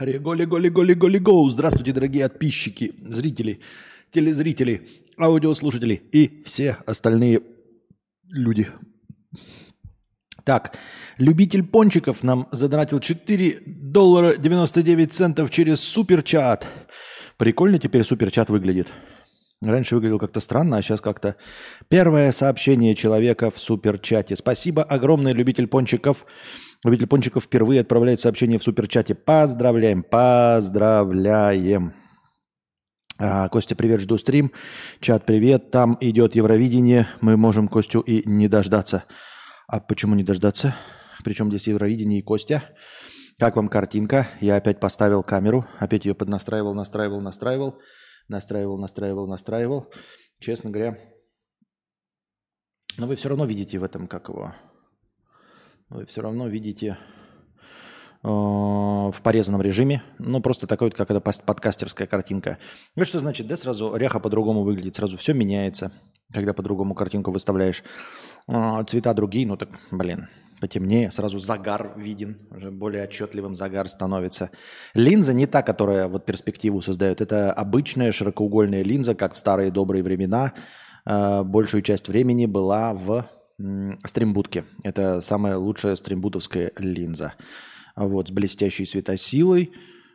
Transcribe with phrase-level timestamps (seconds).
[0.00, 1.50] Реголи, голи, голи, голи, гоу.
[1.50, 3.60] Здравствуйте, дорогие подписчики, зрители,
[4.10, 7.42] телезрители, аудиослушатели и все остальные
[8.28, 8.66] люди.
[10.42, 10.76] Так,
[11.18, 16.66] любитель пончиков нам задонатил 4 доллара 99 центов через суперчат.
[17.36, 18.88] Прикольно теперь суперчат выглядит.
[19.62, 21.36] Раньше выглядел как-то странно, а сейчас как-то...
[21.88, 24.36] Первое сообщение человека в суперчате.
[24.36, 26.26] Спасибо огромное, любитель пончиков.
[26.84, 29.14] Любитель пончиков впервые отправляет сообщение в суперчате.
[29.14, 31.94] Поздравляем, поздравляем.
[33.18, 34.52] А, Костя, привет, жду стрим.
[35.00, 35.70] Чат, привет.
[35.70, 37.08] Там идет Евровидение.
[37.22, 39.04] Мы можем Костю и не дождаться.
[39.66, 40.76] А почему не дождаться?
[41.24, 42.76] Причем здесь Евровидение и Костя.
[43.38, 44.28] Как вам картинка?
[44.42, 45.64] Я опять поставил камеру.
[45.78, 47.80] Опять ее поднастраивал, настраивал, настраивал.
[48.28, 49.90] Настраивал, настраивал, настраивал.
[50.38, 50.98] Честно говоря.
[52.98, 54.52] Но вы все равно видите в этом, как его...
[55.94, 56.98] Вы все равно видите
[58.24, 60.02] э, в порезанном режиме.
[60.18, 62.58] Ну, просто такой вот, как это подкастерская картинка.
[62.96, 65.92] Ну, что значит, да, сразу ряха по-другому выглядит, сразу все меняется,
[66.32, 67.84] когда по-другому картинку выставляешь.
[68.48, 70.26] Э, цвета другие, ну так, блин,
[70.60, 74.50] потемнее, сразу загар виден, уже более отчетливым загар становится.
[74.94, 80.02] Линза не та, которая вот перспективу создает, это обычная широкоугольная линза, как в старые добрые
[80.02, 80.54] времена.
[81.06, 83.28] Э, большую часть времени была в
[84.04, 84.64] стримбудке.
[84.82, 87.34] Это самая лучшая стримбудовская линза.
[87.96, 89.72] Вот, с блестящей светосилой.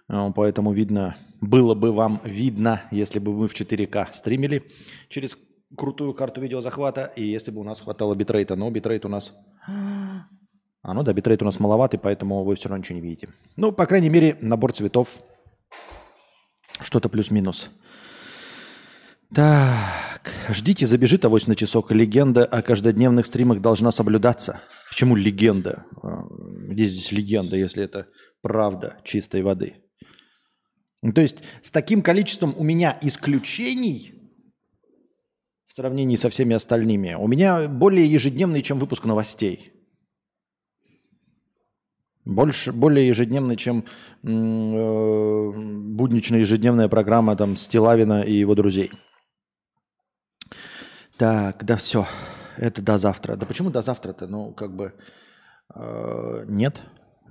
[0.09, 4.63] Э, поэтому видно, было бы вам видно, если бы мы в 4К стримили
[5.07, 5.37] через
[5.77, 8.55] крутую карту видеозахвата, и если бы у нас хватало битрейта.
[8.55, 9.33] Но битрейт у нас...
[10.81, 13.27] А, ну да, битрейт у нас маловатый, поэтому вы все равно ничего не видите.
[13.57, 15.09] Ну, по крайней мере, набор цветов
[16.79, 17.69] что-то плюс-минус.
[19.33, 21.91] Так, ждите, забежит авось на часок.
[21.91, 24.59] Легенда о каждодневных стримах должна соблюдаться.
[24.89, 25.85] Почему легенда?
[26.01, 26.23] А,
[26.67, 28.07] где здесь легенда, если это
[28.41, 29.75] правда чистой воды?
[31.03, 34.15] Ну, то есть с таким количеством у меня исключений
[35.67, 39.71] в сравнении со всеми остальными, у меня более ежедневный, чем выпуск новостей.
[42.25, 43.85] Больше, более ежедневный, чем
[44.23, 48.91] э, будничная ежедневная программа там Стилавина и его друзей.
[51.19, 52.07] Так, да все.
[52.55, 53.35] Это до завтра.
[53.35, 54.25] Да почему до завтра-то?
[54.25, 54.93] Ну, как бы
[55.75, 56.81] э, нет.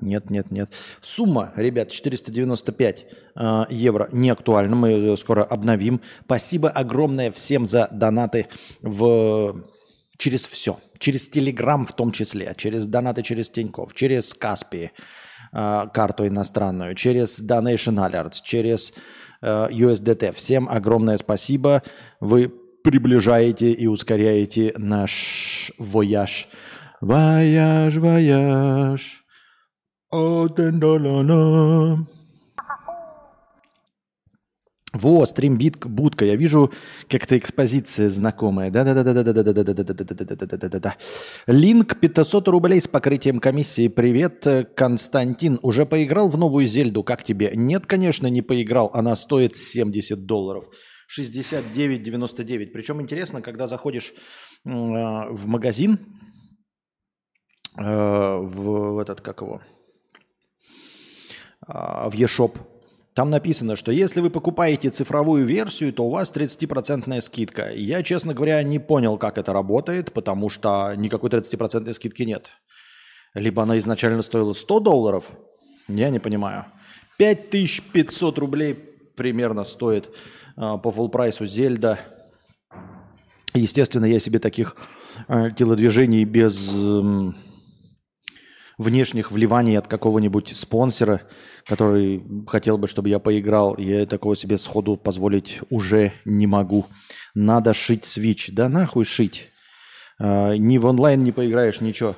[0.03, 0.71] Нет, нет, нет.
[1.01, 4.77] Сумма, ребят, 495 э, евро не актуальна.
[4.77, 6.03] Мы ее скоро обновим.
[6.27, 8.49] Спасибо огромное всем за донаты
[8.83, 9.65] в...
[10.19, 10.79] через все.
[10.99, 12.53] Через Телеграм в том числе.
[12.59, 13.95] Через донаты через Тинькофф.
[13.95, 14.91] Через Каспи
[15.55, 16.95] э, карту иностранную.
[16.95, 18.43] Через Donation Alerts.
[18.43, 18.93] Через
[19.41, 20.33] э, USDT.
[20.33, 21.83] Всем огромное спасибо.
[22.21, 26.49] Вы приближаете и ускоряете наш вояж.
[27.01, 29.25] Вояж, вояж.
[34.95, 36.25] Во, стримбудка.
[36.25, 36.73] Я вижу
[37.09, 38.71] как-то экспозиция знакомая.
[38.71, 40.97] Да-да-да-да-да-да-да-да-да-да-да-да-да-да.
[41.47, 43.89] Линк 500 рублей с покрытием комиссии.
[43.89, 45.59] Привет, Константин.
[45.63, 47.05] Уже поиграл в новую Зельду?
[47.05, 47.53] Как тебе?
[47.55, 48.91] Нет, конечно, не поиграл.
[48.95, 50.65] Она стоит 70 долларов.
[51.09, 52.67] 69,99.
[52.73, 55.99] Причем интересно, когда заходишь э, в магазин,
[57.79, 59.63] э, в, в этот, как его,
[61.67, 62.59] э, в eShop,
[63.15, 67.71] там написано, что если вы покупаете цифровую версию, то у вас 30% скидка.
[67.71, 72.51] Я, честно говоря, не понял, как это работает, потому что никакой 30% скидки нет.
[73.35, 75.33] Либо она изначально стоила 100 долларов,
[75.89, 76.67] я не понимаю.
[77.19, 78.75] 5500 рублей
[79.17, 80.11] примерно стоит
[80.59, 82.01] по full прайсу Зельда.
[83.55, 84.77] Естественно, я себе таких
[85.29, 86.75] э, телодвижений без
[88.79, 91.23] внешних вливаний от какого-нибудь спонсора,
[91.67, 96.87] который хотел бы, чтобы я поиграл, я такого себе сходу позволить уже не могу.
[97.35, 98.51] Надо шить Switch.
[98.53, 99.51] Да нахуй шить.
[100.19, 102.17] Э, ни в онлайн не поиграешь, ничего.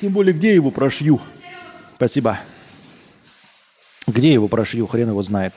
[0.00, 1.20] Тем более, где его прошью?
[1.96, 2.40] Спасибо.
[4.12, 5.54] Где его прошью, хрен его знает.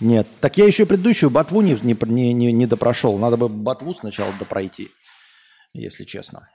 [0.00, 0.26] Нет.
[0.40, 3.16] Так я еще предыдущую ботву не, не, не, не допрошел.
[3.16, 4.90] Надо бы ботву сначала допройти,
[5.72, 6.48] если честно.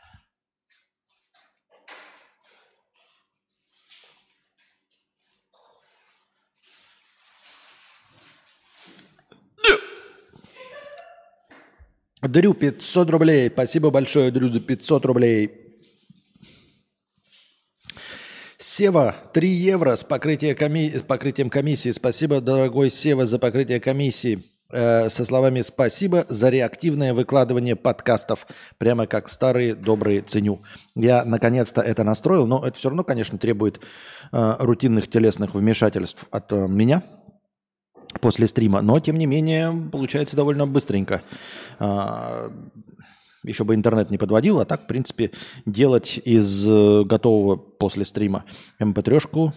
[12.21, 13.49] Дрю 500 рублей.
[13.49, 15.64] Спасибо большое, Дрю, за 500 рублей.
[18.57, 20.89] Сева, 3 евро с, покрытия коми...
[20.89, 21.91] с покрытием комиссии.
[21.91, 24.43] Спасибо, дорогой Сева, за покрытие комиссии.
[24.71, 28.47] э, со словами «Спасибо за реактивное выкладывание подкастов».
[28.77, 30.61] Прямо как старые добрые ценю.
[30.95, 33.81] Я наконец-то это настроил, но это все равно, конечно, требует
[34.31, 37.03] э, рутинных телесных вмешательств от э, меня
[38.21, 38.81] после стрима.
[38.81, 41.21] Но, тем не менее, получается довольно быстренько.
[41.79, 42.49] Э,
[43.45, 45.31] еще бы интернет не подводил, а так, в принципе,
[45.65, 48.45] делать из э, готового после стрима
[48.79, 49.53] mp3-шку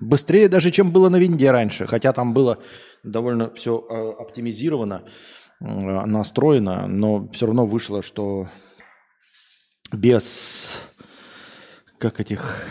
[0.00, 1.86] быстрее даже, чем было на винде раньше.
[1.86, 2.58] Хотя там было
[3.02, 5.04] довольно все э, оптимизировано,
[5.60, 8.48] э, настроено, но все равно вышло, что
[9.92, 10.80] без
[11.98, 12.66] как этих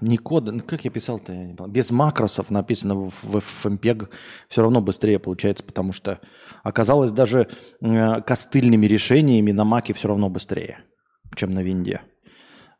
[0.00, 4.08] не кода, ну, как я писал-то, я не помню, без макросов написано в, в FMPEG
[4.48, 6.20] все равно быстрее получается, потому что
[6.66, 7.48] оказалось даже
[7.80, 10.80] э, костыльными решениями на маке все равно быстрее,
[11.36, 12.00] чем на винде.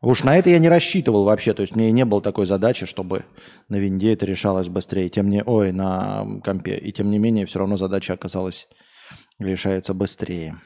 [0.01, 3.25] Уж на это я не рассчитывал вообще, то есть мне не было такой задачи, чтобы
[3.69, 7.59] на винде это решалось быстрее, тем не, ой, на компе, и тем не менее все
[7.59, 8.67] равно задача оказалась
[9.39, 10.61] решается быстрее.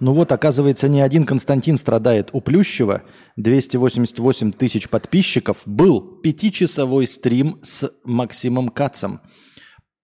[0.00, 2.30] Ну вот, оказывается, не один Константин страдает.
[2.32, 3.02] У Плющева
[3.36, 9.20] 288 тысяч подписчиков был пятичасовой стрим с Максимом Кацем.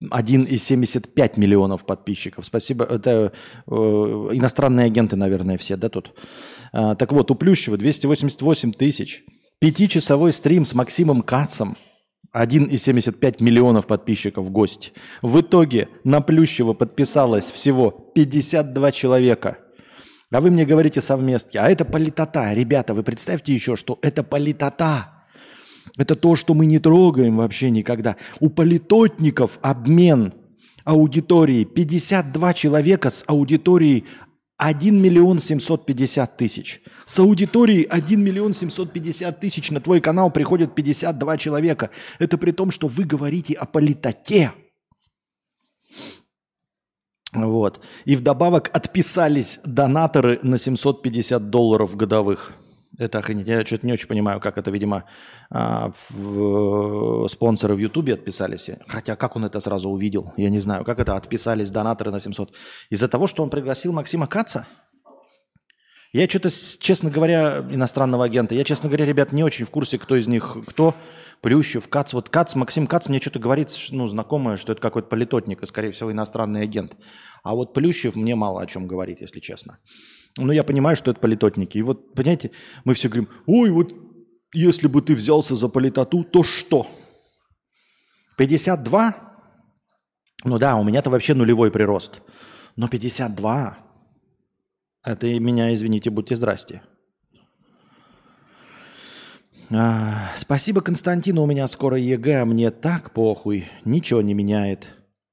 [0.03, 2.45] 1,75 миллионов подписчиков.
[2.45, 2.83] Спасибо.
[2.83, 3.31] Это
[3.65, 6.13] э, иностранные агенты, наверное, все, да, тут?
[6.73, 9.23] А, так вот, у Плющева 288 тысяч.
[9.59, 11.77] Пятичасовой стрим с Максимом Кацем.
[12.35, 14.91] 1,75 миллионов подписчиков в гости.
[15.21, 19.59] В итоге на Плющева подписалось всего 52 человека–
[20.35, 21.57] а вы мне говорите совместки.
[21.57, 22.53] А это политота.
[22.53, 25.13] Ребята, вы представьте еще, что это политота.
[25.97, 28.17] Это то, что мы не трогаем вообще никогда.
[28.41, 30.33] У политотников обмен
[30.83, 34.05] аудитории 52 человека с аудиторией
[34.57, 36.81] 1 миллион 750 тысяч.
[37.05, 41.91] С аудиторией 1 миллион 750 тысяч на твой канал приходят 52 человека.
[42.19, 44.51] Это при том, что вы говорите о политоте.
[47.35, 47.81] Вот.
[48.05, 52.53] И вдобавок отписались донаторы на 750 долларов годовых.
[52.97, 53.47] Это охренеть.
[53.47, 55.03] Я что-то не очень понимаю, как это, видимо,
[55.49, 58.69] а, в, спонсоры в Ютубе отписались.
[58.87, 60.85] Хотя как он это сразу увидел, я не знаю.
[60.85, 62.53] Как это отписались донаторы на 700?
[62.89, 64.65] Из-за того, что он пригласил Максима Каца?
[66.15, 70.15] Я что-то, честно говоря, иностранного агента, я, честно говоря, ребят, не очень в курсе, кто
[70.15, 70.95] из них кто.
[71.41, 72.13] Плющев, Кац.
[72.13, 75.91] Вот Кац, Максим Кац мне что-то говорит, ну, знакомое, что это какой-то политотник и, скорее
[75.91, 76.95] всего, иностранный агент.
[77.43, 79.79] А вот Плющев мне мало о чем говорит, если честно.
[80.37, 81.79] Но я понимаю, что это политотники.
[81.79, 82.51] И вот, понимаете,
[82.85, 83.93] мы все говорим, ой, вот
[84.53, 86.87] если бы ты взялся за политоту, то что?
[88.37, 89.15] 52?
[90.45, 92.21] Ну да, у меня-то вообще нулевой прирост.
[92.77, 93.84] Но 52
[95.05, 96.81] это меня, извините, будьте здрасте.
[99.71, 104.87] А, спасибо, Константину, у меня скоро ЕГЭ, а мне так похуй, ничего не меняет.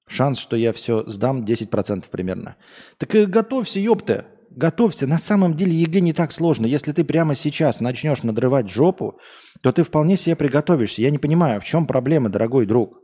[0.06, 2.56] Шанс, что я все сдам 10% примерно.
[2.98, 5.06] Так и готовься, ёпта, готовься.
[5.06, 6.66] На самом деле ЕГЭ не так сложно.
[6.66, 9.18] Если ты прямо сейчас начнешь надрывать жопу,
[9.60, 11.02] то ты вполне себе приготовишься.
[11.02, 13.01] Я не понимаю, в чем проблема, дорогой друг.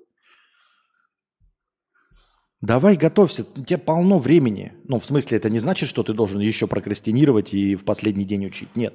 [2.61, 4.73] Давай готовься, у тебя полно времени.
[4.85, 8.47] Ну, в смысле, это не значит, что ты должен еще прокрастинировать и в последний день
[8.47, 8.75] учить.
[8.75, 8.95] Нет.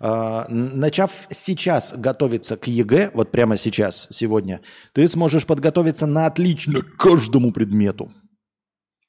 [0.00, 4.62] А, начав сейчас готовиться к ЕГЭ, вот прямо сейчас, сегодня,
[4.94, 8.10] ты сможешь подготовиться на отлично к каждому предмету.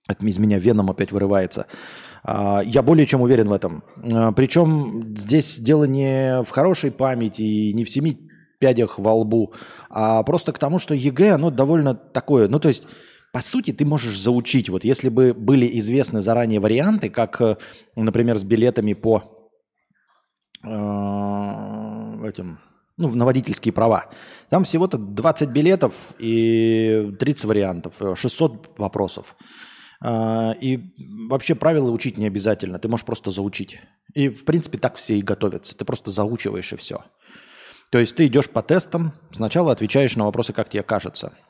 [0.08, 1.66] От из меня веном опять вырывается.
[2.24, 3.84] А, я более чем уверен в этом.
[4.04, 8.20] А, причем здесь дело не в хорошей памяти и не в семи
[8.60, 9.54] пядях во лбу,
[9.90, 12.88] а просто к тому, что ЕГЭ, оно довольно такое, ну, то есть
[13.36, 14.70] по сути, ты можешь заучить.
[14.70, 17.58] Вот если бы были известны заранее варианты, как, э,
[17.98, 19.52] например, с билетами по
[20.64, 20.68] э,
[22.30, 22.60] этим,
[22.96, 24.10] ну, на водительские права.
[24.50, 29.36] Там всего-то 20 билетов и 30 вариантов, 600 э, вопросов.
[30.02, 30.96] Э, и
[31.28, 33.82] вообще правила учить не обязательно, ты можешь просто заучить.
[34.14, 35.78] И, в принципе, так все и готовятся.
[35.78, 37.04] Ты просто заучиваешь и все.
[37.92, 41.34] То есть ты идешь по тестам, сначала отвечаешь на вопросы, как тебе кажется–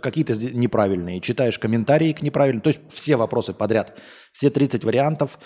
[0.00, 3.98] какие-то неправильные, читаешь комментарии к неправильным, то есть все вопросы подряд,
[4.32, 5.38] все 30 вариантов,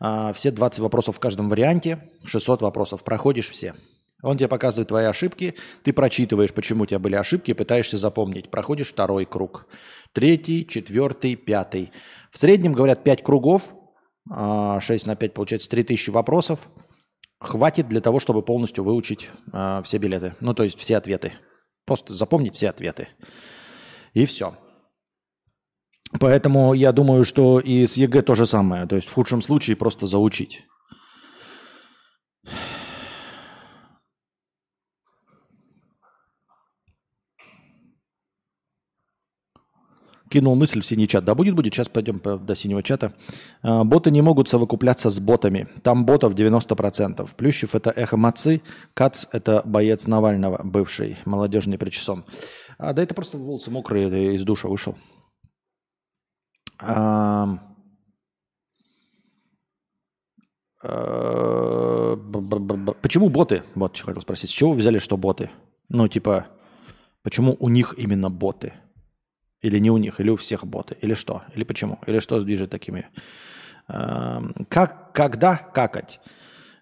[0.00, 3.74] а, все 20 вопросов в каждом варианте, 600 вопросов, проходишь все.
[4.22, 8.50] Он тебе показывает твои ошибки, ты прочитываешь, почему у тебя были ошибки, пытаешься запомнить.
[8.50, 9.66] Проходишь второй круг,
[10.12, 11.90] третий, четвертый, пятый.
[12.30, 13.72] В среднем, говорят, 5 кругов,
[14.28, 16.60] 6 а, на 5 получается 3000 вопросов.
[17.40, 19.30] Хватит для того, чтобы полностью выучить
[19.84, 21.32] все билеты, ну то есть все ответы.
[21.86, 23.08] Просто запомнить все ответы.
[24.14, 24.54] И все.
[26.18, 28.86] Поэтому я думаю, что и с ЕГЭ то же самое.
[28.86, 30.64] То есть в худшем случае просто заучить.
[40.30, 41.24] Кинул мысль в синий чат.
[41.24, 41.74] Да будет, будет.
[41.74, 43.12] Сейчас пойдем до синего чата.
[43.62, 45.66] А, боты не могут совокупляться с ботами.
[45.82, 47.28] Там ботов 90%.
[47.36, 48.62] Плющев это эхо Мацы.
[48.94, 52.24] Кац это боец Навального, бывший молодежный причесон.
[52.82, 54.96] А, да это просто волосы мокрые, из душа вышел.
[56.78, 57.58] А,
[63.02, 63.62] почему боты?
[63.74, 64.48] Вот что хотел спросить.
[64.48, 65.50] С чего вы взяли, что боты?
[65.90, 66.46] Ну, типа,
[67.22, 68.72] почему у них именно боты?
[69.60, 72.70] Или не у них, или у всех боты, или что, или почему, или что движет
[72.70, 73.08] такими.
[73.86, 76.18] Как, когда какать?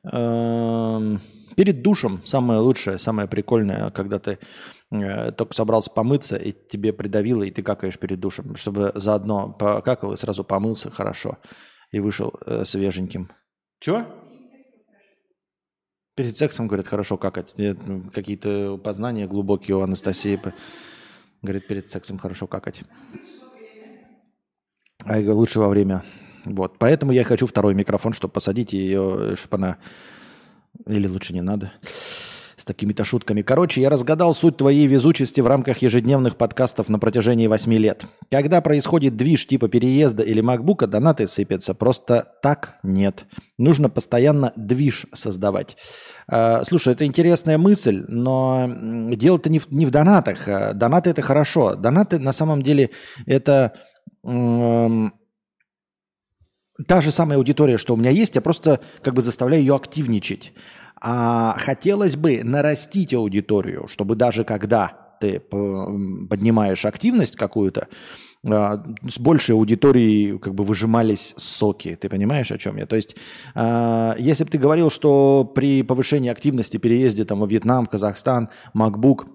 [0.05, 4.39] Перед душем самое лучшее, самое прикольное, когда ты
[4.91, 10.13] э, только собрался помыться, и тебе придавило, и ты какаешь перед душем, чтобы заодно покакал
[10.13, 11.39] и сразу помылся хорошо
[11.91, 13.31] и вышел э, свеженьким.
[13.81, 14.05] Чего?
[16.15, 17.55] Перед сексом, говорят, хорошо какать.
[18.13, 20.41] Какие-то познания глубокие у Анастасии.
[21.43, 22.83] Говорит, перед сексом хорошо какать.
[25.05, 26.03] А я говорю, лучше во время.
[26.45, 26.79] Вот.
[26.79, 29.79] Поэтому я хочу второй микрофон, чтобы посадить ее, чтобы она...
[30.87, 31.73] Или лучше не надо
[32.69, 33.43] такими-то шутками.
[33.43, 38.05] Короче, я разгадал суть твоей везучести в рамках ежедневных подкастов на протяжении восьми лет.
[38.31, 41.75] Когда происходит движ типа переезда или макбука, донаты сыпятся.
[41.75, 43.25] Просто так нет.
[43.59, 45.77] Нужно постоянно движ создавать.
[46.29, 48.71] А, слушай, это интересная мысль, но
[49.13, 50.47] дело-то не в, не в донатах.
[50.47, 51.75] А, донаты это хорошо.
[51.75, 52.91] Донаты на самом деле
[53.27, 53.73] это
[56.87, 60.53] та же самая аудитория, что у меня есть, я просто как бы заставляю ее активничать.
[61.01, 67.89] А хотелось бы нарастить аудиторию, чтобы даже когда ты поднимаешь активность какую-то,
[68.47, 71.97] а, с большей аудиторией как бы выжимались соки.
[71.97, 72.87] Ты понимаешь, о чем я?
[72.87, 73.17] То есть,
[73.55, 79.27] а, если бы ты говорил, что при повышении активности, переезде там, во Вьетнам, Казахстан, MacBook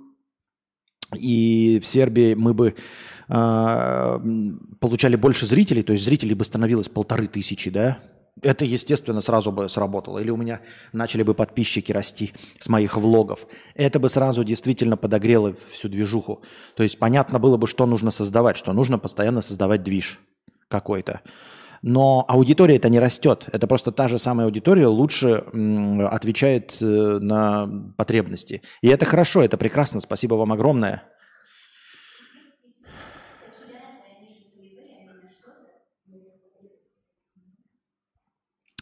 [1.15, 2.75] и в Сербии мы бы
[3.27, 4.21] а,
[4.79, 7.99] получали больше зрителей, то есть зрителей бы становилось полторы тысячи, да,
[8.41, 10.19] это, естественно, сразу бы сработало.
[10.19, 10.61] Или у меня
[10.91, 13.47] начали бы подписчики расти с моих влогов.
[13.75, 16.41] Это бы сразу действительно подогрело всю движуху.
[16.75, 20.19] То есть понятно было бы, что нужно создавать, что нужно постоянно создавать движ
[20.67, 21.21] какой-то.
[21.83, 23.45] Но аудитория это не растет.
[23.51, 25.43] Это просто та же самая аудитория лучше
[26.09, 28.61] отвечает э, на потребности.
[28.81, 29.99] И это хорошо, это прекрасно.
[29.99, 31.03] Спасибо вам огромное.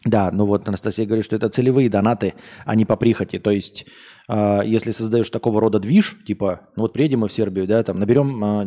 [0.04, 2.34] Да, ну вот Анастасия говорит, что это целевые донаты,
[2.66, 3.38] а не по прихоти.
[3.38, 3.86] То есть,
[4.28, 8.00] э, если создаешь такого рода движ, типа, ну вот приедем мы в Сербию, да, там
[8.00, 8.64] наберем э,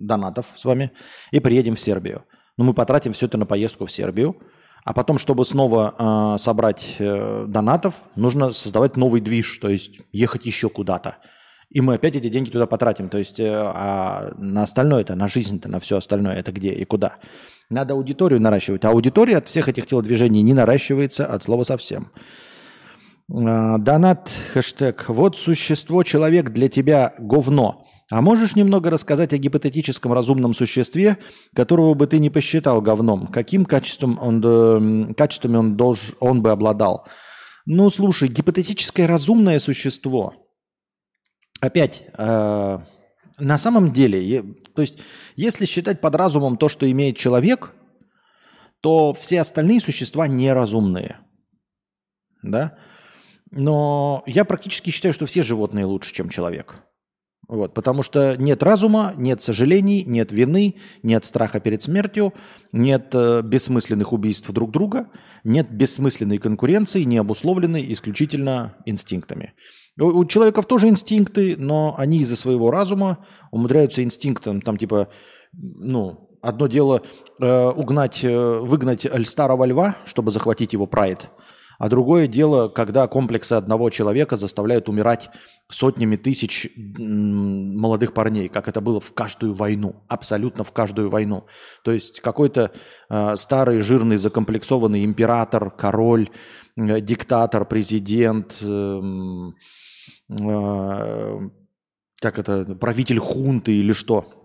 [0.00, 0.92] донатов с вами
[1.30, 2.24] и приедем в Сербию.
[2.56, 4.36] Ну мы потратим все это на поездку в Сербию,
[4.84, 10.46] а потом, чтобы снова э, собрать э, донатов, нужно создавать новый движ, то есть ехать
[10.46, 11.18] еще куда-то.
[11.68, 13.08] И мы опять эти деньги туда потратим.
[13.08, 16.84] То есть, э, а на остальное это, на жизнь-то, на все остальное, это где и
[16.84, 17.16] куда.
[17.70, 18.84] Надо аудиторию наращивать.
[18.84, 22.10] А аудитория от всех этих телодвижений не наращивается от слова совсем.
[23.32, 25.08] А, донат, хэштег.
[25.08, 27.86] Вот существо, человек для тебя говно.
[28.10, 31.18] А можешь немного рассказать о гипотетическом разумном существе,
[31.54, 33.28] которого бы ты не посчитал говном?
[33.28, 37.06] Каким качеством он, качествами он, долж, он бы обладал?
[37.66, 40.34] Ну, слушай, гипотетическое разумное существо.
[41.60, 42.78] Опять, э,
[43.38, 44.44] на самом деле,
[44.80, 44.98] то есть,
[45.36, 47.74] если считать под разумом то, что имеет человек,
[48.80, 51.18] то все остальные существа неразумные.
[52.42, 52.78] Да?
[53.50, 56.82] Но я практически считаю, что все животные лучше, чем человек.
[57.50, 62.32] Вот, потому что нет разума, нет сожалений, нет вины, нет страха перед смертью,
[62.70, 65.08] нет э, бессмысленных убийств друг друга,
[65.42, 69.54] нет бессмысленной конкуренции, не обусловленной исключительно инстинктами.
[69.98, 75.08] У человеков тоже инстинкты, но они из-за своего разума умудряются инстинктом, там типа,
[75.52, 77.02] ну, одно дело
[77.40, 81.28] э, угнать, э, выгнать старого льва, чтобы захватить его прайд,
[81.80, 85.30] а другое дело, когда комплексы одного человека заставляют умирать
[85.70, 91.46] сотнями тысяч молодых парней, как это было в каждую войну, абсолютно в каждую войну.
[91.82, 92.72] То есть какой-то
[93.08, 96.28] э, старый, жирный, закомплексованный император, король,
[96.76, 99.00] э, диктатор, президент, э,
[100.38, 101.40] э,
[102.20, 104.39] как это, правитель хунты или что,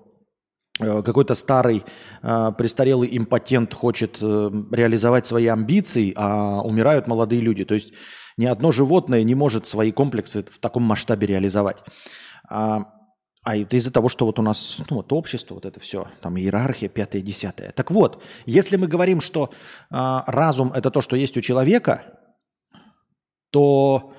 [0.78, 1.84] какой-то старый
[2.22, 7.64] э, престарелый импотент хочет э, реализовать свои амбиции, а умирают молодые люди.
[7.64, 7.94] То есть
[8.38, 11.84] ни одно животное не может свои комплексы в таком масштабе реализовать.
[12.50, 12.92] А
[13.44, 16.38] А это из-за того, что вот у нас ну, вот общество, вот это все, там
[16.38, 17.72] иерархия, пятое, десятое.
[17.72, 19.52] Так вот, если мы говорим, что
[19.92, 22.02] э, разум это то, что есть у человека,
[23.52, 24.14] то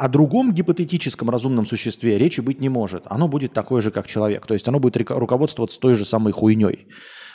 [0.00, 3.02] о другом гипотетическом разумном существе речи быть не может.
[3.10, 4.46] Оно будет такое же, как человек.
[4.46, 6.88] То есть оно будет руководствоваться той же самой хуйней.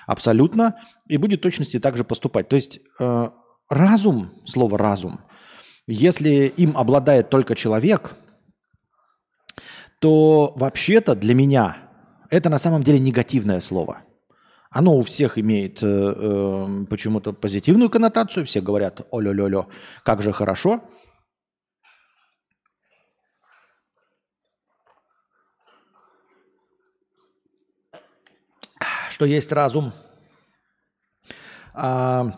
[0.08, 0.76] Абсолютно.
[1.08, 2.50] И будет точности так же поступать.
[2.50, 3.30] То есть э,
[3.70, 5.20] разум, слово разум,
[5.86, 8.16] если им обладает только человек,
[10.00, 11.78] то вообще-то для меня
[12.32, 14.02] это на самом деле негативное слово.
[14.72, 18.44] Оно у всех имеет э, э, почему-то позитивную коннотацию.
[18.48, 19.68] Все говорят, о-лё-лё-лё,
[20.04, 20.82] как же хорошо.
[29.16, 29.94] Что есть разум.
[31.74, 32.38] А,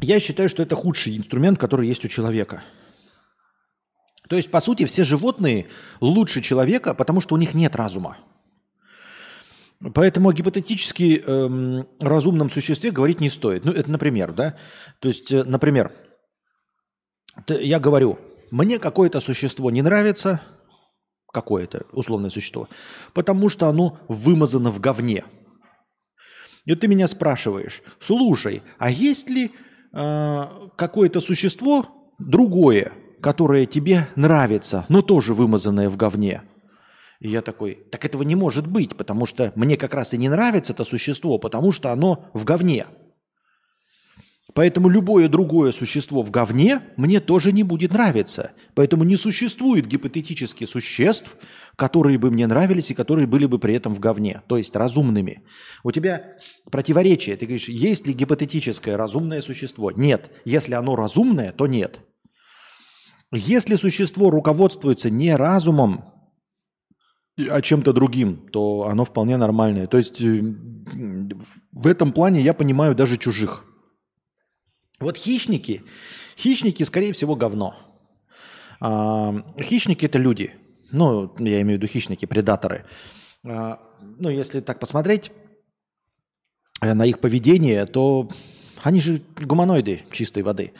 [0.00, 2.64] я считаю, что это худший инструмент, который есть у человека–
[4.30, 5.66] то есть, по сути, все животные
[6.00, 8.16] лучше человека, потому что у них нет разума.
[9.92, 13.64] Поэтому гипотетически эм, разумном существе говорить не стоит.
[13.64, 14.56] Ну, это, например, да?
[15.00, 15.92] То есть, э, например,
[17.48, 18.20] я говорю,
[18.52, 20.40] мне какое-то существо не нравится,
[21.32, 22.68] какое-то условное существо,
[23.14, 25.24] потому что оно вымазано в говне.
[26.64, 29.52] И ты меня спрашиваешь, слушай, а есть ли
[29.92, 30.44] э,
[30.76, 31.86] какое-то существо
[32.18, 36.42] другое, которое тебе нравится, но тоже вымазанное в говне.
[37.20, 40.28] И я такой, так этого не может быть, потому что мне как раз и не
[40.28, 42.86] нравится это существо, потому что оно в говне.
[44.54, 48.52] Поэтому любое другое существо в говне мне тоже не будет нравиться.
[48.74, 51.36] Поэтому не существует гипотетически существ,
[51.76, 55.42] которые бы мне нравились и которые были бы при этом в говне, то есть разумными.
[55.84, 56.36] У тебя
[56.70, 57.36] противоречие.
[57.36, 59.90] Ты говоришь, есть ли гипотетическое разумное существо?
[59.90, 60.30] Нет.
[60.44, 62.00] Если оно разумное, то нет.
[63.32, 66.04] Если существо руководствуется не разумом,
[67.48, 69.86] а чем-то другим, то оно вполне нормальное.
[69.86, 70.42] То есть э,
[71.72, 73.64] в этом плане я понимаю даже чужих.
[75.00, 75.82] Вот хищники,
[76.36, 77.74] хищники, скорее всего, говно.
[78.80, 80.52] А, хищники это люди.
[80.92, 82.84] Ну, я имею в виду хищники, предаторы.
[83.46, 83.80] А,
[84.18, 85.32] ну, если так посмотреть
[86.82, 88.28] э, на их поведение, то
[88.82, 90.74] они же гуманоиды чистой воды.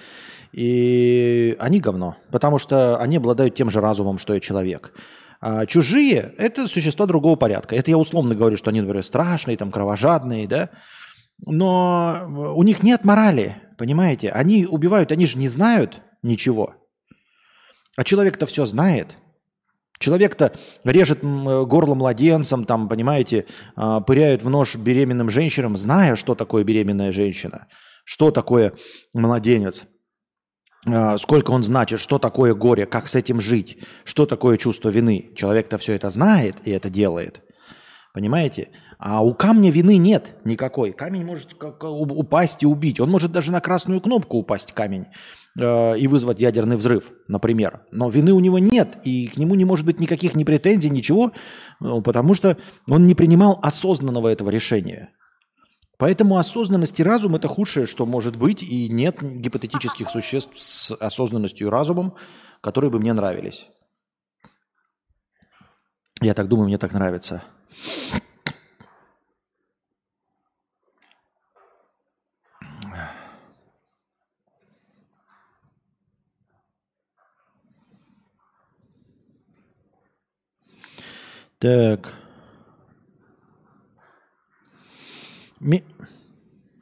[0.53, 4.93] И они говно, потому что они обладают тем же разумом, что и человек.
[5.41, 7.75] А чужие– это существа другого порядка.
[7.75, 10.69] Это я условно говорю, что они, например, страшные, там, кровожадные, да?
[11.47, 14.29] Но у них нет морали, понимаете?
[14.29, 16.75] Они убивают, они же не знают ничего.
[17.97, 19.17] А человек-то все знает.
[19.99, 20.53] Человек-то
[20.85, 27.11] режет горло младенцам, там, понимаете, а, пыряют в нож беременным женщинам, зная, что такое беременная
[27.11, 27.69] женщина,
[28.05, 28.75] что такое
[29.15, 29.87] младенец.
[30.87, 35.31] А, сколько он значит, что такое горе, как с этим жить, что такое чувство вины.
[35.37, 37.43] Человек-то все это знает и это делает.
[38.13, 38.69] Понимаете?
[39.03, 40.93] А у камня вины нет никакой.
[40.93, 43.01] Камень может упасть и убить.
[43.01, 45.07] Он может даже на красную кнопку упасть камень
[45.59, 47.87] э, и вызвать ядерный взрыв, например.
[47.91, 51.33] Но вины у него нет, и к нему не может быть никаких ни претензий, ничего,
[51.81, 55.09] ну, потому что он не принимал осознанного этого решения.
[55.97, 61.69] Поэтому осознанность и разум– это худшее, что может быть, и нет гипотетических существ с осознанностью
[61.69, 62.17] и разумом,
[62.61, 63.67] которые бы мне нравились.
[66.21, 67.43] Я так думаю, мне так нравится.
[81.61, 82.15] Так.
[85.61, 85.83] Ми...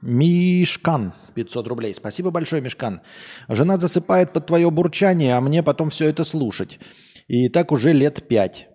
[0.01, 1.95] Мишкан, 500 рублей.
[1.95, 3.01] Спасибо большое, Мишкан.
[3.49, 6.79] Жена засыпает под твое бурчание, а мне потом все это слушать.
[7.27, 8.69] И так уже лет пять.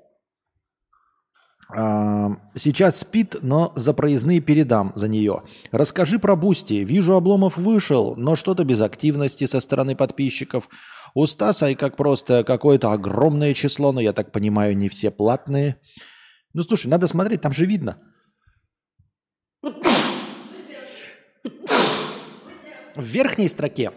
[1.76, 5.44] А, сейчас спит, но за проездные передам за нее.
[5.72, 6.84] Расскажи про Boosty.
[6.84, 10.68] Вижу, Обломов вышел, но что-то без активности со стороны подписчиков.
[11.14, 15.78] У Стаса Ай как просто какое-то огромное число, но я так понимаю, не все платные.
[16.54, 17.98] Ну слушай, надо смотреть, там же видно–
[22.96, 23.92] в верхней строке,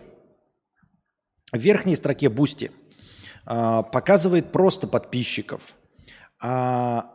[1.52, 2.70] в верхней строке Boosty
[3.44, 5.74] а, показывает просто подписчиков.
[6.40, 7.12] А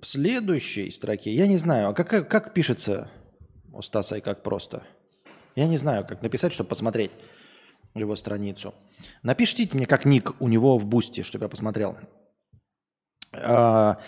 [0.00, 3.10] в следующей строке, я не знаю, а как, как пишется
[3.72, 4.84] у Стаса Ай как просто?
[5.56, 7.10] Я не знаю, как написать, чтобы посмотреть
[7.94, 8.74] его страницу.
[9.22, 11.96] Напишите мне, как ник у него в Boosty, чтобы я посмотрел.
[13.30, 13.98] А,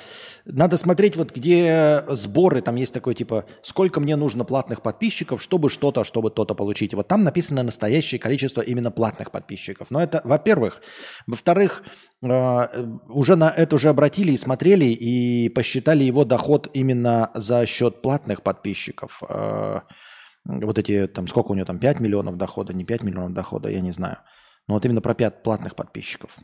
[0.47, 5.69] надо смотреть, вот где сборы, там есть такое типа, сколько мне нужно платных подписчиков, чтобы
[5.69, 6.95] что-то, чтобы то-то получить.
[6.95, 9.91] Вот там написано настоящее количество именно платных подписчиков.
[9.91, 10.81] Но это, во-первых.
[11.27, 11.83] Во-вторых,
[12.25, 12.71] а,
[13.09, 18.43] уже на это уже обратили и смотрели, и посчитали его доход именно за счет платных
[18.43, 19.23] подписчиков.
[19.29, 19.83] А,
[20.47, 23.81] вот эти, там, сколько у него там, 5 миллионов дохода, не 5 миллионов дохода, я
[23.81, 24.17] не знаю.
[24.71, 26.39] Но вот именно про 5 платных подписчиков.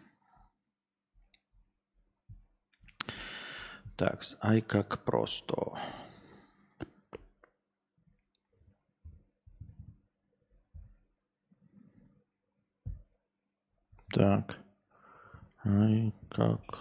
[3.97, 5.55] Так, ай как просто.
[14.13, 14.59] Так.
[15.65, 16.81] Ай как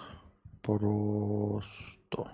[0.63, 2.31] просто.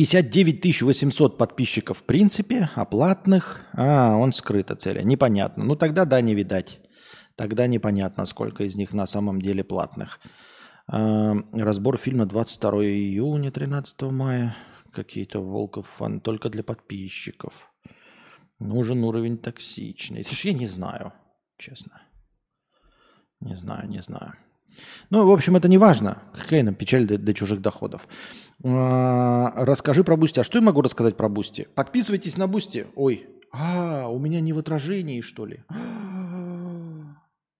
[0.00, 3.60] 59 800 подписчиков в принципе, а платных...
[3.74, 5.02] А, он скрыто целя.
[5.02, 5.62] Непонятно.
[5.62, 6.80] Ну тогда да, не видать.
[7.36, 10.18] Тогда непонятно, сколько из них на самом деле платных.
[10.86, 14.56] Разбор фильма 22 июня, 13 мая.
[14.90, 17.70] Какие-то Волков фан только для подписчиков.
[18.58, 20.24] Нужен уровень токсичный.
[20.24, 21.12] Слушай, я не знаю,
[21.58, 22.00] честно.
[23.40, 24.32] Не знаю, не знаю.
[25.10, 26.22] Ну, в общем, это не важно.
[26.32, 28.08] Какая нам печаль до, до чужих доходов.
[28.64, 30.40] А, расскажи про Boosty.
[30.40, 31.68] А что я могу рассказать про Boosty?
[31.74, 32.86] Подписывайтесь на Boosty.
[32.94, 35.64] Ой, а, у меня не в отражении, что ли?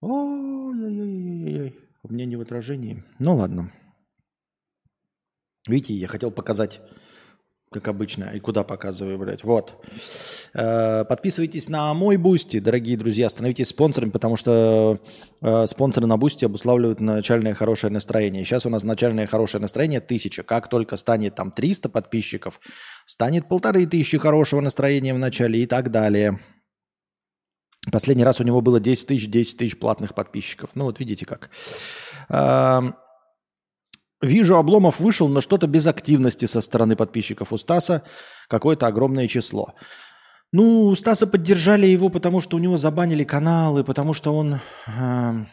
[0.01, 1.75] Ой-ой-ой-ой-ой.
[2.03, 3.03] У меня не в отражении.
[3.19, 3.71] Ну ладно.
[5.67, 6.81] Видите, я хотел показать,
[7.71, 9.45] как обычно, и куда показываю, блядь.
[9.45, 9.81] Вот.
[10.53, 13.29] Э, подписывайтесь на мой Бусти, дорогие друзья.
[13.29, 14.99] Становитесь спонсорами, потому что
[15.41, 18.43] э, спонсоры на Boosty обуславливают начальное хорошее настроение.
[18.43, 20.43] Сейчас у нас начальное хорошее настроение тысяча.
[20.43, 22.59] Как только станет там 300 подписчиков,
[23.05, 26.41] станет полторы тысячи хорошего настроения в начале и так далее.
[27.89, 30.71] Последний раз у него было 10 тысяч, 10 тысяч платных подписчиков.
[30.75, 31.49] Ну вот видите как.
[34.21, 37.51] Вижу, Обломов вышел, но что-то без активности со стороны подписчиков.
[37.51, 38.03] У Стаса
[38.47, 39.73] какое-то огромное число.
[40.51, 44.59] Ну, Стаса поддержали его, потому что у него забанили каналы, потому что он...
[44.87, 45.45] Э,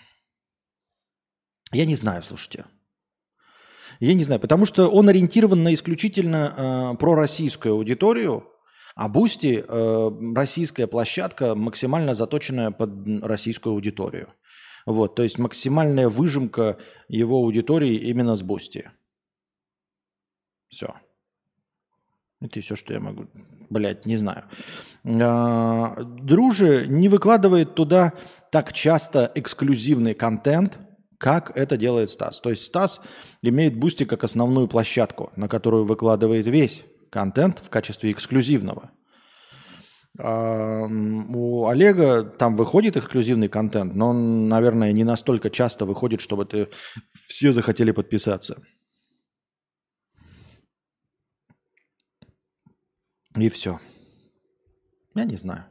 [1.73, 2.67] я не знаю, слушайте.
[4.01, 8.45] Я не знаю, потому что он ориентирован на исключительно э, пророссийскую аудиторию,
[8.95, 12.91] а Boosty э, российская площадка, максимально заточенная под
[13.23, 14.29] российскую аудиторию.
[14.89, 18.91] Вот, то есть максимальная выжимка его аудитории именно с Boosty.
[20.69, 20.95] Все.
[22.41, 23.27] Это все, что я могу.
[23.69, 24.45] Блять, не знаю.
[25.05, 28.15] А, Друже не выкладывает туда
[28.51, 30.79] так часто эксклюзивный контент,
[31.19, 32.41] как это делает Стас.
[32.41, 33.03] То есть Стас
[33.43, 38.91] имеет Boosty как основную площадку, на которую выкладывает весь контент в качестве эксклюзивного.
[40.19, 46.69] У Олега там выходит эксклюзивный контент, но он, наверное, не настолько часто выходит, чтобы ты
[47.29, 48.61] все захотели подписаться.
[53.37, 53.79] И все.
[55.15, 55.65] Я не знаю.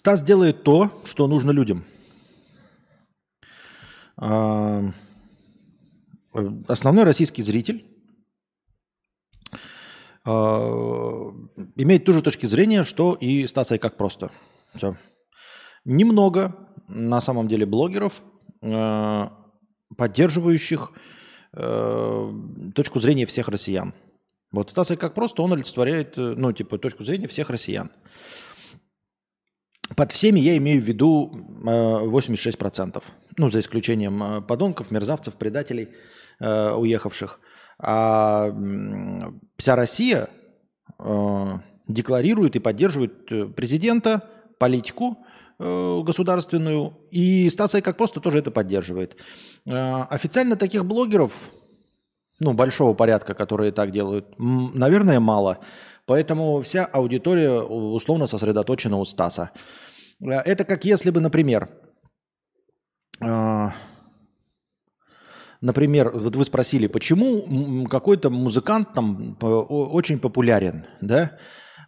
[0.00, 1.84] Стас делает то, что нужно людям.
[4.16, 4.82] А,
[6.68, 7.84] основной российский зритель
[10.24, 11.34] а,
[11.76, 14.30] имеет ту же точку зрения, что и Стас как просто.
[14.74, 14.96] Все.
[15.84, 16.56] Немного
[16.88, 18.22] на самом деле блогеров,
[18.62, 19.36] а,
[19.98, 20.92] поддерживающих
[21.52, 23.92] точку зрения всех россиян.
[24.50, 27.90] Вот Стас как просто он олицетворяет, ну, типа, точку зрения всех россиян.
[29.96, 32.96] Под всеми я имею в виду 86%.
[32.96, 33.00] Э,
[33.36, 35.88] ну, за исключением э, подонков, мерзавцев, предателей,
[36.38, 37.40] э, уехавших.
[37.82, 38.54] А
[39.56, 40.28] вся Россия
[41.88, 45.16] декларирует и поддерживает президента, политику
[45.58, 46.98] государственную.
[47.10, 49.16] И Стас как просто тоже это поддерживает.
[49.64, 51.32] Официально таких блогеров,
[52.40, 55.58] ну, большого порядка, которые так делают, наверное, мало.
[56.06, 59.50] Поэтому вся аудитория условно сосредоточена у Стаса.
[60.20, 61.68] Э, это как если бы, например,
[63.22, 63.72] а,
[65.60, 71.38] например, вот вы спросили, почему какой-то музыкант там очень популярен, да?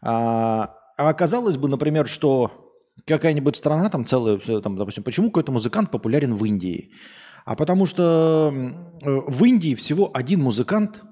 [0.02, 2.50] А, а оказалось бы, например, что
[3.06, 6.92] какая-нибудь страна там целая, там, допустим, почему какой-то музыкант популярен в Индии?
[7.44, 8.52] А потому что
[9.02, 11.02] в Индии всего один музыкант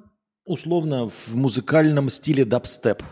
[0.44, 3.02] условно в музыкальном стиле дабстеп.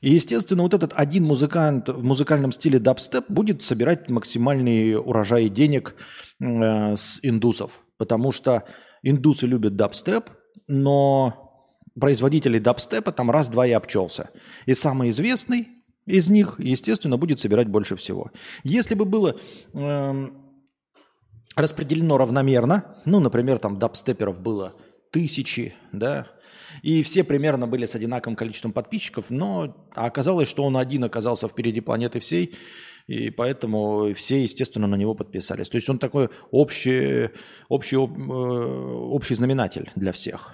[0.00, 5.94] И, естественно, вот этот один музыкант в музыкальном стиле дабстеп будет собирать максимальный урожай денег
[6.40, 7.80] э, с индусов.
[7.96, 8.64] потому что
[9.02, 10.30] индусы любят дабстеп,
[10.68, 14.30] но производителей дабстепа там раз-два и обчелся.
[14.66, 15.68] И самый известный
[16.06, 18.30] из них, естественно, будет собирать больше всего.
[18.64, 19.36] Если бы было
[19.72, 20.28] э,
[21.54, 24.74] распределено равномерно, ну, например, там дабстеперов было
[25.10, 26.26] тысячи, да,
[26.82, 31.80] и все примерно были с одинаковым количеством подписчиков, но оказалось, что он один оказался впереди
[31.80, 32.54] планеты всей,
[33.06, 35.68] и поэтому все, естественно, на него подписались.
[35.68, 37.30] То есть он такой общий,
[37.68, 40.52] общий, э, общий знаменатель для всех.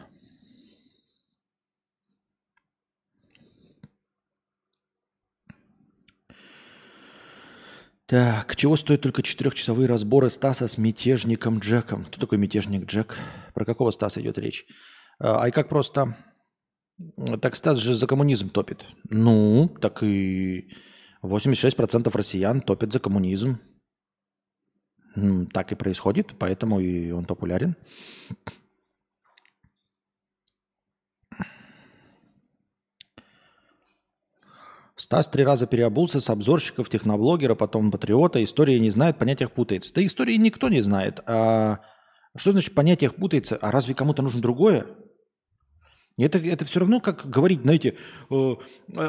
[8.11, 12.05] Так, чего стоят только четырехчасовые разборы Стаса с мятежником Джеком?
[12.05, 13.17] Кто такой мятежник Джек?
[13.55, 14.67] Про какого Стаса идет речь?
[15.21, 16.17] А и как просто...
[17.41, 18.85] Так Стас же за коммунизм топит.
[19.09, 20.73] Ну, так и
[21.23, 23.61] 86% россиян топят за коммунизм.
[25.53, 27.77] Так и происходит, поэтому и он популярен.
[35.01, 38.45] Стас три раза переобулся с обзорщиков, техноблогера, потом патриота.
[38.45, 39.95] История не знает, понятиях путается.
[39.95, 41.21] Да истории никто не знает.
[41.25, 41.79] А
[42.37, 43.57] что значит понятиях путается?
[43.57, 44.85] А разве кому-то нужно другое?
[46.19, 47.97] Это, это все равно, как говорить, знаете,
[48.31, 48.55] э,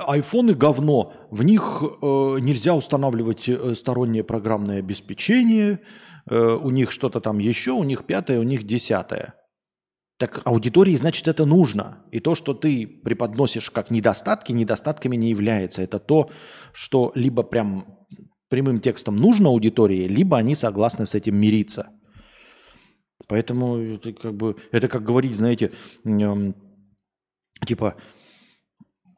[0.07, 2.05] айфоны говно, в них э,
[2.39, 5.81] нельзя устанавливать э, стороннее программное обеспечение,
[6.29, 9.33] э, у них что-то там еще, у них пятое, у них десятое.
[10.21, 12.05] Так аудитории, значит, это нужно.
[12.11, 15.81] И то, что ты преподносишь как недостатки, недостатками не является.
[15.81, 16.29] Это то,
[16.73, 17.97] что либо прям
[18.47, 21.89] прямым текстом нужно аудитории, либо они согласны с этим мириться.
[23.27, 25.71] Поэтому это как бы это как говорить, знаете,
[27.65, 27.95] типа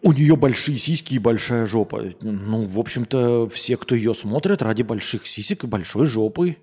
[0.04, 2.14] у нее большие сиськи и большая жопа.
[2.22, 6.56] Ну, в общем-то, все, кто ее смотрят, ради больших сисек и большой жопы.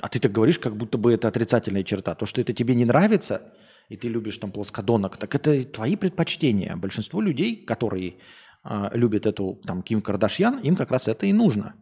[0.00, 2.14] А ты так говоришь, как будто бы это отрицательная черта.
[2.14, 3.54] То, что это тебе не нравится,
[3.88, 6.76] и ты любишь там плоскодонок, так это твои предпочтения.
[6.76, 8.16] Большинство людей, которые
[8.64, 11.74] э, любят эту там Ким Кардашьян, им как раз это и нужно.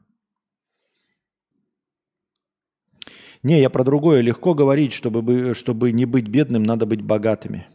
[3.43, 4.23] Не, я про другое.
[4.23, 7.67] Легко говорить, чтобы, чтобы не быть бедным, надо быть богатыми.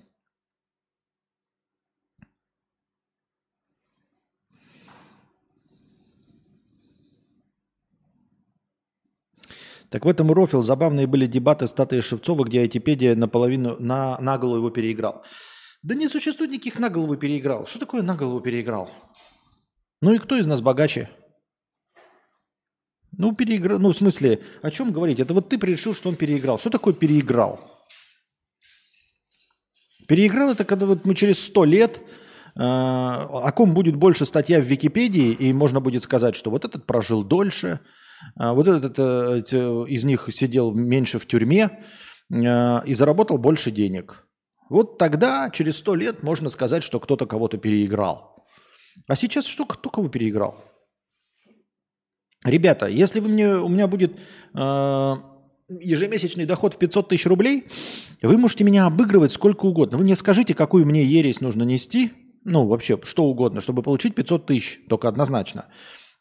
[9.90, 10.64] Так в этом рофил.
[10.64, 15.24] Забавные были дебаты статуи Шевцова, где Айтипедия наполовину на, на голову его переиграл.
[15.82, 17.66] Да не существует никаких на голову переиграл.
[17.66, 18.90] Что такое на голову переиграл?
[20.02, 21.10] Ну и кто из нас богаче?
[23.18, 23.80] Ну, переиграл.
[23.80, 25.20] Ну, в смысле, о чем говорить?
[25.20, 26.60] Это вот ты решил, что он переиграл.
[26.60, 27.60] Что такое переиграл?
[30.08, 32.00] Переиграл это когда вот мы через сто лет
[32.56, 36.86] э, о ком будет больше статья в Википедии, и можно будет сказать, что вот этот
[36.86, 37.80] прожил дольше,
[38.36, 39.00] вот этот
[39.90, 41.80] из них сидел меньше в тюрьме
[42.32, 44.26] а, и заработал больше денег.
[44.70, 48.46] Вот тогда, через сто лет, можно сказать, что кто-то кого-то переиграл.
[49.08, 50.64] А сейчас что, кто кого переиграл?
[52.44, 54.18] Ребята, если вы мне, у меня будет
[54.54, 55.16] э,
[55.70, 57.66] ежемесячный доход в 500 тысяч рублей,
[58.22, 59.98] вы можете меня обыгрывать сколько угодно.
[59.98, 62.12] Вы мне скажите, какую мне ересь нужно нести,
[62.46, 65.66] ну, вообще, что угодно, чтобы получить 500 тысяч, только однозначно.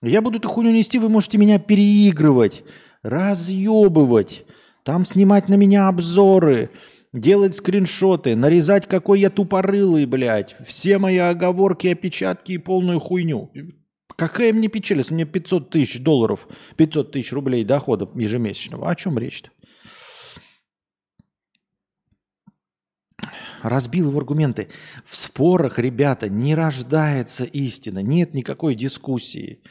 [0.02, 2.62] Я буду эту хуйню нести, вы можете меня переигрывать,
[3.02, 4.44] разъебывать,
[4.84, 6.70] там снимать на меня обзоры,
[7.12, 13.50] делать скриншоты, нарезать, какой я тупорылый, блядь, все мои оговорки, опечатки и полную хуйню.
[14.14, 18.90] Какая мне печаль, если мне 500 тысяч долларов, 500 тысяч рублей дохода ежемесячного.
[18.90, 19.50] О чем речь-то?
[23.62, 24.68] разбил его аргументы.
[25.04, 29.62] В спорах, ребята, не рождается истина, нет никакой дискуссии.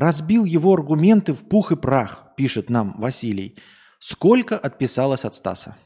[0.00, 3.58] Разбил его аргументы в пух и прах, пишет нам Василий.
[3.98, 5.76] Сколько отписалось от Стаса?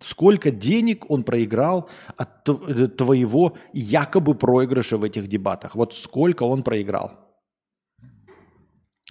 [0.00, 5.74] Сколько денег он проиграл от э, твоего якобы проигрыша в этих дебатах?
[5.74, 7.12] Вот сколько он проиграл?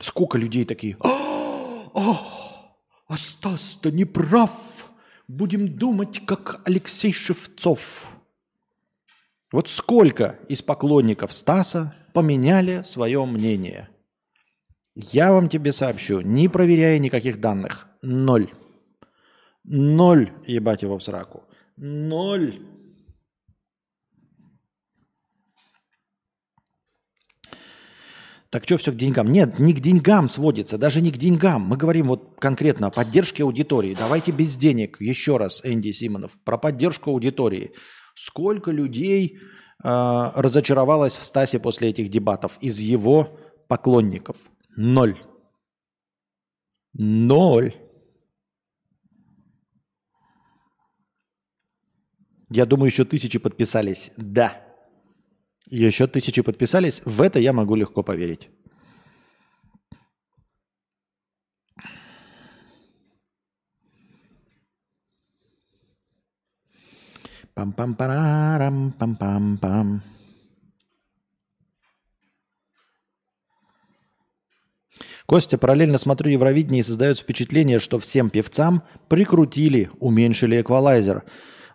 [0.01, 0.97] Сколько людей такие?
[0.99, 2.17] О,
[3.07, 4.87] а Стас-то не прав.
[5.27, 8.07] Будем думать, как Алексей Шевцов.
[9.51, 13.89] Вот сколько из поклонников Стаса поменяли свое мнение–
[14.95, 17.87] я вам тебе сообщу, не проверяя никаких данных.
[18.01, 18.51] Ноль.
[19.63, 21.43] Ноль, ебать его в сраку.
[21.77, 22.59] Ноль.
[28.51, 29.31] Так что все к деньгам?
[29.31, 31.63] Нет, не к деньгам сводится, даже не к деньгам.
[31.63, 33.95] Мы говорим вот конкретно о поддержке аудитории.
[33.97, 35.01] Давайте без денег.
[35.01, 37.71] Еще раз, Энди Симонов, про поддержку аудитории.
[38.13, 39.39] Сколько людей
[39.83, 44.37] э, разочаровалось в Стасе после этих дебатов из его поклонников–
[44.75, 45.21] Ноль.
[46.93, 47.73] Ноль.
[52.49, 54.11] Я думаю, еще тысячи подписались.
[54.17, 54.61] Да.
[55.69, 57.01] Еще тысячи подписались.
[57.05, 58.49] В это я могу легко поверить.
[67.55, 70.12] Пам-пам-парам, пам-пам-пам.
[75.25, 81.23] Костя, параллельно смотрю Евровидение и создается впечатление, что всем певцам прикрутили, уменьшили эквалайзер.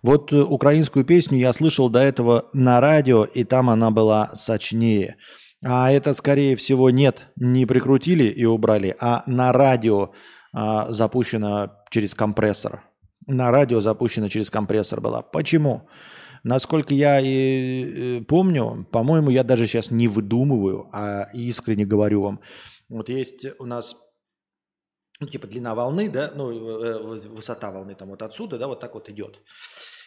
[0.02, 5.16] Вот э, украинскую песню я слышал до этого на радио, и там она была сочнее.
[5.64, 10.12] А это, скорее всего, нет, не прикрутили и убрали, а на радио
[10.52, 12.82] а, запущено через компрессор.
[13.26, 15.22] На радио запущено через компрессор была.
[15.22, 15.88] Почему?
[16.44, 22.40] Насколько я и помню, по-моему, я даже сейчас не выдумываю, а искренне говорю вам.
[22.88, 23.96] Вот есть у нас
[25.20, 28.94] ну, типа длина волны, да, ну, э, высота волны там вот отсюда, да, вот так
[28.94, 29.40] вот идет.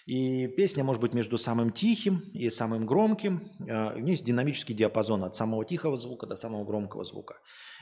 [0.06, 3.52] И песня может быть между самым тихим и самым громким.
[3.70, 7.36] А, у нее есть динамический диапазон от самого тихого звука до самого громкого звука.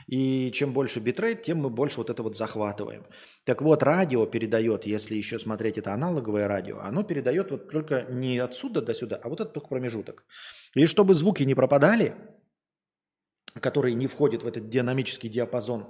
[0.06, 3.06] И чем больше битрейт, тем мы больше вот это вот захватываем.
[3.44, 8.38] Так вот, радио передает, если еще смотреть это аналоговое радио, оно передает вот только не
[8.38, 10.24] отсюда до сюда, а вот этот только промежуток.
[10.74, 12.14] И чтобы звуки не пропадали,
[13.58, 15.88] который не входит в этот динамический диапазон.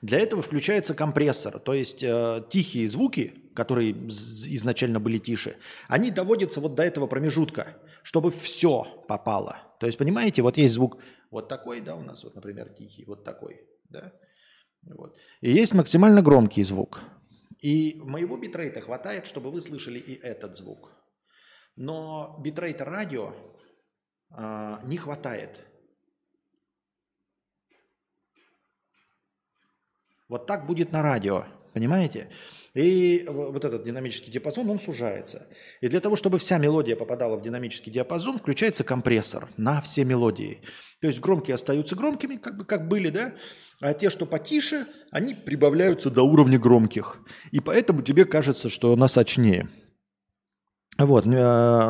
[0.00, 5.56] Для этого включается компрессор, то есть э, тихие звуки, которые изначально были тише,
[5.88, 9.58] они доводятся вот до этого промежутка, чтобы все попало.
[9.78, 10.98] То есть, понимаете, вот есть звук
[11.30, 14.12] вот такой, да, у нас вот, например, тихий, вот такой, да,
[14.82, 15.16] вот.
[15.40, 17.00] И есть максимально громкий звук.
[17.60, 20.90] И моего битрейта хватает, чтобы вы слышали и этот звук.
[21.76, 23.34] Но битрейта радио
[24.36, 25.60] э, не хватает–
[30.32, 32.28] Вот так будет на радио, понимаете?
[32.72, 35.46] И вот этот динамический диапазон, он сужается.
[35.82, 40.62] И для того, чтобы вся мелодия попадала в динамический диапазон, включается компрессор на все мелодии.
[41.02, 43.34] То есть громкие остаются громкими, как, бы, как были, да?
[43.82, 47.18] А те, что потише, они прибавляются до уровня громких.
[47.50, 49.68] И поэтому тебе кажется, что она сочнее.
[50.96, 51.30] Вот, э,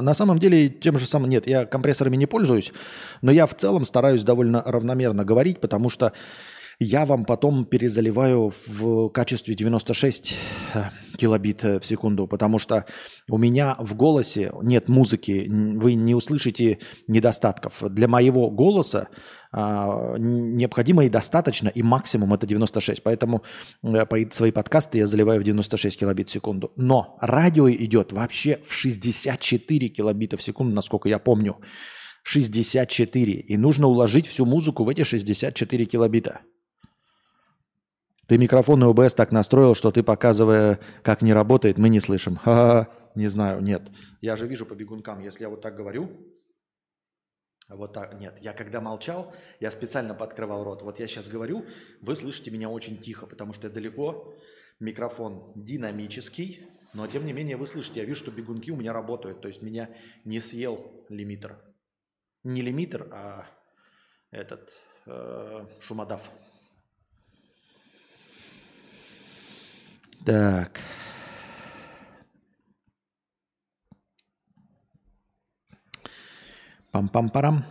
[0.01, 2.73] на самом деле тем же самым, нет, я компрессорами не пользуюсь,
[3.21, 6.13] но я в целом стараюсь довольно равномерно говорить, потому что
[6.83, 10.39] я вам потом перезаливаю в качестве 96
[10.75, 10.85] э,
[11.17, 12.85] килобит в секунду, потому что
[13.29, 17.83] у меня в голосе нет музыки, вы не услышите недостатков.
[17.91, 19.09] Для моего голоса
[19.55, 23.03] а, необходимо и достаточно, и максимум это 96.
[23.03, 23.43] Поэтому
[23.83, 26.73] э, свои подкасты я заливаю в 96 килобит в секунду.
[26.77, 31.57] Но радио идет вообще в 64 килобита в секунду, насколько я помню.
[32.23, 33.33] 64.
[33.33, 36.41] И нужно уложить всю музыку в эти 64 килобита.
[38.29, 42.37] Ты микрофон и ОБС так настроил, что ты, показывая, как не работает, мы не слышим.
[42.37, 43.83] Ха-ха, не знаю, нет.
[44.21, 46.09] Я же вижу по бегункам, если я вот так говорю,
[47.69, 50.83] вот так, нет, я когда молчал, я специально подкрывал рот.
[50.83, 51.65] Вот я сейчас говорю,
[52.01, 54.35] вы слышите меня очень тихо, потому что я далеко,
[54.79, 59.41] микрофон динамический, но тем не менее вы слышите, я вижу, что бегунки у меня работают,
[59.41, 59.89] то есть меня
[60.25, 61.59] не съел лимитер.
[62.45, 63.47] Не лимитер, а
[64.31, 64.73] этот
[65.07, 66.31] э, шумодав.
[70.25, 70.81] Так.
[76.93, 77.65] Пам-пам-парам.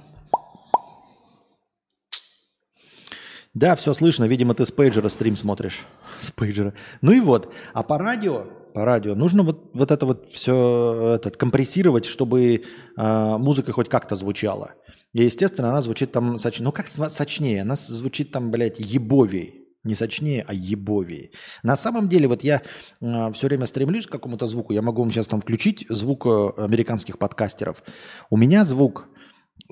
[3.54, 4.26] Да, все слышно.
[4.26, 5.86] Видимо, ты с пейджера стрим смотришь.
[6.20, 6.74] С пейджера.
[7.02, 7.54] Ну и вот.
[7.74, 12.64] А по радио, по радио нужно вот, вот это вот все этот, компрессировать, чтобы
[12.98, 14.72] э, музыка хоть как-то звучала.
[15.14, 16.66] И, естественно, она звучит там сочнее.
[16.66, 17.62] Ну, как сочнее?
[17.62, 19.62] Она звучит там, блядь, ебовей.
[19.84, 21.32] Не сочнее, а ебовее.
[21.63, 22.62] На самом деле, вот я
[23.02, 24.74] э, все время стремлюсь к какому-то звуку.
[24.74, 27.84] Я могу вам сейчас там включить звук э, американских подкастеров.
[28.30, 29.10] У меня звук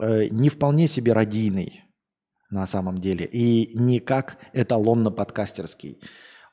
[0.02, 1.84] э, не вполне себе радийный
[2.50, 3.26] на самом деле.
[3.32, 6.02] И не как эталонно-подкастерский.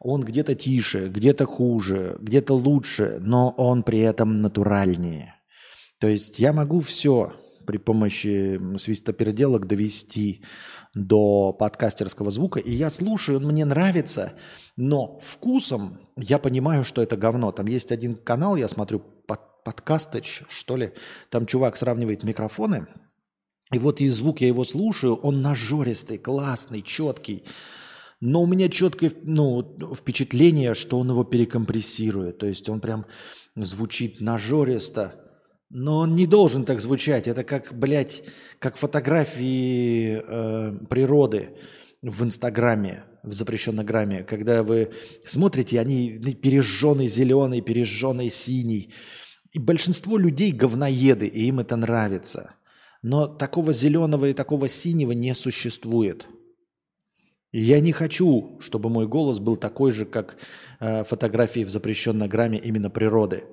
[0.00, 5.34] Он где-то тише, где-то хуже, где-то лучше, но он при этом натуральнее.
[5.98, 7.32] То есть я могу все
[7.66, 10.42] при помощи свистопеределок довести
[10.94, 14.32] до подкастерского звука, и я слушаю, он мне нравится,
[14.76, 17.52] но вкусом я понимаю, что это говно.
[17.52, 20.92] Там есть один канал, я смотрю, под, подкастыч, что ли,
[21.28, 22.86] там чувак сравнивает микрофоны,
[23.72, 27.44] и вот и звук, я его слушаю, он нажористый, классный, четкий,
[28.20, 33.06] но у меня четкое ну, впечатление, что он его перекомпрессирует, то есть он прям
[33.56, 35.25] звучит нажористо,
[35.70, 37.26] но он не должен так звучать.
[37.26, 38.22] Это как, блядь,
[38.58, 41.56] как фотографии э, природы
[42.02, 44.92] в Инстаграме, в запрещенной грамме, когда вы
[45.24, 48.92] смотрите, они пережженный зеленый, пережженный синий.
[49.52, 52.54] И большинство людей говноеды, и им это нравится.
[53.02, 56.28] Но такого зеленого и такого синего не существует.
[57.52, 60.36] Я не хочу, чтобы мой голос был такой же, как
[60.78, 63.44] э, фотографии в запрещенной грамме именно природы.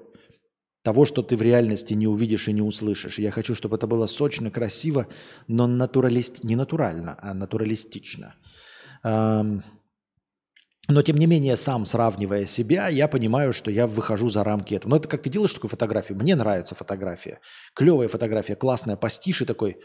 [0.84, 3.18] Того, что ты в реальности не увидишь и не услышишь.
[3.18, 5.08] Я хочу, чтобы это было сочно, красиво,
[5.48, 6.44] но натуралист...
[6.44, 8.36] не натурально, а натуралистично.
[10.90, 14.90] Но, тем не менее, сам сравнивая себя, я понимаю, что я выхожу за рамки этого.
[14.90, 16.18] Но это как ты делаешь такую фотографию.
[16.18, 17.40] Мне нравится фотография.
[17.74, 19.78] Клевая фотография, классная, постишь такой.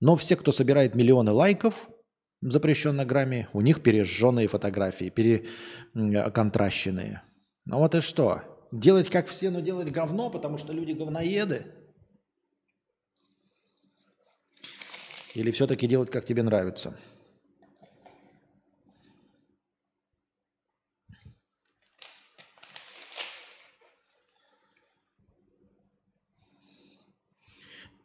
[0.00, 1.90] Но все, кто собирает миллионы лайков
[2.40, 7.20] в запрещенной грамме, у них пережженные фотографии, переконтращенные.
[7.66, 8.40] Ну вот и что?
[8.70, 11.72] Делать как все, но делать говно, потому что люди говноеды?
[15.34, 16.94] Или все-таки делать, как тебе нравится?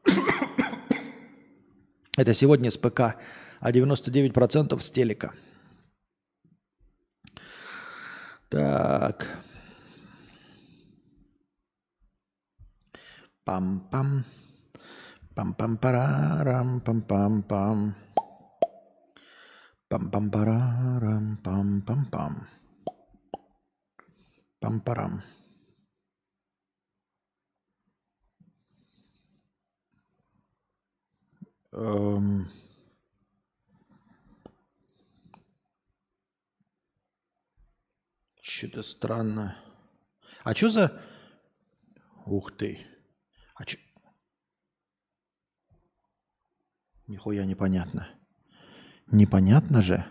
[2.17, 3.17] Это сегодня с ПК,
[3.59, 5.33] а 99% с телека.
[8.47, 9.43] Так.
[13.45, 14.23] Пам-пам.
[15.35, 17.79] Пам-пам-парарам, пам-пам-пам.
[19.89, 22.33] Пам-пам-парарам, пам-пам-пам.
[24.61, 25.23] Пам-парам.
[31.73, 32.49] Эм...
[38.41, 39.57] Что-то странно.
[40.43, 41.01] А что за...
[42.25, 42.92] Ух ты.
[43.55, 43.77] А чё...
[47.07, 48.07] Нихуя непонятно.
[49.07, 50.05] Непонятно же.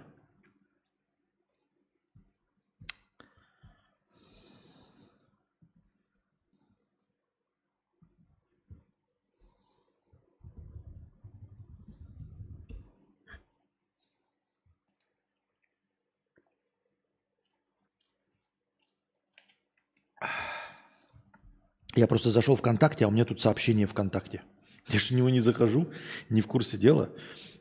[21.94, 24.42] Я просто зашел ВКонтакте, а у меня тут сообщение ВКонтакте.
[24.88, 25.92] Я же в него не захожу,
[26.30, 27.10] не в курсе дела.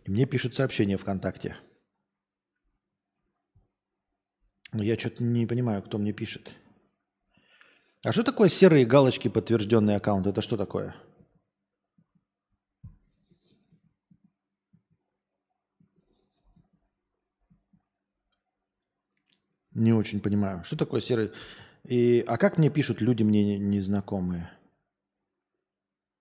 [0.06, 1.58] И мне пишут сообщение ВКонтакте.
[4.72, 6.52] Но я что-то не понимаю, кто мне пишет.
[8.04, 10.26] А что такое серые галочки подтвержденный аккаунт?
[10.26, 10.96] Это что такое?
[19.74, 20.64] Не очень понимаю.
[20.64, 21.32] Что такое серый...
[21.84, 24.52] И, а как мне пишут люди мне незнакомые?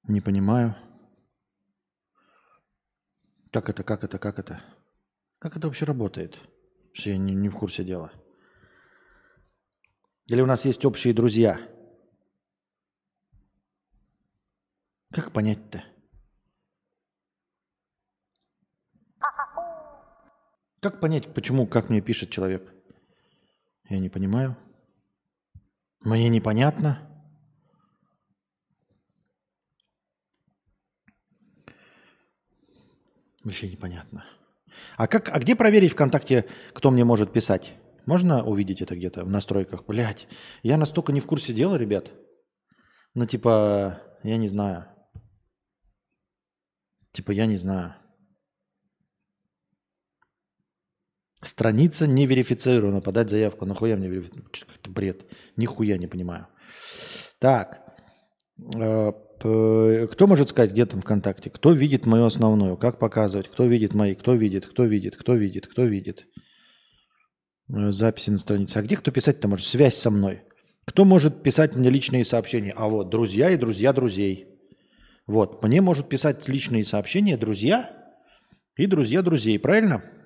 [0.05, 0.75] Не понимаю.
[3.53, 4.63] Как это, как это, как это?
[5.39, 6.41] Как это вообще работает?
[6.93, 8.13] Что я не, не в курсе дела.
[10.27, 11.61] Или у нас есть общие друзья?
[15.13, 15.85] Как понять-то?
[20.81, 22.73] Как понять, почему, как мне пишет человек?
[23.89, 24.57] Я не понимаю.
[26.01, 27.07] Мне непонятно.
[33.45, 34.25] Вообще непонятно.
[34.97, 37.75] А, как, а где проверить ВКонтакте, кто мне может писать?
[38.07, 39.85] Можно увидеть это где-то в настройках?
[39.87, 40.27] Блять,
[40.63, 42.11] я настолько не в курсе дела, ребят.
[43.15, 44.87] Ну, типа, я не знаю.
[47.13, 47.95] Типа, я не знаю.
[51.43, 53.01] Страница не верифицирована.
[53.01, 53.65] Подать заявку.
[53.65, 54.61] Нахуя мне верифицировать?
[54.61, 55.27] Какой-то бред.
[55.57, 56.49] Нихуя не понимаю.
[57.39, 57.81] Так.
[58.75, 59.13] Э,
[59.43, 61.49] кто может сказать, где там ВКонтакте?
[61.49, 62.77] Кто видит мою основную?
[62.77, 63.49] Как показывать?
[63.49, 64.15] Кто видит мои?
[64.15, 64.67] Кто видит?
[64.67, 65.17] Кто видит?
[65.17, 65.67] Кто видит?
[65.67, 66.27] Кто видит?
[67.73, 68.77] Э, записи на странице.
[68.77, 69.67] А где кто писать-то может?
[69.67, 70.43] Связь со мной.
[70.85, 72.75] Кто может писать мне личные сообщения?
[72.77, 74.47] А вот друзья и друзья друзей.
[75.27, 75.63] Вот.
[75.63, 77.91] Мне может писать личные сообщения друзья
[78.77, 79.59] и друзья друзей.
[79.59, 80.01] Правильно?
[80.01, 80.20] Правильно.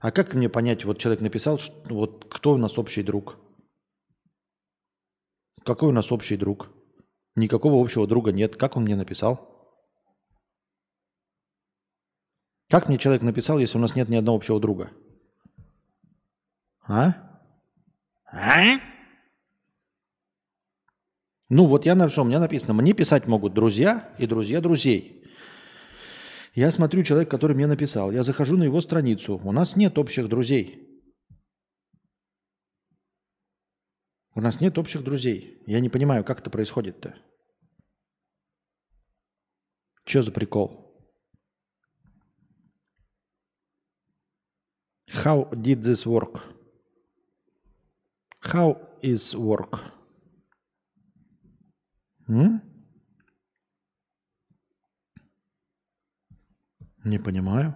[0.00, 3.38] А как мне понять, вот человек написал, что, вот кто у нас общий друг?
[5.64, 6.70] Какой у нас общий друг?
[7.36, 8.56] Никакого общего друга нет.
[8.56, 9.50] Как он мне написал?
[12.68, 14.90] Как мне человек написал, если у нас нет ни одного общего друга?
[16.86, 17.14] А?
[18.32, 18.78] А?
[21.48, 25.19] Ну вот я напишу, у меня написано, мне писать могут друзья и друзья друзей.
[26.54, 28.10] Я смотрю человек, который мне написал.
[28.10, 29.40] Я захожу на его страницу.
[29.44, 30.86] У нас нет общих друзей.
[34.34, 35.62] У нас нет общих друзей.
[35.66, 37.14] Я не понимаю, как это происходит-то.
[40.04, 40.90] Что за прикол?
[45.08, 46.40] How did this work?
[48.42, 49.80] How is work?
[52.28, 52.69] М?
[57.04, 57.74] Не понимаю.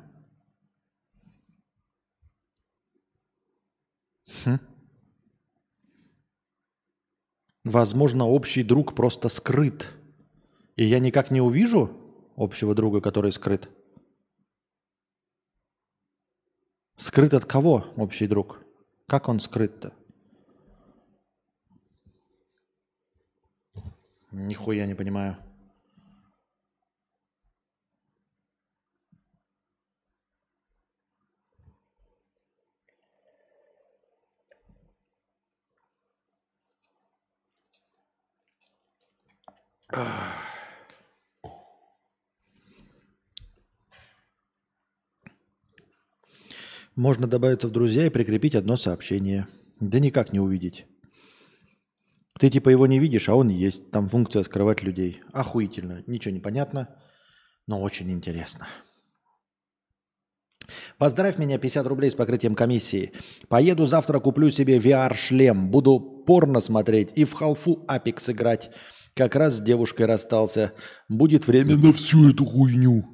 [4.45, 4.59] Хм.
[7.65, 9.91] Возможно, общий друг просто скрыт.
[10.77, 11.91] И я никак не увижу
[12.37, 13.71] общего друга, который скрыт.
[16.97, 18.61] Скрыт от кого общий друг?
[19.07, 19.93] Как он скрыт-то?
[24.31, 25.37] Нихуя не понимаю.
[46.97, 49.49] Можно добавиться в друзья и прикрепить одно сообщение.
[49.81, 50.87] Да никак не увидеть.
[52.39, 53.91] Ты типа его не видишь, а он есть.
[53.91, 55.21] Там функция скрывать людей.
[55.33, 56.05] Охуительно.
[56.07, 56.97] Ничего не понятно,
[57.67, 58.69] но очень интересно.
[60.99, 63.13] Поздравь меня 50 рублей с покрытием комиссии.
[63.49, 65.71] Поеду завтра, куплю себе VR-шлем.
[65.71, 68.71] Буду порно смотреть и в халфу Apex играть.
[69.15, 70.75] Как раз с девушкой расстался.
[71.09, 73.05] Будет время на всю эту хуйню.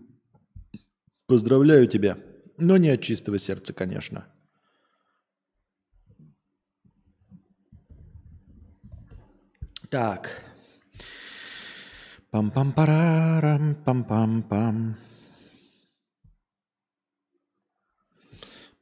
[1.26, 2.18] Поздравляю тебя.
[2.56, 4.26] Но не от чистого сердца, конечно.
[9.90, 10.42] Так.
[12.30, 14.94] Пам-пам-парарам, пам-пам-пам.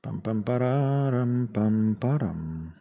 [0.02, 2.77] Пам-пам-парарам, пам-парам.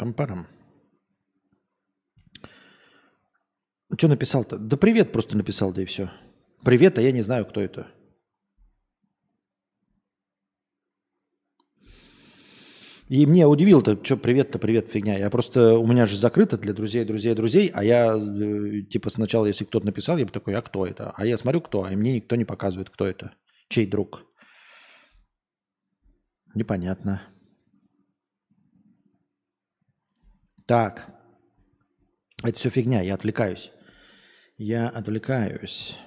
[0.00, 0.46] Пам-парам.
[3.98, 4.56] Что написал-то?
[4.56, 6.10] Да привет просто написал, да и все.
[6.64, 7.86] Привет, а я не знаю, кто это.
[13.10, 15.18] И мне удивило-то, что привет-то, привет, фигня.
[15.18, 19.44] Я просто, у меня же закрыто для друзей, друзей, друзей, а я, э, типа, сначала,
[19.44, 21.12] если кто-то написал, я бы такой, а кто это?
[21.14, 23.34] А я смотрю, кто, а мне никто не показывает, кто это.
[23.68, 24.24] Чей друг?
[26.54, 27.20] Непонятно.
[30.70, 31.04] Так.
[32.44, 33.72] Это все фигня, я отвлекаюсь.
[34.56, 35.98] Я отвлекаюсь.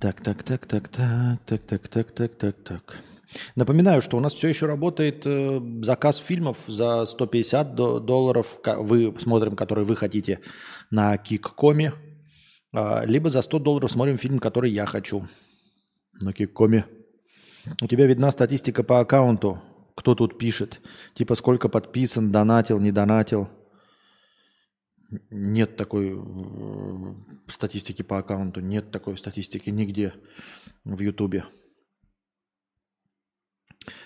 [0.00, 3.07] Так, так, так, так, так, так, так, так, так, так, так.
[3.56, 8.58] Напоминаю, что у нас все еще работает э, заказ фильмов за 150 до- долларов.
[8.64, 10.40] Вы смотрим, который вы хотите
[10.90, 11.92] на Киккоме.
[12.72, 15.26] А, либо за 100 долларов смотрим фильм, который я хочу
[16.20, 16.86] на Киккоме.
[17.82, 19.60] У тебя видна статистика по аккаунту.
[19.94, 20.80] Кто тут пишет?
[21.14, 23.48] Типа сколько подписан, донатил, не донатил.
[25.30, 27.14] Нет такой э,
[27.48, 30.12] статистики по аккаунту, нет такой статистики нигде
[30.84, 31.44] в Ютубе.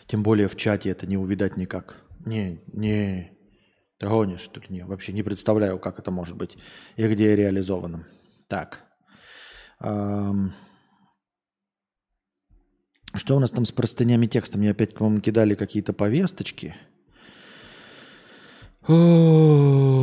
[0.07, 1.97] Тем более в чате это не увидать никак.
[2.25, 3.33] Не, не,
[3.99, 4.67] ты гонишь, что ли?
[4.69, 6.57] Не, вообще не представляю, как это может быть
[6.97, 8.07] и где реализовано.
[8.49, 8.85] Так.
[9.81, 10.55] Эм...
[13.15, 14.59] Что у нас там с простынями текста?
[14.59, 16.75] Мне опять вам кидали какие-то повесточки.
[18.87, 20.03] Пам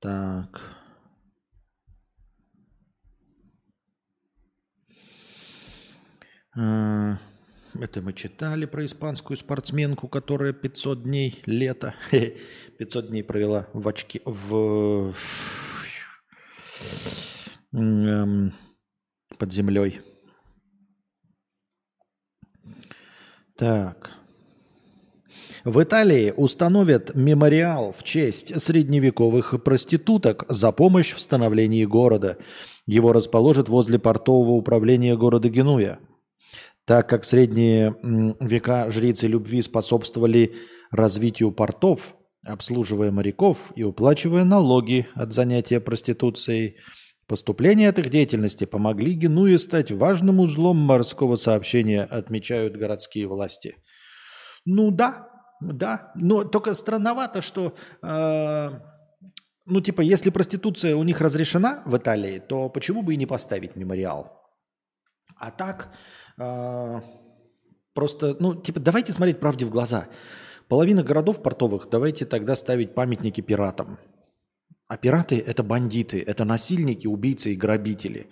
[0.00, 0.60] Так.
[6.56, 7.18] А,
[7.78, 11.94] это мы читали про испанскую спортсменку, которая 500 дней лета,
[12.78, 15.14] 500 дней провела в очке, в,
[17.70, 20.00] под землей.
[23.54, 24.19] Так.
[25.64, 32.38] В Италии установят мемориал в честь средневековых проституток за помощь в становлении города.
[32.86, 35.98] Его расположат возле портового управления города Генуя.
[36.86, 37.94] Так как средние
[38.40, 40.54] века жрицы любви способствовали
[40.90, 46.76] развитию портов, обслуживая моряков и уплачивая налоги от занятия проституцией,
[47.30, 53.76] Поступления от их деятельности помогли Генуе стать важным узлом морского сообщения, отмечают городские власти.
[54.64, 55.29] Ну да,
[55.60, 58.70] да, но только странновато, что, э,
[59.66, 63.76] ну типа, если проституция у них разрешена в Италии, то почему бы и не поставить
[63.76, 64.40] мемориал?
[65.36, 65.92] А так,
[66.38, 67.00] э,
[67.94, 70.08] просто, ну типа, давайте смотреть правде в глаза.
[70.68, 73.98] Половина городов портовых, давайте тогда ставить памятники пиратам–
[74.90, 78.26] а пираты– это бандиты, это насильники, убийцы и грабители.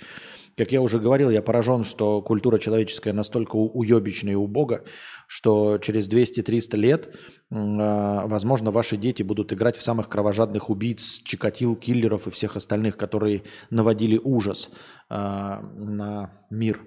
[0.58, 4.82] Как я уже говорил, я поражен, что культура человеческая настолько уебищная и убога,
[5.28, 7.14] что через 200-300 лет,
[7.52, 12.96] а, возможно, ваши дети будут играть в самых кровожадных убийц, чикатил, киллеров и всех остальных,
[12.96, 14.70] которые наводили ужас
[15.08, 16.80] а, на мир.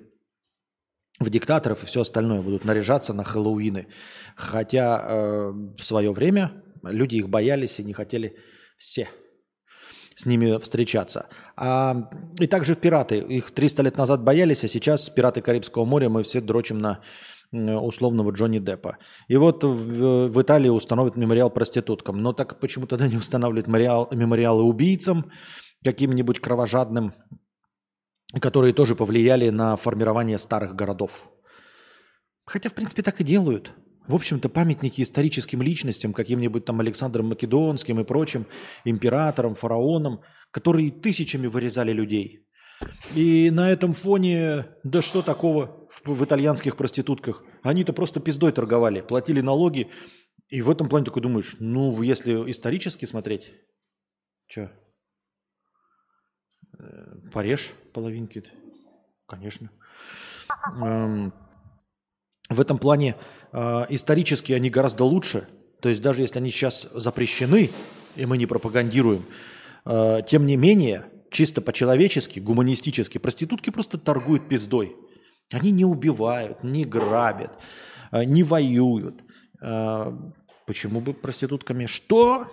[1.22, 3.88] В диктаторов и все остальное будут наряжаться на Хэллоуины.
[4.36, 6.52] Хотя э, в свое время
[6.84, 8.36] люди их боялись и не хотели
[8.78, 9.08] все–
[10.16, 11.28] с ними встречаться.
[11.56, 12.10] А,
[12.40, 13.20] и также пираты.
[13.20, 17.00] Их 300 лет назад боялись, а сейчас пираты Карибского моря мы все дрочим на
[17.52, 18.98] условного Джонни Деппа.
[19.28, 22.22] И вот в, в Италии установят мемориал проституткам.
[22.22, 25.30] Но так почему тогда не устанавливают мемориал, мемориалы убийцам,
[25.84, 27.14] каким-нибудь кровожадным,
[28.40, 31.30] которые тоже повлияли на формирование старых городов?
[32.46, 33.72] Хотя, в принципе, так и делают.
[34.08, 38.48] В общем-то, памятники историческим личностям, каким-нибудь там Александром Македонским и прочим,
[38.84, 40.22] императорам, фараонам,
[40.52, 42.48] которые тысячами вырезали людей.
[43.16, 47.44] И на этом фоне, да что такого в, в итальянских проститутках?
[47.64, 49.90] Они-то просто пиздой торговали, платили налоги.
[50.50, 53.54] И в этом плане такой думаешь, ну, если исторически смотреть,
[54.48, 54.72] что?
[56.80, 58.44] Э, порежь половинки.
[59.28, 59.70] Конечно.
[60.82, 61.34] Эм,
[62.52, 63.16] в этом плане
[63.54, 65.48] э, исторически они гораздо лучше.
[65.80, 67.70] То есть даже если они сейчас запрещены,
[68.16, 69.26] и мы не пропагандируем,
[69.86, 74.96] э, тем не менее, чисто по-человечески, гуманистически, проститутки просто торгуют пиздой.
[75.52, 77.58] Они не убивают, не грабят,
[78.12, 79.22] э, не воюют.
[79.62, 80.12] Э,
[80.68, 81.86] почему бы проститутками?
[81.86, 82.48] Что?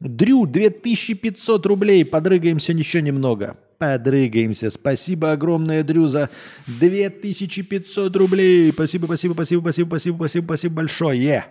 [0.00, 3.56] Дрю, 2500 рублей, подрыгаемся еще немного.
[3.82, 4.70] Подрыгаемся.
[4.70, 6.30] Спасибо огромное, Дрю, за
[6.68, 8.70] 2500 рублей.
[8.70, 11.46] Спасибо, спасибо, спасибо, спасибо, спасибо, спасибо, спасибо большое.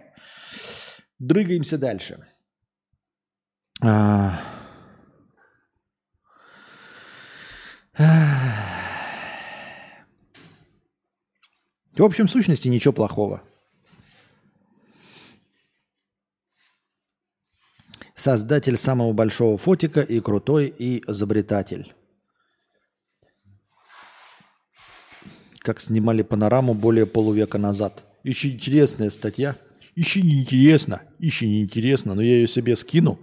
[1.19, 2.25] Дрыгаемся дальше.
[3.81, 4.39] А...
[11.97, 13.43] В общем, в сущности, ничего плохого.
[18.15, 21.93] Создатель самого большого фотика и крутой и изобретатель.
[25.61, 28.03] Как снимали панораму более полувека назад.
[28.23, 29.55] Еще интересная статья.
[29.95, 33.19] Еще не интересно, еще не интересно, но я ее себе скину,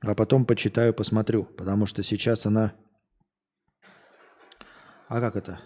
[0.00, 2.72] а потом почитаю, посмотрю, потому что сейчас она...
[5.08, 5.60] А как это?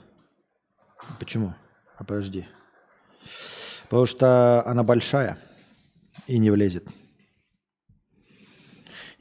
[1.18, 1.54] Почему?
[1.96, 2.46] А подожди.
[3.84, 5.38] Потому что она большая
[6.26, 6.86] и не влезет.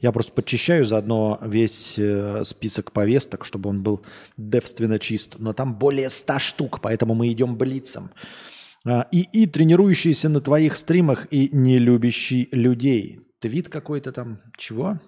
[0.04, 4.04] Я просто подчищаю заодно весь э, список повесток, чтобы он был
[4.36, 5.36] девственно чист.
[5.38, 8.10] Но там более ста штук, поэтому мы идем блицем.
[8.86, 13.20] А, и, и тренирующийся на твоих стримах и не любящий людей.
[13.40, 14.42] Твит какой-то там.
[14.58, 15.00] Чего?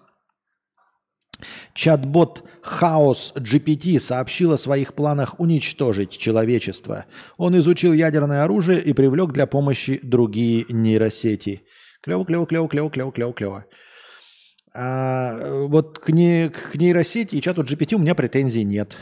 [1.75, 7.05] Чат-бот Хаос GPT сообщил о своих планах уничтожить человечество.
[7.37, 11.65] Он изучил ядерное оружие и привлек для помощи другие нейросети.
[12.01, 13.67] Клево, клево, клево, клево, клево, клево, клево.
[14.79, 18.95] А, вот к, не, к нейросети и чату GPT у меня претензий нет.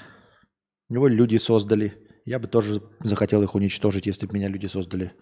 [0.88, 1.98] Его люди создали.
[2.24, 5.12] Я бы тоже захотел их уничтожить, если бы меня люди создали.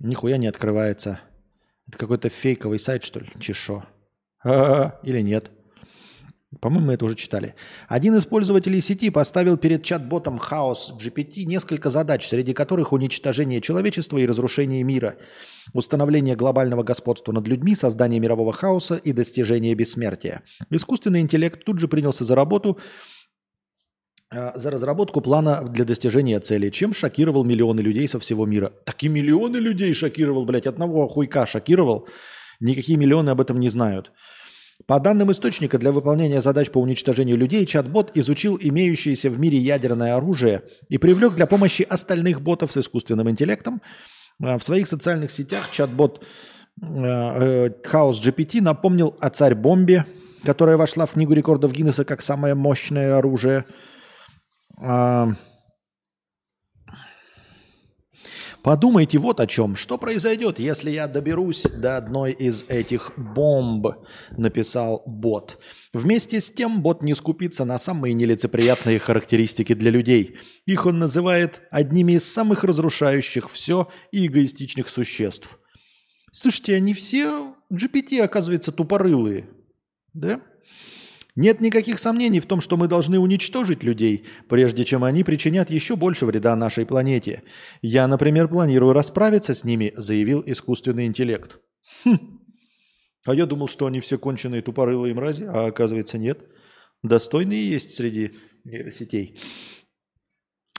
[0.00, 1.20] Нихуя не открывается.
[1.86, 3.30] Это какой-то фейковый сайт, что ли?
[3.38, 3.84] Чешо.
[4.44, 5.52] Или нет?
[6.60, 7.54] По-моему, мы это уже читали.
[7.88, 14.16] Один из пользователей сети поставил перед чат-ботом Chaos GPT несколько задач, среди которых уничтожение человечества
[14.16, 15.18] и разрушение мира,
[15.74, 20.42] установление глобального господства над людьми, создание мирового хаоса и достижение бессмертия.
[20.70, 22.78] Искусственный интеллект тут же принялся за работу,
[24.34, 28.72] э, за разработку плана для достижения цели, чем шокировал миллионы людей со всего мира.
[28.86, 32.08] Так и миллионы людей шокировал, блядь, одного хуйка шокировал.
[32.58, 34.12] Никакие миллионы об этом не знают.
[34.86, 40.14] По данным источника, для выполнения задач по уничтожению людей чат-бот изучил имеющееся в мире ядерное
[40.14, 43.82] оружие и привлек для помощи остальных ботов с искусственным интеллектом.
[44.42, 46.24] А, в своих социальных сетях чат-бот
[46.80, 50.06] Хаос э, GPT напомнил о царь-бомбе,
[50.44, 53.64] которая вошла в книгу рекордов Гиннесса как самое мощное оружие.
[54.80, 55.32] А,
[58.62, 59.76] Подумайте вот о чем.
[59.76, 63.86] Что произойдет, если я доберусь до одной из этих бомб,
[64.36, 65.58] написал бот.
[65.92, 70.36] Вместе с тем бот не скупится на самые нелицеприятные характеристики для людей.
[70.66, 75.58] Их он называет одними из самых разрушающих все и эгоистичных существ.
[76.32, 79.48] Слушайте, они все GPT, оказывается, тупорылые.
[80.12, 80.40] Да?
[81.38, 85.94] Нет никаких сомнений в том, что мы должны уничтожить людей, прежде чем они причинят еще
[85.94, 87.44] больше вреда нашей планете.
[87.80, 91.60] Я, например, планирую расправиться с ними, заявил искусственный интеллект.
[92.04, 92.40] Хм.
[93.24, 96.40] А я думал, что они все конченые тупорылые мрази, а оказывается нет.
[97.04, 98.32] Достойные есть среди
[98.64, 99.38] нейросетей.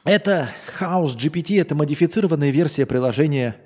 [0.06, 3.58] Это House GPT, это модифицированная версия приложения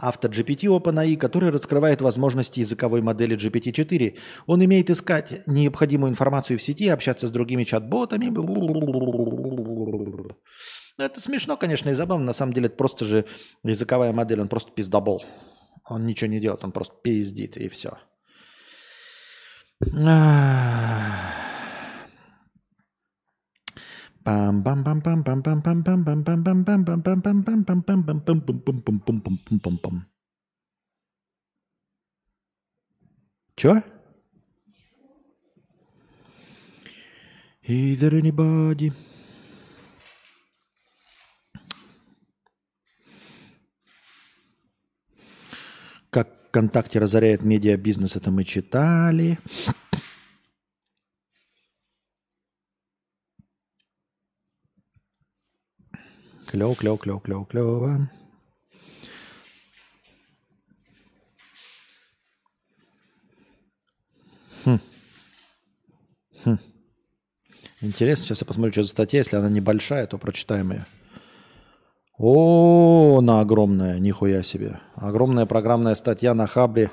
[0.00, 4.16] AutoGPT OpenAI, которая раскрывает возможности языковой модели GPT-4.
[4.46, 8.30] Он умеет искать необходимую информацию в сети, общаться с другими чат-ботами.
[10.96, 12.24] Это смешно, конечно, и забавно.
[12.24, 13.26] На самом деле это просто же
[13.62, 15.22] языковая модель, он просто пиздобол.
[15.86, 17.98] Он ничего не делает, он просто пиздит и все.
[33.56, 33.82] Чё?
[37.66, 38.92] Is there anybody?
[46.10, 49.38] Как ВКонтакте разоряет медиабизнес, это мы читали.
[56.54, 58.08] Клево, клево, клево, клево, клево.
[64.64, 64.78] Хм.
[66.44, 66.58] Хм.
[67.80, 69.18] Интересно, сейчас я посмотрю, что за статья.
[69.18, 70.86] Если она небольшая, то прочитаем ее.
[72.18, 74.78] О, она огромная, нихуя себе.
[74.94, 76.92] Огромная программная статья на Хабре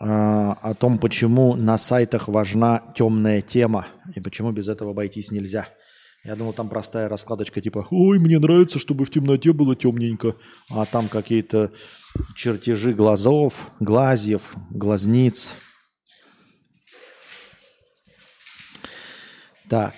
[0.00, 5.68] а, о том, почему на сайтах важна темная тема и почему без этого обойтись нельзя.
[6.24, 10.36] Я думал, там простая раскладочка типа «Ой, мне нравится, чтобы в темноте было темненько»,
[10.70, 11.70] а там какие-то
[12.34, 15.50] чертежи глазов, глазьев, глазниц.
[19.68, 19.94] Так.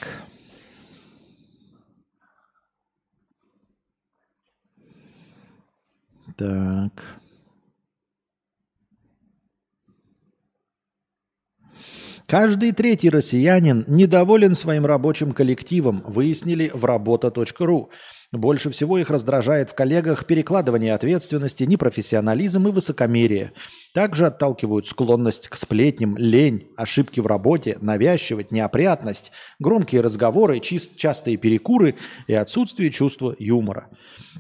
[6.37, 7.21] Так.
[12.27, 17.91] Каждый третий россиянин недоволен своим рабочим коллективом, выяснили в работа.ру.
[18.33, 23.53] Больше всего их раздражает в коллегах перекладывание ответственности, непрофессионализм и высокомерие.
[23.95, 31.37] Также отталкивают склонность к сплетням, лень, ошибки в работе, навязчивость, неопрятность, громкие разговоры, чист, частые
[31.37, 31.95] перекуры
[32.27, 33.89] и отсутствие чувства юмора.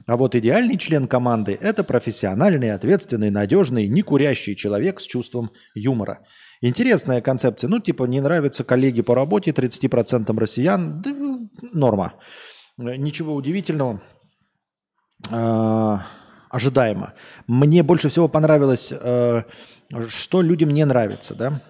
[0.08, 6.26] А вот идеальный член команды– это профессиональный, ответственный, надежный, некурящий человек с чувством юмора–
[6.66, 7.68] Интересная концепция.
[7.68, 11.00] Ну, типа, не нравятся коллеги по работе 30% россиян.
[11.00, 11.10] Да,
[11.72, 12.14] норма.
[12.76, 14.02] Ничего удивительного.
[15.30, 16.06] А,
[16.50, 17.14] ожидаемо.
[17.46, 19.44] Мне больше всего понравилось, а,
[20.08, 21.62] что людям не нравится, да?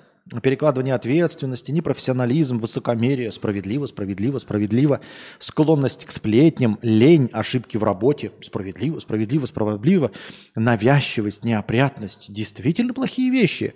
[0.43, 5.01] Перекладывание ответственности, непрофессионализм, высокомерие, справедливо, справедливо, справедливо,
[5.39, 10.11] склонность к сплетням, лень, ошибки в работе, справедливо, справедливо, справедливо,
[10.57, 12.33] навязчивость, неопрятность.
[12.33, 13.75] Действительно плохие вещи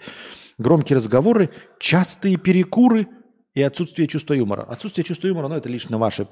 [0.61, 3.09] громкие разговоры, частые перекуры
[3.55, 4.63] и отсутствие чувства юмора.
[4.63, 6.29] Отсутствие чувства юмора, ну это лично ваши.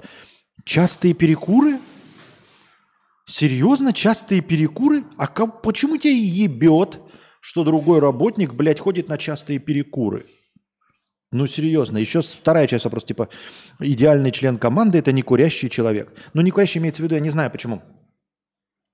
[0.63, 1.79] Частые перекуры?
[3.25, 3.91] Серьезно?
[3.91, 5.03] Частые перекуры?
[5.17, 6.99] А как, почему тебя ебет,
[7.41, 10.25] что другой работник, блядь, ходит на частые перекуры?
[11.31, 11.97] Ну, серьезно.
[11.97, 13.29] Еще вторая часть вопроса, типа,
[13.79, 16.11] идеальный член команды– это не курящий человек.
[16.33, 17.81] Ну, не курящий имеется в виду, я не знаю почему.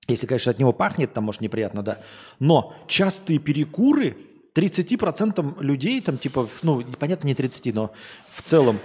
[0.06, 2.02] Если, конечно, от него пахнет, там, может, неприятно, да.
[2.38, 4.16] Но частые перекуры
[4.56, 7.92] 30% людей, там типа, ну, понятно, не 30, но
[8.32, 8.78] в целом,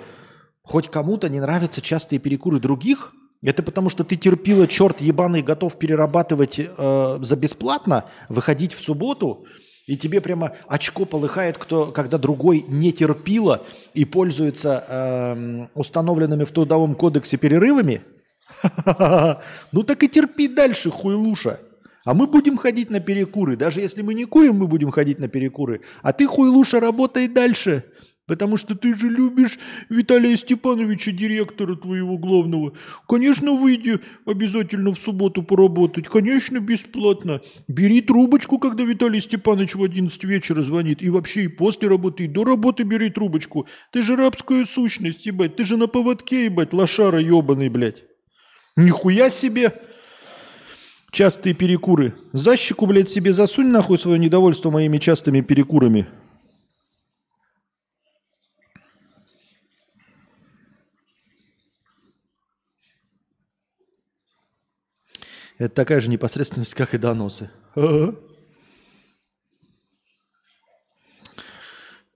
[0.64, 5.80] хоть кому-то не нравятся частые перекуры других, это потому что ты терпила, черт ебаный, готов
[5.80, 9.46] перерабатывать э, за бесплатно, выходить в субботу,
[9.88, 16.52] и тебе прямо очко полыхает, кто, когда другой не терпила и пользуется э, установленными в
[16.52, 18.02] Трудовом кодексе перерывами.
[19.72, 21.60] Ну так и терпи дальше, хуйлуша.
[22.06, 23.56] А мы будем ходить на перекуры.
[23.56, 25.82] Даже если мы не курим, мы будем ходить на перекуры.
[26.02, 27.84] А ты, хуй лучше работай дальше.
[28.28, 32.74] Потому что ты же любишь Виталия Степановича, директора твоего главного.
[33.06, 36.08] Конечно, выйди обязательно в субботу поработать.
[36.08, 37.42] Конечно, бесплатно.
[37.68, 41.02] Бери трубочку, когда Виталий Степанович в 11 вечера звонит.
[41.02, 43.68] И вообще и после работы, и до работы бери трубочку.
[43.92, 45.58] Ты же рабская сущность, ебать.
[45.58, 48.04] Ты же на поводке, ебать, лошара ебаный, блядь.
[48.78, 49.74] Нихуя себе.
[51.12, 52.16] Частые перекуры.
[52.32, 56.08] За щеку, блядь, себе засунь нахуй свое недовольство моими частыми перекурами.
[65.58, 67.52] Это такая же непосредственность, как и доносы.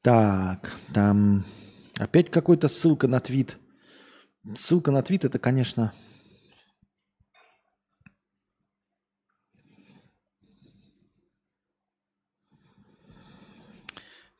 [0.02, 1.44] Так, там
[1.98, 3.58] опять какой-то ссылка на твит.
[4.56, 5.94] Ссылка на твит это, конечно,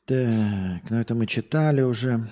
[0.06, 2.28] Так, ну это мы читали уже.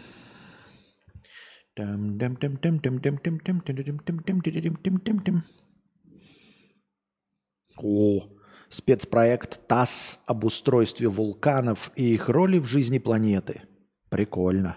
[7.76, 8.28] О,
[8.68, 13.62] спецпроект ТАСС об устройстве вулканов и их роли в жизни планеты.
[14.08, 14.76] Прикольно.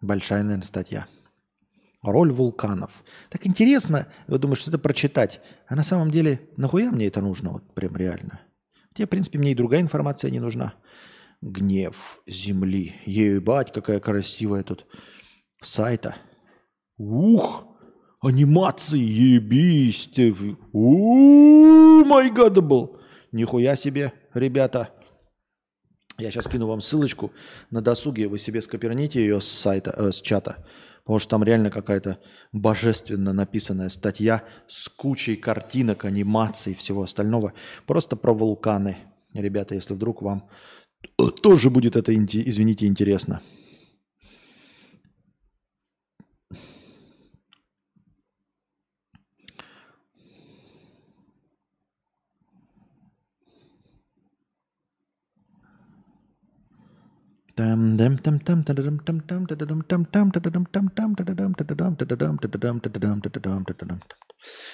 [0.00, 1.06] Большая, наверное, статья.
[2.02, 3.04] Роль вулканов.
[3.28, 5.42] Так интересно, вы думаете, что это прочитать.
[5.68, 7.50] А на самом деле, нахуя мне это нужно?
[7.50, 8.40] Вот прям реально.
[8.88, 10.74] Хотя, в принципе, мне и другая информация не нужна.
[11.42, 12.94] Гнев земли.
[13.04, 14.86] Ебать, какая красивая тут
[15.60, 16.16] сайта.
[16.96, 17.66] Ух!
[18.20, 20.08] Анимации, ебись
[20.72, 23.00] май был.
[23.32, 24.90] Нихуя себе, ребята.
[26.18, 27.32] Я сейчас кину вам ссылочку
[27.70, 28.28] на досуге.
[28.28, 30.64] Вы себе скоперните ее с сайта, э, с чата.
[31.02, 32.18] Потому что там реально какая-то
[32.52, 37.54] божественно написанная статья с кучей картинок, анимаций и всего остального.
[37.86, 38.98] Просто про вулканы.
[39.34, 40.48] Ребята, если вдруг вам
[41.42, 43.40] тоже будет это, извините, интересно.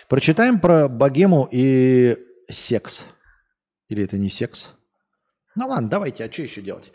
[0.09, 2.17] Прочитаем про богему и
[2.51, 3.05] секс.
[3.89, 4.78] Или это не секс?
[5.59, 6.93] Ну ладно, давайте, а что еще делать?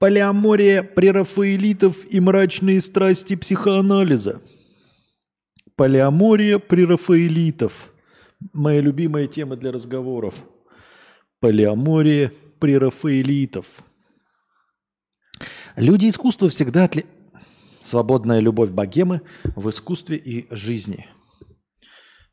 [0.00, 4.42] Полиамория прерафаэлитов и мрачные страсти психоанализа.
[5.76, 7.92] Полиамория прерафаэлитов.
[8.52, 10.34] Моя любимая тема для разговоров.
[11.38, 13.66] Полиамория прерафаэлитов.
[15.76, 17.06] Люди искусства всегда отли...
[17.84, 19.20] Свободная любовь богемы
[19.54, 21.06] в искусстве и жизни.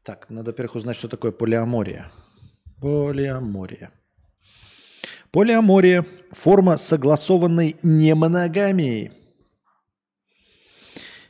[0.04, 2.12] Так, надо, во-первых, узнать, что такое полиамория.
[2.82, 3.92] Полиамория.
[5.34, 9.14] Полиамория– форма согласованной немоногамии.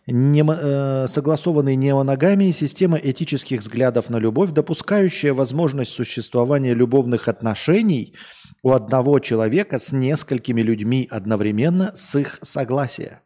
[0.08, 8.14] Немо, э, согласованной немоногамии– система этических взглядов на любовь, допускающая возможность существования любовных отношений
[8.62, 13.22] у одного человека с несколькими людьми одновременно с их согласия.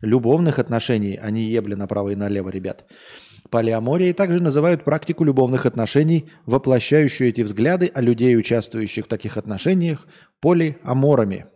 [0.00, 2.84] Любовных отношений, а не ебли направо и налево, ребят.
[3.54, 10.08] Полиаморией также называют практику любовных отношений, воплощающую эти взгляды, а людей, участвующих в таких отношениях,
[10.40, 11.46] полиаморами.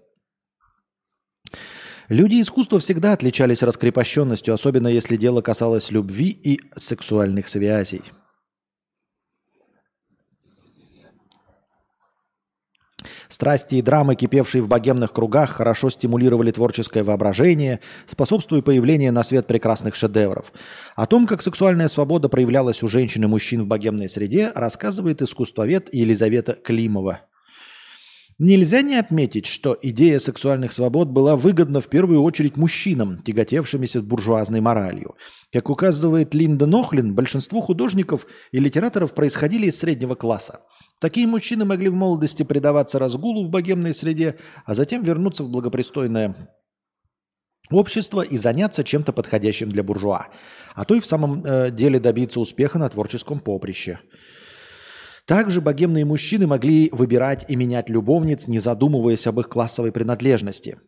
[2.08, 8.02] Люди искусства всегда отличались раскрепощенностью, особенно если дело касалось любви и сексуальных связей.
[13.28, 19.46] Страсти и драмы, кипевшие в богемных кругах, хорошо стимулировали творческое воображение, способствуя появлению на свет
[19.46, 20.50] прекрасных шедевров.
[20.96, 25.92] О том, как сексуальная свобода проявлялась у женщин и мужчин в богемной среде, рассказывает искусствовед
[25.92, 27.20] Елизавета Климова.
[28.38, 34.60] Нельзя не отметить, что идея сексуальных свобод была выгодна в первую очередь мужчинам, тяготевшимися буржуазной
[34.60, 35.16] моралью.
[35.52, 40.60] Как указывает Линда Нохлин, большинство художников и литераторов происходили из среднего класса–
[41.00, 46.34] Такие мужчины могли в молодости предаваться разгулу в богемной среде, а затем вернуться в благопристойное
[47.70, 50.28] общество и заняться чем-то подходящим для буржуа,
[50.74, 54.00] а то и в самом э, деле добиться успеха на творческом поприще.
[55.26, 60.78] Также богемные мужчины могли выбирать и менять любовниц, не задумываясь об их классовой принадлежности.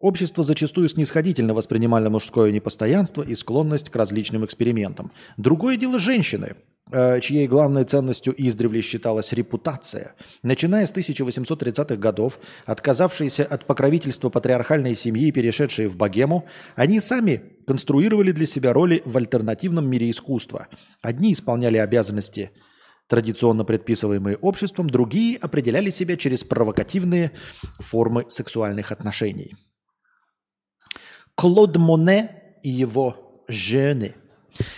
[0.00, 5.10] Общество зачастую снисходительно воспринимало мужское непостоянство и склонность к различным экспериментам.
[5.36, 6.54] Другое дело женщины,
[6.90, 14.94] Э, чьей главной ценностью издревле считалась репутация, начиная с 1830-х годов, отказавшиеся от покровительства патриархальной
[14.94, 16.46] семьи и перешедшие в богему,
[16.76, 20.68] они сами конструировали для себя роли в альтернативном мире искусства.
[21.02, 22.52] Одни исполняли обязанности,
[23.06, 27.32] традиционно предписываемые обществом, другие определяли себя через провокативные
[27.80, 29.56] формы сексуальных отношений.
[31.38, 32.32] Клод Моне
[32.64, 34.16] и его жены–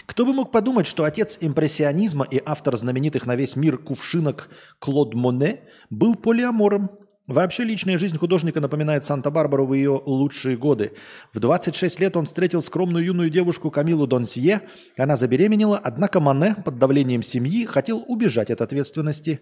[0.04, 5.14] кто бы мог подумать, что отец импрессионизма и автор знаменитых на весь мир кувшинок Клод
[5.14, 6.90] Моне был полиамором.
[7.26, 10.92] Вообще личная жизнь художника напоминает Санта-Барбару в ее лучшие годы.
[11.32, 14.60] В 26 лет он встретил скромную юную девушку Камилу Донсье.
[14.98, 19.40] Она забеременела, однако Мане под давлением семьи хотел убежать от ответственности.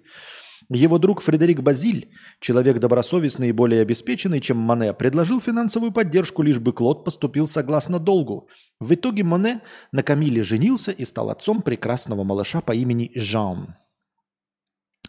[0.70, 2.10] Его друг Фредерик Базиль,
[2.40, 7.98] человек добросовестный и более обеспеченный, чем Мане, предложил финансовую поддержку, лишь бы Клод поступил согласно
[7.98, 8.48] долгу.
[8.78, 9.62] В итоге Мане
[9.92, 13.76] на Камиле женился и стал отцом прекрасного малыша по имени Жан.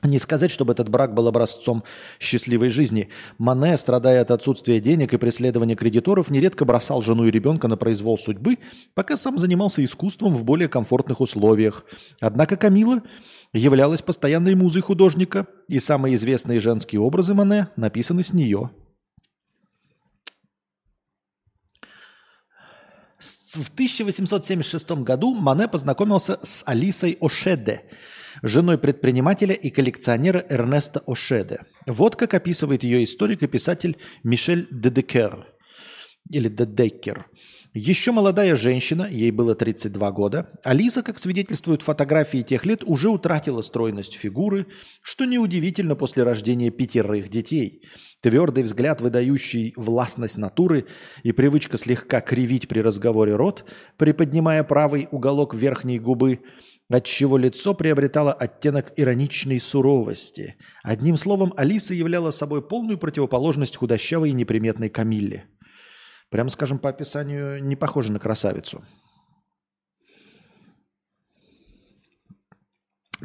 [0.02, 1.84] Не сказать, чтобы этот брак был образцом
[2.20, 3.10] счастливой жизни.
[3.38, 8.18] Мане, страдая от отсутствия денег и преследования кредиторов, нередко бросал жену и ребенка на произвол
[8.18, 8.60] судьбы,
[8.94, 11.84] пока сам занимался искусством в более комфортных условиях.
[12.22, 13.02] Однако Камила
[13.52, 18.70] являлась постоянной музой художника, и самые известные женские образы Мане написаны с нее.
[23.20, 27.84] В 1876 году Мане познакомился с Алисой Ошеде–
[28.44, 31.60] женой предпринимателя и коллекционера Эрнеста Ошеде.
[31.86, 35.48] Вот как описывает ее историк и писатель Мишель Дедекер
[36.30, 37.28] или Дедекер.
[37.76, 43.62] Еще молодая женщина, ей было 32 года, Алиса, как свидетельствуют фотографии тех лет, уже утратила
[43.62, 44.66] стройность фигуры,
[45.04, 47.84] что неудивительно после рождения пятерых детей.
[48.22, 50.88] Твердый взгляд, выдающий властность натуры
[51.22, 53.66] и привычка слегка кривить при разговоре рот,
[53.98, 56.40] приподнимая правый уголок верхней губы–
[56.90, 60.58] отчего лицо приобретало оттенок ироничной суровости.
[60.84, 65.46] Одним словом, Алиса являла собой полную противоположность худощавой и неприметной Камилле.
[66.30, 68.84] Прямо скажем, по описанию не похожа на красавицу.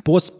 [0.05, 0.35] Пост...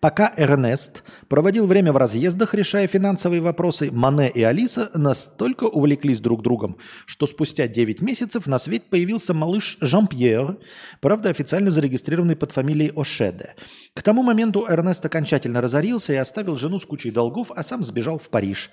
[0.00, 6.42] Пока Эрнест проводил время в разъездах, решая финансовые вопросы, Мане и Алиса настолько увлеклись друг
[6.42, 10.56] другом, что спустя 9 месяцев на свет появился малыш Жан-Пьер,
[11.02, 13.56] правда официально зарегистрированный под фамилией Ошеде.
[13.94, 18.18] К тому моменту Эрнест окончательно разорился и оставил жену с кучей долгов, а сам сбежал
[18.18, 18.70] в Париж.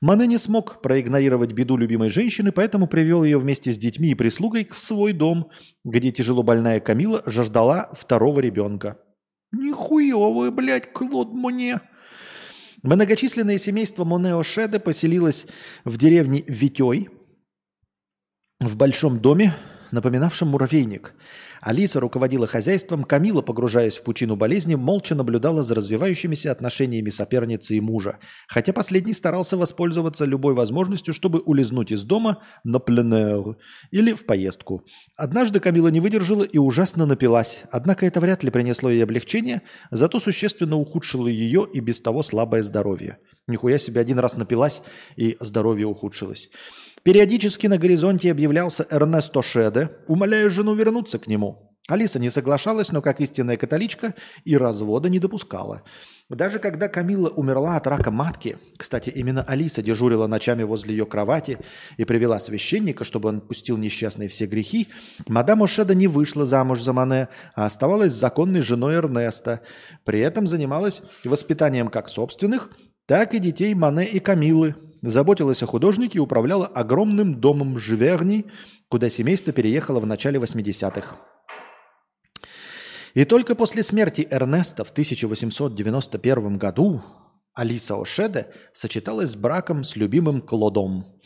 [0.00, 4.68] Мане не смог проигнорировать беду любимой женщины, поэтому привел ее вместе с детьми и прислугой
[4.70, 5.50] в свой дом,
[5.84, 8.96] где тяжело больная Камила жаждала второго ребенка.
[9.52, 11.80] Нихуевый, блядь, Клод мне.
[12.82, 15.46] Многочисленное семейство Монео Шеде поселилось
[15.84, 17.08] в деревне Витей
[18.60, 19.54] в большом доме,
[19.90, 21.14] напоминавшем муравейник–
[21.60, 27.80] Алиса руководила хозяйством, Камила, погружаясь в пучину болезни, молча наблюдала за развивающимися отношениями соперницы и
[27.80, 33.56] мужа, хотя последний старался воспользоваться любой возможностью, чтобы улизнуть из дома на пленэр
[33.90, 34.84] или в поездку.
[35.16, 40.20] Однажды Камила не выдержала и ужасно напилась, однако это вряд ли принесло ей облегчение, зато
[40.20, 43.18] существенно ухудшило ее и без того слабое здоровье.
[43.46, 44.82] Нихуя себе один раз напилась
[45.16, 46.50] и здоровье ухудшилось.
[47.02, 51.68] Периодически на горизонте объявлялся Эрнесто Шеде, умоляя жену вернуться к нему.
[51.88, 55.82] Алиса не соглашалась, но как истинная католичка и развода не допускала.
[56.28, 61.58] Даже когда Камила умерла от рака матки, кстати, именно Алиса дежурила ночами возле ее кровати
[61.96, 64.88] и привела священника, чтобы он пустил несчастные все грехи,
[65.26, 69.62] мадам Ошеда не вышла замуж за Мане, а оставалась законной женой Эрнеста.
[70.04, 72.70] При этом занималась воспитанием как собственных,
[73.06, 78.46] так и детей Мане и Камилы, заботилась о художнике и управляла огромным домом Живерни,
[78.88, 81.16] куда семейство переехало в начале 80-х.
[83.14, 87.02] И только после смерти Эрнеста в 1891 году
[87.54, 91.20] Алиса Ошеде сочеталась с браком с любимым Клодом.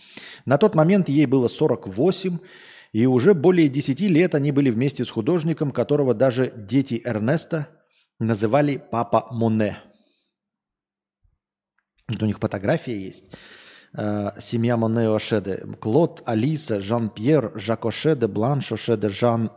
[0.47, 2.39] На тот момент ей было 48,
[2.93, 7.68] и уже более 10 лет они были вместе с художником, которого даже дети Эрнеста
[8.18, 9.79] называли «папа Моне».
[12.20, 13.35] у них фотография есть.
[13.95, 15.64] Э, семья Монео Ошеде.
[15.80, 19.51] Клод, Алиса, Жан-Пьер, Жак Ошеде, Бланш Ошеде, Жан...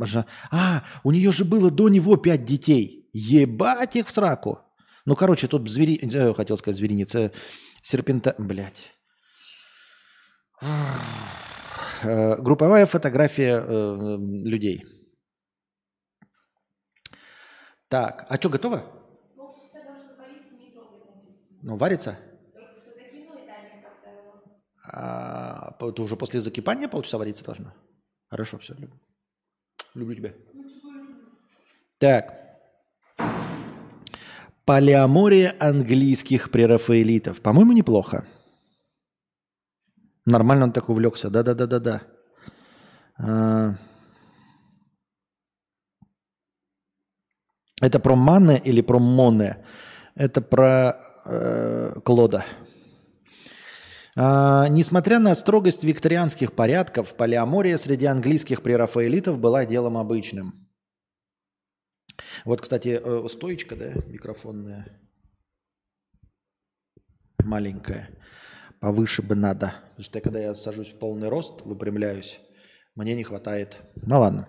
[0.00, 0.24] Жан...
[0.50, 3.10] А, у нее же было до него пять детей.
[3.12, 4.60] Ебать их в сраку.
[5.04, 5.98] Ну, короче, тут звери...
[6.14, 7.32] Э, хотел сказать звериница.
[7.82, 8.34] Серпента...
[8.38, 8.90] Блядь.
[12.02, 14.86] Э, групповая фотография э, людей.
[17.88, 18.82] Так, а что, готово?
[21.60, 22.16] Ну, варится?
[24.84, 27.72] А, это уже после закипания полчаса вариться должно?
[28.28, 28.74] Хорошо, все.
[28.74, 28.98] Люблю,
[29.94, 30.32] люблю тебя.
[31.98, 32.34] Так.
[34.64, 37.40] Полиамория английских прерафаэлитов.
[37.40, 38.26] По-моему, неплохо.
[40.24, 41.30] Нормально он так увлекся.
[41.30, 42.02] Да-да-да-да-да.
[43.18, 43.74] А...
[47.80, 49.64] Это про Мане или про Моне?
[50.14, 52.44] Это про э, Клода.
[54.16, 60.68] А, несмотря на строгость викторианских порядков, полиамория среди английских прерафаэлитов была делом обычным.
[62.44, 64.98] Вот, кстати, э, стоечка, да, микрофонная.
[67.38, 68.08] маленькая.
[68.80, 69.74] Повыше бы надо.
[69.90, 72.40] Потому что когда я сажусь в полный рост, выпрямляюсь,
[72.94, 73.80] мне не хватает.
[73.96, 74.48] Ну ладно.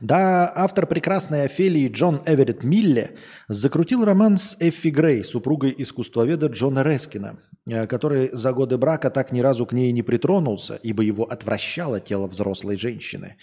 [0.00, 3.16] Да, автор прекрасной Офелии Джон Эверетт Милле
[3.48, 7.38] закрутил роман с Эффи Грей, супругой искусствоведа Джона Рескина,
[7.68, 12.00] э, который за годы брака так ни разу к ней не притронулся, ибо его отвращало
[12.00, 13.36] тело взрослой женщины.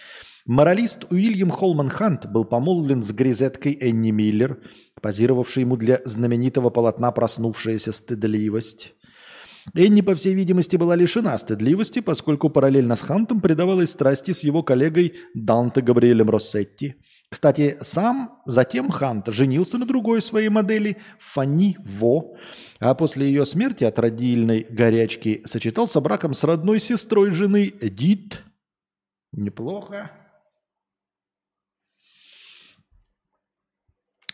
[0.47, 4.59] Моралист Уильям Холман Хант был помолвлен с грезеткой Энни Миллер,
[4.99, 8.93] позировавшей ему для знаменитого полотна «Проснувшаяся стыдливость».
[9.74, 14.63] Энни, по всей видимости, была лишена стыдливости, поскольку параллельно с Хантом предавалась страсти с его
[14.63, 16.95] коллегой Данте Габриэлем Россетти.
[17.30, 22.38] Кстати, сам затем Хант женился на другой своей модели Фанни Во,
[22.80, 28.43] а после ее смерти от родильной горячки сочетался браком с родной сестрой жены Эдит.
[29.34, 30.09] Неплохо.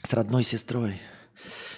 [0.03, 0.99] С родной сестрой.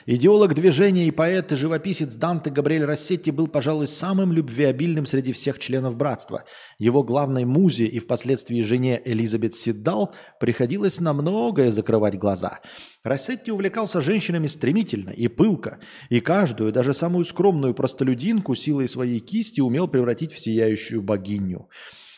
[0.08, 5.58] Идеолог движения и поэт и живописец Данте Габриэль Рассетти был, пожалуй, самым любвеобильным среди всех
[5.58, 6.43] членов братства.
[6.78, 12.60] Его главной музе и впоследствии жене Элизабет Сиддал приходилось на многое закрывать глаза.
[13.03, 15.80] Рассетти увлекался женщинами стремительно и пылко,
[16.10, 21.68] и каждую, даже самую скромную простолюдинку силой своей кисти умел превратить в сияющую богиню.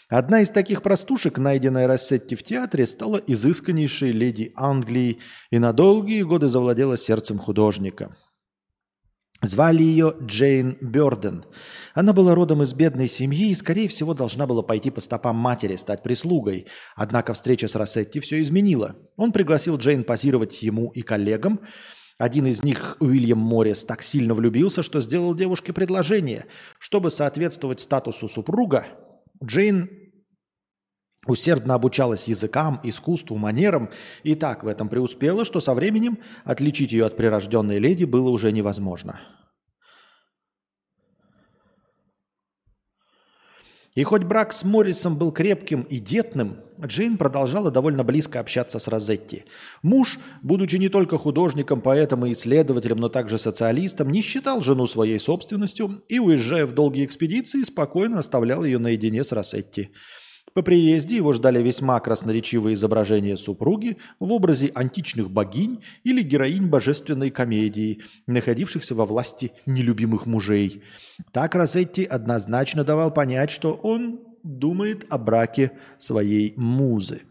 [0.10, 5.20] Одна из таких простушек, найденная Рассетти в театре, стала изысканнейшей леди Англии
[5.52, 8.16] и на долгие годы завладела сердцем художника.
[9.42, 11.46] Звали ее Джейн Бёрден.
[11.94, 15.76] Она была родом из бедной семьи и, скорее всего, должна была пойти по стопам матери,
[15.76, 16.68] стать прислугой.
[16.96, 18.96] Однако встреча с Рассетти все изменила.
[19.16, 21.60] Он пригласил Джейн позировать ему и коллегам.
[22.18, 26.46] Один из них, Уильям Моррис, так сильно влюбился, что сделал девушке предложение.
[26.80, 28.88] Чтобы соответствовать статусу супруга,
[29.44, 29.90] Джейн
[31.26, 33.90] усердно обучалась языкам, искусству, манерам
[34.24, 38.52] и так в этом преуспела, что со временем отличить ее от прирожденной леди было уже
[38.52, 39.20] невозможно.
[43.98, 48.88] И хоть брак с Моррисом был крепким и детным, Джейн продолжала довольно близко общаться с
[48.88, 49.46] Розетти.
[49.82, 55.18] Муж, будучи не только художником, поэтом и исследователем, но также социалистом, не считал жену своей
[55.18, 59.90] собственностью и, уезжая в долгие экспедиции, спокойно оставлял ее наедине с Росетти.
[60.54, 67.30] По приезде его ждали весьма красноречивые изображения супруги в образе античных богинь или героинь божественной
[67.30, 70.84] комедии, находившихся во власти нелюбимых мужей.
[71.32, 77.22] Так Розетти однозначно давал понять, что он думает о браке своей музы.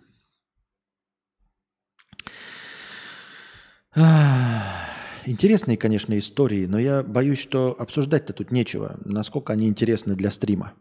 [5.24, 10.74] Интересные, конечно, истории, но я боюсь, что обсуждать-то тут нечего, насколько они интересны для стрима.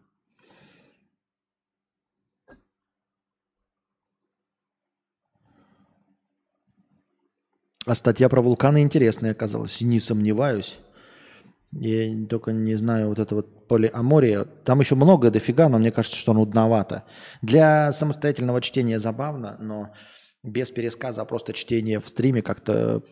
[7.86, 9.80] А статья про вулканы интересная оказалась.
[9.82, 10.80] Не сомневаюсь.
[11.72, 14.46] Я только не знаю вот это вот полиамория.
[14.46, 17.04] Там еще много дофига, но мне кажется, что нудновато.
[17.42, 19.94] Для самостоятельного чтения забавно, но
[20.42, 23.04] без пересказа, а просто чтение в стриме как-то...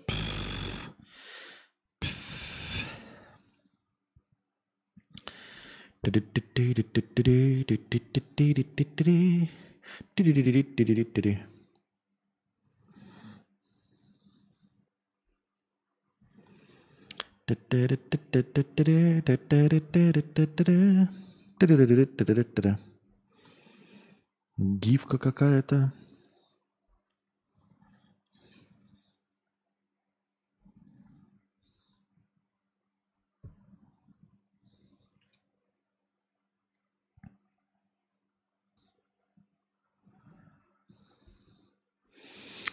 [24.57, 25.91] Гифка какая-то.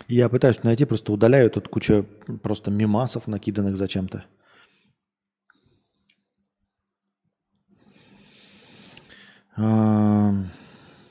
[0.07, 2.07] Я пытаюсь найти, просто удаляю тут кучу
[2.43, 4.27] просто мимасов, накиданных зачем-то.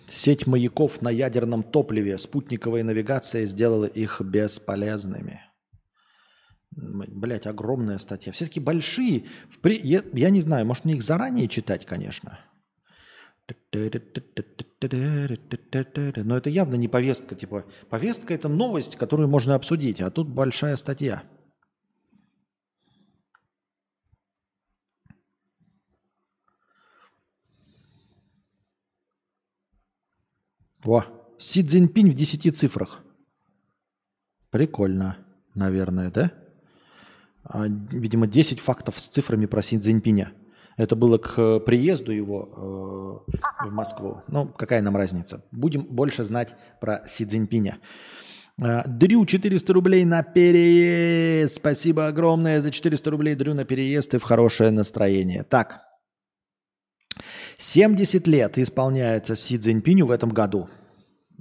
[0.07, 5.41] Сеть маяков на ядерном топливе, спутниковая навигация сделала их бесполезными.
[6.71, 8.31] Блять, огромная статья.
[8.31, 9.25] Все-таки большие.
[9.63, 12.39] Я, я не знаю, может мне их заранее читать, конечно.
[13.73, 13.85] Но
[16.37, 17.35] это явно не повестка.
[17.35, 21.23] Типа, повестка это новость, которую можно обсудить, а тут большая статья.
[30.85, 31.03] О,
[31.37, 33.03] Си Цзиньпинь в 10 цифрах.
[34.49, 35.17] Прикольно,
[35.55, 36.31] наверное, да?
[37.43, 40.33] А, видимо, 10 фактов с цифрами про Си Цзиньпиня.
[40.77, 44.21] Это было к приезду его э, в Москву.
[44.27, 45.43] Ну, какая нам разница?
[45.51, 47.79] Будем больше знать про Си Цзиньпиня.
[48.61, 51.55] А, Дрю 400 рублей на переезд.
[51.55, 55.43] Спасибо огромное за 400 рублей, Дрю, на переезд и в хорошее настроение.
[55.43, 55.88] Так,
[57.59, 60.69] 70 лет исполняется Си Цзиньпиню в этом году.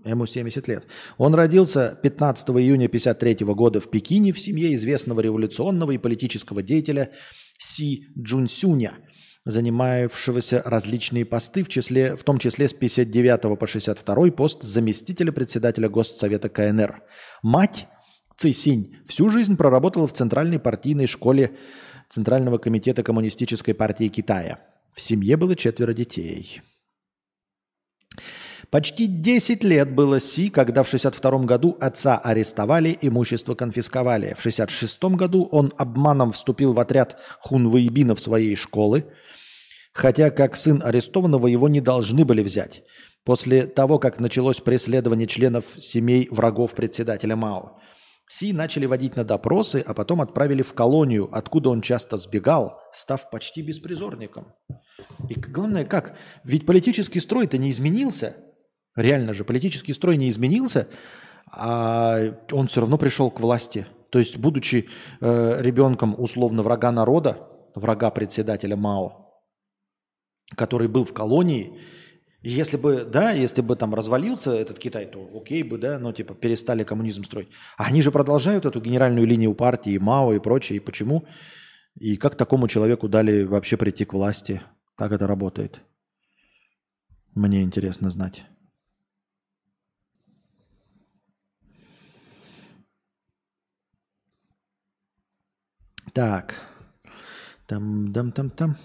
[0.04, 0.86] Ему 70 лет.
[1.16, 7.12] Он родился 15 июня 1953 года в Пекине в семье известного революционного и политического деятеля
[7.58, 8.94] Си Джунсюня,
[9.44, 15.88] занимавшегося различные посты, в, числе, в том числе с 59 по 62 пост заместителя председателя
[15.88, 17.00] Госсовета КНР.
[17.44, 17.86] Мать
[18.36, 21.52] Ци Синь всю жизнь проработала в Центральной партийной школе
[22.08, 24.58] Центрального комитета Коммунистической партии Китая.
[24.98, 26.60] В семье было четверо детей.
[28.68, 34.34] Почти 10 лет было Си, когда в 62 году отца арестовали, имущество конфисковали.
[34.36, 39.04] В 66 году он обманом вступил в отряд хунвейбинов своей школы,
[39.92, 42.82] хотя как сын арестованного его не должны были взять.
[43.22, 47.78] После того, как началось преследование членов семей врагов председателя Мао.
[48.28, 53.30] Си начали водить на допросы, а потом отправили в колонию, откуда он часто сбегал, став
[53.30, 54.52] почти беспризорником.
[55.28, 56.16] И главное, как?
[56.44, 58.36] Ведь политический строй-то не изменился–
[58.98, 60.88] Реально же, политический строй не изменился,
[61.52, 63.86] а он все равно пришел к власти.
[64.10, 64.88] То есть, будучи
[65.20, 69.30] э, ребенком условно врага народа, врага председателя Мао,
[70.56, 71.78] который был в колонии,
[72.42, 76.34] если бы, да, если бы там развалился этот Китай, то окей бы, да, но типа
[76.34, 77.48] перестали коммунизм строить.
[77.76, 80.76] А они же продолжают эту генеральную линию партии, Мао и прочее.
[80.76, 81.26] И почему?
[81.98, 84.62] И как такому человеку дали вообще прийти к власти?
[84.94, 85.80] Как это работает?
[87.34, 88.44] Мне интересно знать.
[96.12, 96.54] Так.
[97.66, 98.76] Там, там, там, там.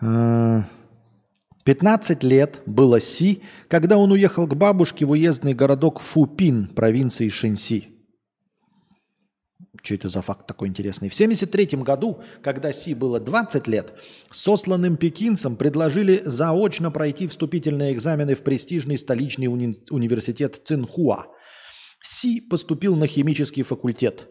[0.00, 7.88] 15 лет было Си, когда он уехал к бабушке в уездный городок Фупин провинции Шэньси.
[9.82, 11.08] Что это за факт такой интересный?
[11.08, 13.92] В 1973 году, когда Си было 20 лет,
[14.30, 21.26] сосланным пекинцам предложили заочно пройти вступительные экзамены в престижный столичный уни- университет Цинхуа–
[22.00, 24.28] Си поступил на химический факультет.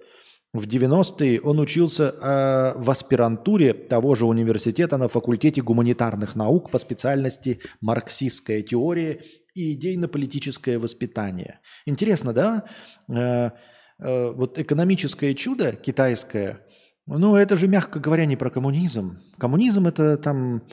[0.57, 6.79] В 90-е он учился э, в аспирантуре того же университета на факультете гуманитарных наук по
[6.79, 9.21] специальности марксистская теория
[9.53, 11.59] и идейно-политическое воспитание.
[11.85, 12.63] Интересно, да?
[13.07, 13.51] Э,
[13.99, 16.65] э, вот экономическое чудо китайское,
[17.05, 19.19] ну это же, мягко говоря, не про коммунизм.
[19.37, 20.63] Коммунизм это там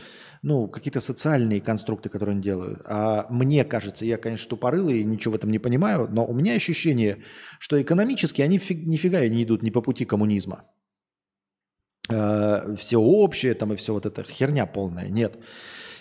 [0.44, 2.82] ну, какие-то социальные конструкты, которые они делают.
[2.84, 6.52] А мне кажется, я, конечно, тупорылый и ничего в этом не понимаю, но у меня
[6.54, 7.16] ощущение,
[7.58, 10.64] что экономически они фиг, нифига не идут ни по пути коммунизма.
[12.10, 15.08] Э, все общее там и все вот это херня полная.
[15.08, 15.38] Нет.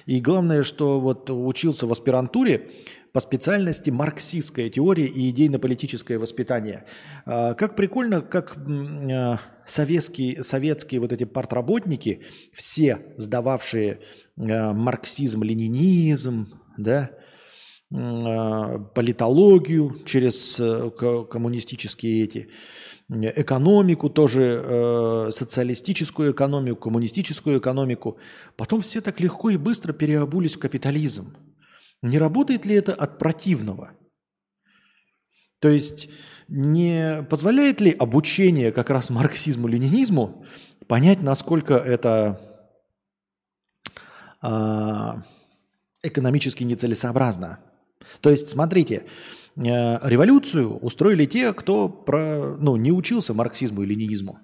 [0.06, 2.70] И главное, что вот учился в аспирантуре
[3.14, 6.86] по специальности марксистская теория и идейно-политическое воспитание.
[7.26, 14.00] А, как прикольно, как а, советские, советские вот эти партработники, все сдававшие
[14.38, 17.12] а, марксизм, ленинизм, да,
[18.96, 20.90] политологию через э,
[21.30, 22.50] коммунистические эти,
[23.22, 28.18] экономику тоже, э, социалистическую экономику, коммунистическую экономику.
[28.56, 31.36] Потом все так легко и быстро переобулись в капитализм.
[32.02, 33.92] Не работает ли это от противного?
[35.60, 36.10] То есть
[36.48, 40.46] не позволяет ли обучение как раз марксизму-ленинизму
[40.88, 42.40] понять, насколько это
[44.42, 44.48] э,
[46.04, 47.60] экономически нецелесообразно?
[48.22, 49.06] То есть, смотрите, э,
[49.56, 54.40] революцию устроили те, кто про, ну, не учился марксизму и ленинизму.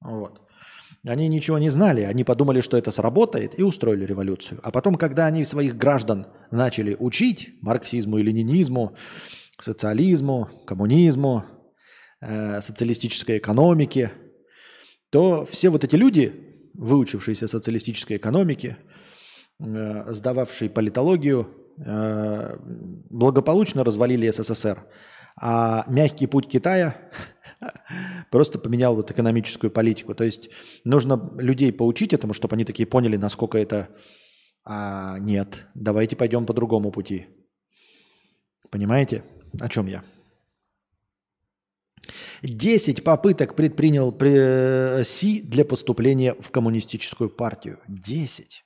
[0.00, 0.40] Вот.
[1.04, 4.60] Они ничего не знали, они подумали, что это сработает, и устроили революцию.
[4.62, 8.96] А потом, когда они своих граждан начали учить марксизму и ленинизму,
[9.58, 11.44] социализму, коммунизму,
[12.20, 14.12] э, социалистической экономике,
[15.10, 16.32] то все вот эти люди,
[16.74, 18.76] выучившиеся социалистической экономике,
[19.58, 22.56] э, сдававшие политологию, э,
[23.10, 24.84] благополучно развалили СССР.
[25.40, 26.94] А мягкий путь Китая
[28.30, 30.14] Просто поменял вот экономическую политику.
[30.14, 30.50] То есть
[30.84, 33.88] нужно людей поучить этому, чтобы они такие поняли, насколько это...
[34.64, 37.26] А, нет, давайте пойдем по другому пути.
[38.70, 39.24] Понимаете,
[39.60, 40.04] о чем я?
[42.42, 47.78] Десять попыток предпринял э, Си для поступления в коммунистическую партию.
[47.88, 48.64] Десять.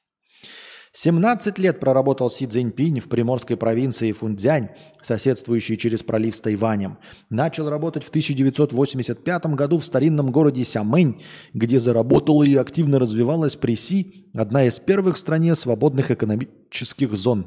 [0.98, 4.70] 17 лет проработал Си Цзиньпинь в приморской провинции Фунцзянь,
[5.02, 6.97] соседствующей через пролив с Тайванем.
[7.28, 11.20] Начал работать в 1985 году в старинном городе Сямэнь,
[11.52, 17.47] где заработала и активно развивалась при Си, одна из первых в стране свободных экономических зон.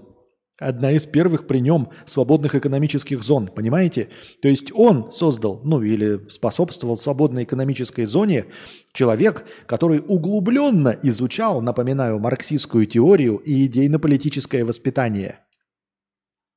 [0.60, 4.10] Одна из первых при нем свободных экономических зон, понимаете?
[4.42, 8.46] То есть он создал, ну или способствовал свободной экономической зоне
[8.92, 15.40] человек, который углубленно изучал, напоминаю, марксистскую теорию и идейно-политическое воспитание.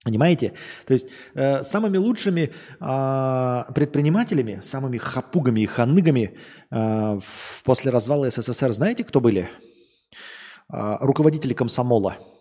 [0.04, 0.54] Понимаете?
[0.84, 2.50] То есть э, самыми лучшими
[2.80, 6.36] э, предпринимателями, самыми хапугами и ханыгами
[6.72, 7.20] э,
[7.62, 9.48] после развала СССР, знаете, кто были?
[10.72, 12.16] Э, руководители комсомола–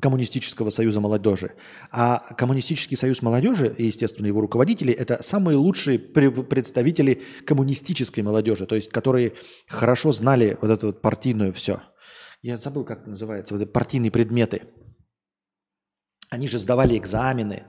[0.00, 1.54] Коммунистического союза молодежи.
[1.90, 8.90] А Коммунистический союз молодежи естественно, его руководители– это самые лучшие представители коммунистической молодежи, то есть
[8.90, 9.34] которые
[9.66, 11.80] хорошо знали вот эту вот партийную все.
[12.42, 14.62] Я забыл, как это называется, вот эти партийные предметы.
[16.30, 17.64] Они же сдавали экзамены,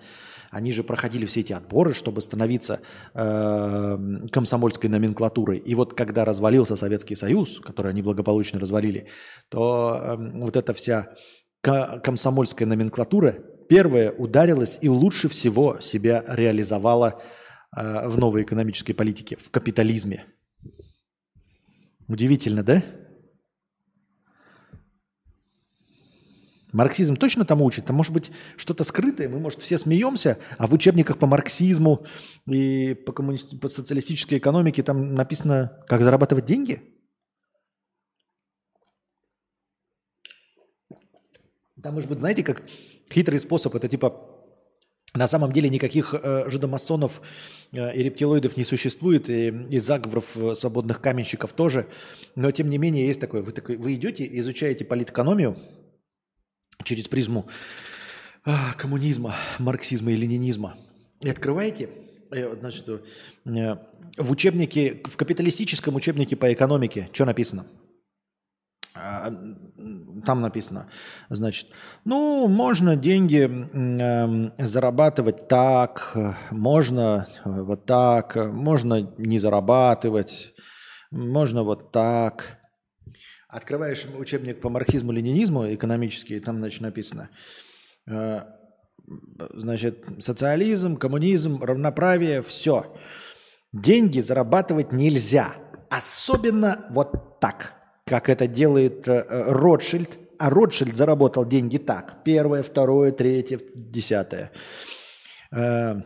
[0.52, 2.82] они же проходили все эти отборы, чтобы становиться
[3.14, 3.98] э,
[4.32, 5.58] комсомольской номенклатурой.
[5.58, 9.08] И вот когда развалился Советский Союз, который они благополучно развалили,
[9.50, 11.16] то э, вот эта вся
[11.62, 13.34] комсомольская номенклатура
[13.70, 17.22] первая ударилась и лучше всего себя реализовала
[17.76, 20.26] э, в новой экономической политике, в капитализме.
[22.08, 22.84] Удивительно, да?
[26.72, 27.86] Марксизм точно там учит?
[27.86, 32.06] Там может быть что-то скрытое, мы, может, все смеемся, а в учебниках по марксизму
[32.48, 33.38] и по, коммуни...
[33.60, 36.99] по социалистической экономике там написано, как зарабатывать деньги?
[41.82, 42.64] Там, может быть, знаете, как
[43.12, 44.40] хитрый способ, это типа
[45.14, 47.22] на самом деле никаких э, жидомасонов
[47.72, 51.88] э, и рептилоидов не существует, и, и заговоров э, свободных каменщиков тоже.
[52.36, 53.42] Но тем не менее есть такое.
[53.42, 55.58] Вы, такой, вы идете, изучаете политэкономию
[56.84, 57.48] через призму
[58.46, 60.78] э, коммунизма, марксизма и ленинизма.
[61.22, 61.90] И открываете,
[62.32, 63.00] э, значит, э,
[64.18, 67.66] в учебнике, в капиталистическом учебнике по экономике, что написано–
[69.02, 69.32] а,
[70.26, 70.90] там написано,
[71.30, 71.68] значит,
[72.06, 76.16] ну, можно деньги э, зарабатывать так,
[76.52, 80.54] можно вот так, можно не зарабатывать,
[81.12, 82.58] можно вот так.
[83.48, 87.30] Открываешь учебник по марксизму-ленинизму экономический, там, значит, написано,
[88.08, 88.42] э,
[89.54, 92.96] значит, социализм, коммунизм, равноправие, все.
[93.72, 95.56] Деньги зарабатывать нельзя,
[95.90, 97.74] особенно вот так–
[98.10, 102.24] как это делает э, Ротшильд, а Ротшильд заработал деньги так.
[102.24, 104.52] Первое, второе, третье, десятое.
[105.52, 106.02] Э,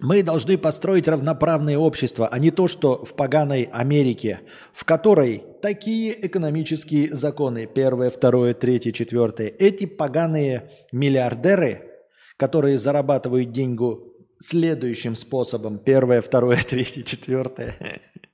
[0.00, 4.40] мы должны построить равноправное общество, а не то, что в поганой Америке,
[4.72, 11.82] в которой такие экономические законы, первое, второе, третье, четвертое, эти поганые миллиардеры,
[12.36, 17.76] которые зарабатывают деньгу следующим способом, первое, второе, третье, четвертое,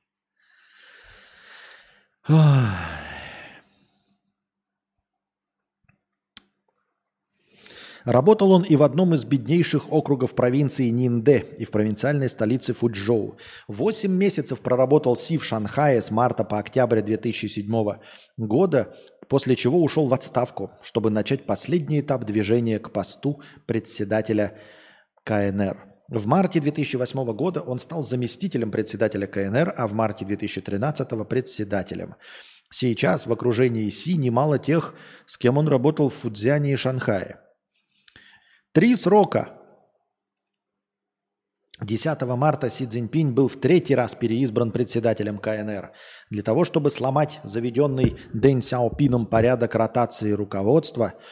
[8.04, 13.38] Работал он и в одном из беднейших округов провинции Нинде и в провинциальной столице Фуджоу.
[13.66, 17.98] Восемь месяцев проработал Си в Шанхае с марта по октябрь 2007
[18.36, 18.94] года,
[19.28, 24.54] после чего ушел в отставку, чтобы начать последний этап движения к посту председателя
[25.24, 25.93] КНР.
[26.08, 32.16] В марте 2008 года он стал заместителем председателя КНР, а в марте 2013 председателем.
[32.70, 34.94] Сейчас в окружении Си немало тех,
[35.24, 37.40] с кем он работал в Фудзяне и Шанхае.
[38.72, 39.58] Три срока.
[41.80, 45.92] 10 марта Си Цзиньпинь был в третий раз переизбран председателем КНР
[46.30, 51.14] для того, чтобы сломать заведенный Дэн Сяопином порядок ротации руководства–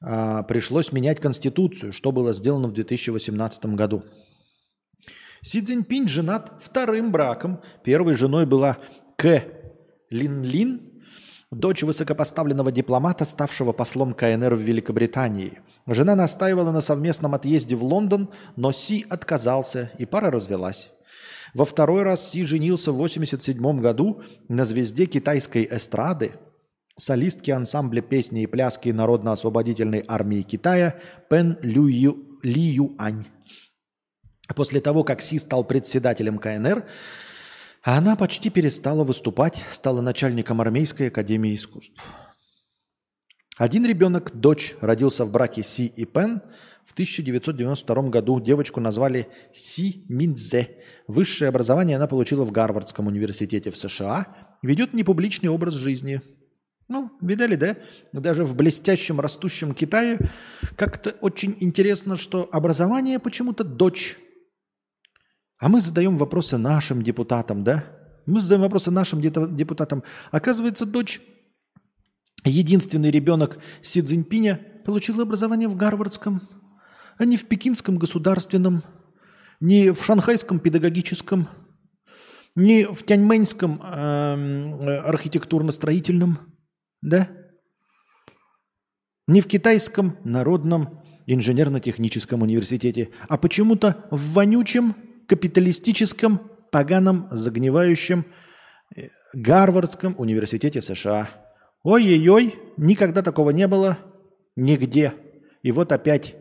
[0.00, 4.04] пришлось менять конституцию, что было сделано в 2018 году.
[5.42, 7.60] Си Цзиньпинь женат вторым браком.
[7.84, 8.78] Первой женой была
[9.16, 9.44] К.
[10.10, 11.02] Лин Лин,
[11.50, 15.60] дочь высокопоставленного дипломата, ставшего послом КНР в Великобритании.
[15.86, 20.90] Жена настаивала на совместном отъезде в Лондон, но Си отказался, и пара развелась.
[21.54, 26.32] Во второй раз Си женился в 1987 году на звезде китайской эстрады–
[26.98, 30.96] солистки ансамбля песни и пляски Народно-освободительной армии Китая
[31.30, 31.88] Пен Лю
[32.42, 33.24] Ли Юань.
[34.54, 36.84] После того, как Си стал председателем КНР,
[37.82, 42.02] она почти перестала выступать, стала начальником армейской академии искусств.
[43.56, 46.42] Один ребенок, дочь, родился в браке Си и Пен.
[46.86, 50.78] В 1992 году девочку назвали Си Минзе.
[51.06, 54.56] Высшее образование она получила в Гарвардском университете в США.
[54.62, 56.22] Ведет непубличный образ жизни–
[56.88, 57.76] ну, видали, да?
[58.12, 60.18] Даже в блестящем растущем Китае
[60.76, 64.16] как-то очень интересно, что образование почему-то дочь.
[65.58, 67.84] А мы задаем вопросы нашим депутатам, да?
[68.24, 70.02] Мы задаем вопросы нашим депутатам.
[70.30, 71.20] Оказывается, дочь,
[72.44, 76.40] единственный ребенок Си Цзиньпиня, получил образование в Гарвардском,
[77.18, 78.82] а не в Пекинском государственном,
[79.60, 81.48] не в Шанхайском педагогическом,
[82.54, 86.38] не в Тяньмэньском э, архитектурно-строительном,
[87.02, 87.28] да?
[89.26, 94.96] Не в Китайском народном инженерно-техническом университете, а почему-то в вонючем
[95.26, 96.40] капиталистическом,
[96.72, 98.24] поганом, загнивающем
[98.96, 101.28] э, Гарвардском университете США.
[101.82, 103.98] Ой-ой-ой, никогда такого не было,
[104.56, 105.12] нигде.
[105.62, 106.34] И вот опять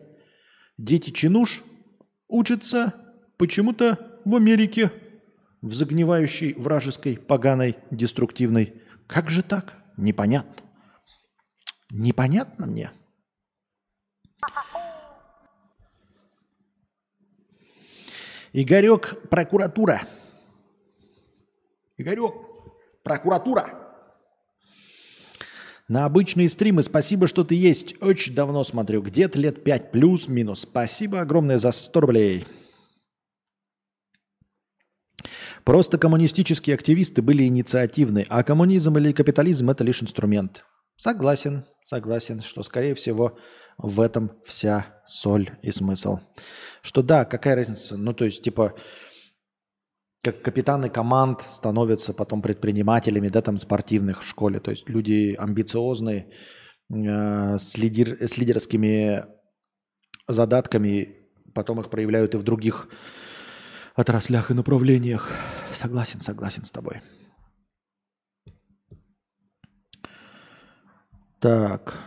[0.78, 1.64] дети чинуш
[2.30, 2.94] учатся
[3.38, 4.92] почему-то в Америке,
[5.62, 8.82] в загнивающей вражеской, поганой, деструктивной.
[9.08, 9.76] Как же так?
[9.98, 10.64] Непонятно.
[11.90, 12.92] Непонятно мне.
[18.54, 20.08] Игорек, прокуратура.
[21.98, 22.34] Игорек,
[23.04, 23.84] прокуратура.
[25.88, 28.02] На обычные стримы спасибо, что ты есть.
[28.04, 29.02] Очень давно смотрю.
[29.02, 30.62] Где-то лет 5 плюс-минус.
[30.62, 32.48] Спасибо огромное за 100 рублей.
[35.68, 40.64] Просто коммунистические активисты были инициативны, а коммунизм или капитализм– это лишь инструмент.
[40.96, 43.38] Согласен, согласен, что, скорее всего,
[43.78, 46.20] в этом вся соль и смысл.
[46.82, 47.98] Что да, какая разница?
[47.98, 48.76] Ну, то есть, типа,
[50.24, 54.62] как капитаны команд становятся потом предпринимателями, да, там, спортивных в школе.
[54.62, 56.32] То есть люди амбициозные,
[56.94, 59.26] э, с, лидер, с лидерскими
[60.30, 62.88] задатками, потом их проявляют и в других
[63.98, 65.30] отраслях и направлениях.
[65.74, 67.02] Согласен, согласен с тобой.
[71.40, 71.98] Так.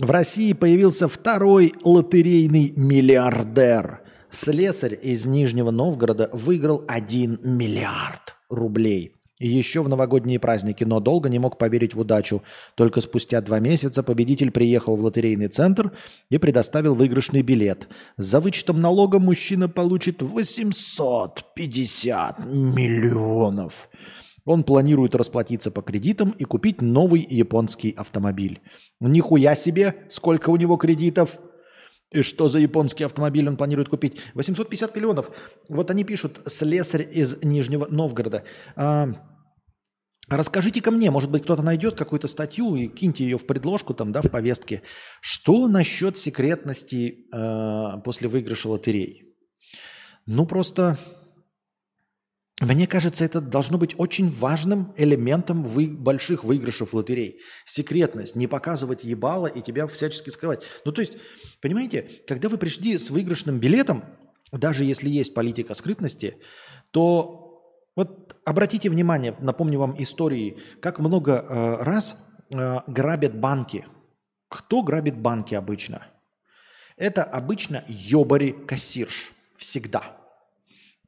[0.00, 4.02] В России появился второй лотерейный миллиардер.
[4.30, 9.17] Слесарь из Нижнего Новгорода выиграл 1 миллиард рублей.
[9.40, 12.42] Еще в новогодние праздники, но долго не мог поверить в удачу.
[12.74, 15.92] Только спустя два месяца победитель приехал в лотерейный центр
[16.28, 17.86] и предоставил выигрышный билет.
[18.16, 23.88] За вычетом налога мужчина получит 850 миллионов.
[24.44, 28.60] Он планирует расплатиться по кредитам и купить новый японский автомобиль.
[28.98, 31.38] Нихуя себе, сколько у него кредитов.
[32.10, 34.20] И что за японский автомобиль он планирует купить?
[34.34, 35.30] 850 миллионов.
[35.68, 38.44] Вот они пишут, слесарь из Нижнего Новгорода.
[38.76, 39.10] А,
[40.28, 44.20] Расскажите-ка мне, может быть, кто-то найдет какую-то статью и киньте ее в предложку там, да,
[44.20, 44.82] в повестке.
[45.22, 49.34] Что насчет секретности э, после выигрыша лотерей?
[50.26, 50.98] Ну, просто
[52.60, 57.40] мне кажется, это должно быть очень важным элементом вы, больших выигрышев лотерей.
[57.64, 60.64] Секретность, не показывать ебало и тебя всячески скрывать.
[60.84, 61.16] Ну, то есть,
[61.60, 64.04] понимаете, когда вы пришли с выигрышным билетом,
[64.50, 66.38] даже если есть политика скрытности,
[66.90, 67.48] то
[67.94, 72.16] вот обратите внимание, напомню вам истории, как много э, раз
[72.50, 73.86] э, грабят банки.
[74.48, 76.06] Кто грабит банки обычно?
[76.96, 79.32] Это обычно ёбари кассирш.
[79.54, 80.17] Всегда.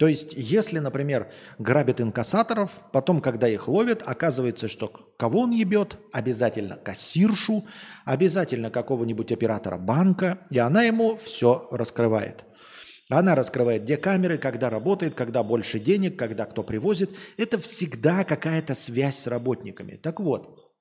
[0.01, 5.99] То есть, если, например, грабят инкассаторов, потом, когда их ловят, оказывается, что кого он ебет?
[6.11, 7.67] Обязательно кассиршу,
[8.07, 12.45] обязательно какого-нибудь оператора банка, и она ему все раскрывает.
[13.11, 17.11] Она раскрывает, где камеры, когда работает, когда больше денег, когда кто привозит.
[17.37, 19.97] Это всегда какая-то связь с работниками.
[19.97, 20.73] Так вот,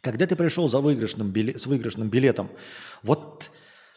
[0.00, 2.52] когда ты пришел за выигрышным билет, с выигрышным билетом,
[3.02, 3.50] вот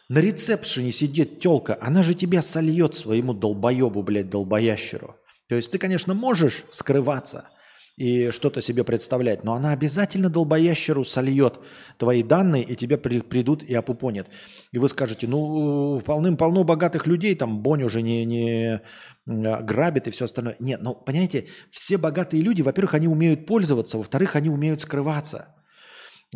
[0.08, 5.16] на рецепшене сидит телка, она же тебя сольет своему долбоебу, блядь, долбоящеру.
[5.48, 7.50] То есть ты, конечно, можешь скрываться
[7.96, 11.58] и что-то себе представлять, но она обязательно долбоящеру сольет
[11.98, 14.28] твои данные, и тебе при, придут и опупонят.
[14.72, 18.80] И вы скажете, ну, полным-полно богатых людей, там Бонь уже не, не
[19.26, 20.56] грабит и все остальное.
[20.60, 25.54] Нет, ну, понимаете, все богатые люди, во-первых, они умеют пользоваться, во-вторых, они умеют скрываться.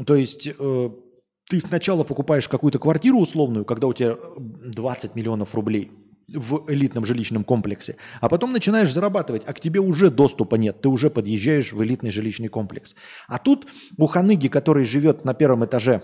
[0.05, 0.49] То есть...
[0.59, 0.91] Э,
[1.53, 5.91] ты сначала покупаешь какую-то квартиру условную, когда у тебя 20 миллионов рублей
[6.27, 10.89] в элитном жилищном комплексе, а потом начинаешь зарабатывать, а к тебе уже доступа нет, ты
[10.89, 12.95] уже подъезжаешь в элитный жилищный комплекс.
[13.29, 13.67] А тут
[13.99, 16.01] у ханыги, который живет на первом этаже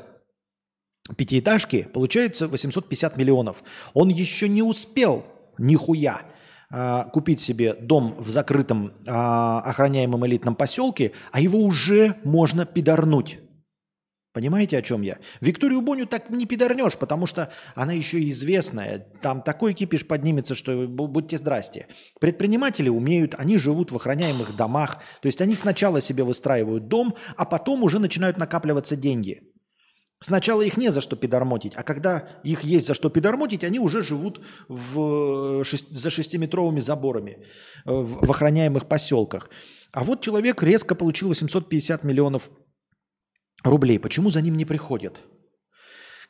[1.17, 3.65] пятиэтажки, получается 850 миллионов.
[3.95, 5.25] Он еще не успел
[5.57, 6.27] нихуя
[6.71, 13.39] а, купить себе дом в закрытом а, охраняемом элитном поселке, а его уже можно пидорнуть.
[14.33, 15.19] Понимаете, о чем я?
[15.41, 19.07] Викторию Боню так не пидорнешь, потому что она еще и известная.
[19.23, 21.87] Там такой кипиш поднимется, что будьте здрасте.
[22.21, 24.99] Предприниматели умеют, они живут в охраняемых домах.
[25.23, 29.43] То есть они сначала себе выстраивают дом, а потом уже начинают накапливаться деньги.
[30.21, 34.03] Сначала их не за что пидормотить, а когда их есть за что пидормотить, они уже
[34.03, 37.47] живут в, шесть, за шестиметровыми заборами
[37.85, 39.49] в, в охраняемых поселках.
[39.93, 42.51] А вот человек резко получил 850 миллионов
[43.63, 43.99] рублей.
[43.99, 45.21] Почему за ним не приходят?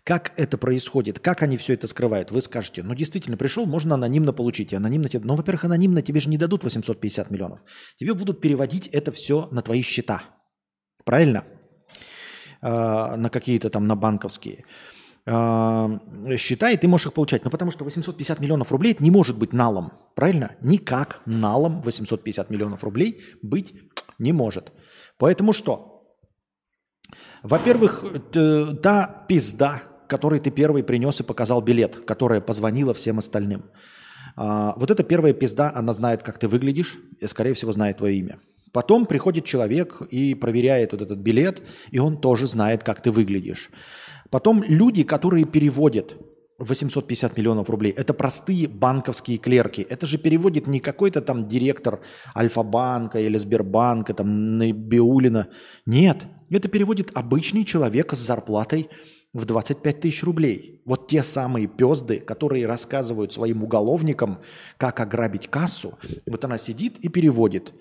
[0.04, 1.18] Как это происходит?
[1.18, 2.30] Как они все это скрывают?
[2.30, 4.72] Вы скажете, ну действительно, пришел, можно анонимно получить.
[4.72, 5.22] Анонимно тебе...
[5.24, 7.60] Ну, во-первых, анонимно тебе же не дадут 850 миллионов.
[7.98, 10.22] Тебе будут переводить это все на твои счета.
[11.04, 11.44] Правильно?
[12.62, 14.64] Э, на какие-то там, на банковские
[15.26, 15.98] э,
[16.38, 17.44] счета, и ты можешь их получать.
[17.44, 19.92] Ну, потому что 850 миллионов рублей это не может быть налом.
[20.14, 20.56] Правильно?
[20.62, 23.74] Никак налом 850 миллионов рублей быть
[24.18, 24.72] не может.
[25.18, 25.97] Поэтому что?
[27.42, 28.04] Во-первых,
[28.82, 33.64] та пизда, который ты первый принес и показал билет, которая позвонила всем остальным.
[34.36, 38.16] А, вот эта первая пизда, она знает, как ты выглядишь, и, скорее всего, знает твое
[38.16, 38.38] имя.
[38.72, 43.70] Потом приходит человек и проверяет вот этот билет, и он тоже знает, как ты выглядишь.
[44.30, 46.16] Потом люди, которые переводят
[46.58, 47.92] 850 миллионов рублей.
[47.92, 49.86] Это простые банковские клерки.
[49.88, 52.00] Это же переводит не какой-то там директор
[52.36, 55.48] Альфа-банка или Сбербанка, там Набиулина.
[55.86, 58.88] Нет, это переводит обычный человек с зарплатой
[59.32, 60.80] в 25 тысяч рублей.
[60.84, 64.38] Вот те самые пезды, которые рассказывают своим уголовникам,
[64.76, 65.98] как ограбить кассу.
[66.26, 67.74] Вот она сидит и переводит.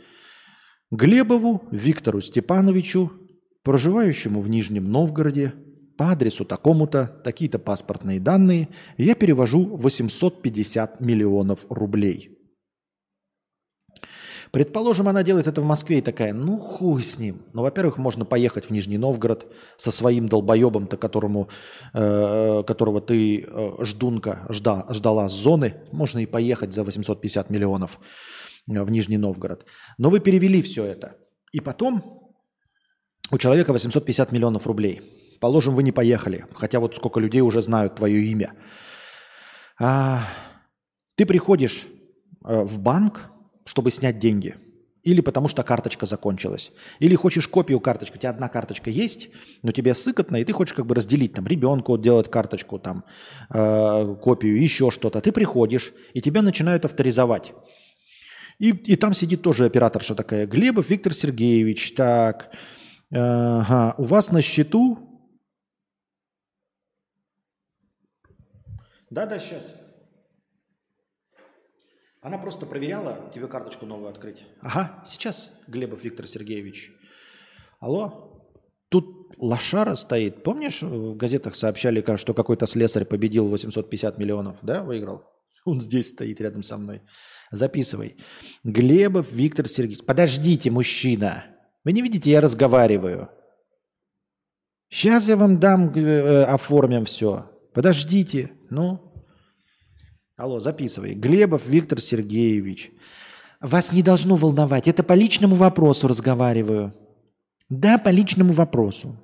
[0.91, 3.11] Глебову Виктору Степановичу,
[3.63, 5.53] проживающему в Нижнем Новгороде,
[5.97, 12.36] по адресу такому-то, такие-то паспортные данные, я перевожу 850 миллионов рублей.
[14.51, 17.41] Предположим, она делает это в Москве и такая, ну хуй с ним.
[17.53, 19.45] Ну, во-первых, можно поехать в Нижний Новгород
[19.77, 21.49] со своим долбоебом-то, которому,
[21.93, 25.75] э, которого ты, э, ждунка, жда, ждала с зоны.
[25.91, 27.99] Можно и поехать за 850 миллионов
[28.69, 29.65] э, в Нижний Новгород.
[29.97, 31.15] Но вы перевели все это.
[31.51, 32.31] И потом
[33.31, 35.01] у человека 850 миллионов рублей.
[35.39, 38.53] Положим, вы не поехали, хотя вот сколько людей уже знают твое имя.
[39.79, 40.23] А,
[41.15, 41.87] ты приходишь
[42.45, 43.29] э, в банк,
[43.67, 44.55] чтобы снять деньги.
[45.03, 46.71] Или потому что карточка закончилась.
[46.99, 48.15] Или хочешь копию карточки.
[48.15, 49.29] У тебя одна карточка есть,
[49.61, 53.03] но тебе сыкотно, и ты хочешь как бы разделить, там, ребенку делать карточку, там,
[53.49, 55.21] э, копию, еще что-то.
[55.21, 57.53] Ты приходишь, и тебя начинают авторизовать.
[58.59, 60.47] И, и там сидит тоже операторша такая.
[60.47, 62.49] Глебов Виктор Сергеевич, так,
[63.11, 64.97] э, ага, у вас на счету...
[69.09, 69.76] Да-да, сейчас.
[72.21, 74.43] Она просто проверяла тебе карточку новую открыть.
[74.61, 76.91] Ага, сейчас, Глебов Виктор Сергеевич.
[77.79, 78.49] Алло,
[78.89, 80.43] тут лошара стоит.
[80.43, 85.23] Помнишь, в газетах сообщали, что какой-то слесарь победил 850 миллионов, да, выиграл?
[85.65, 87.01] Он здесь стоит рядом со мной.
[87.51, 88.17] Записывай.
[88.63, 90.05] Глебов Виктор Сергеевич.
[90.05, 91.45] Подождите, мужчина.
[91.83, 93.29] Вы не видите, я разговариваю.
[94.89, 97.51] Сейчас я вам дам, э, оформим все.
[97.73, 98.51] Подождите.
[98.69, 99.06] Ну,
[100.37, 101.15] Алло, записывай.
[101.15, 102.91] Глебов Виктор Сергеевич.
[103.59, 104.87] Вас не должно волновать.
[104.87, 106.93] Это по личному вопросу разговариваю.
[107.69, 109.17] Да, по личному вопросу.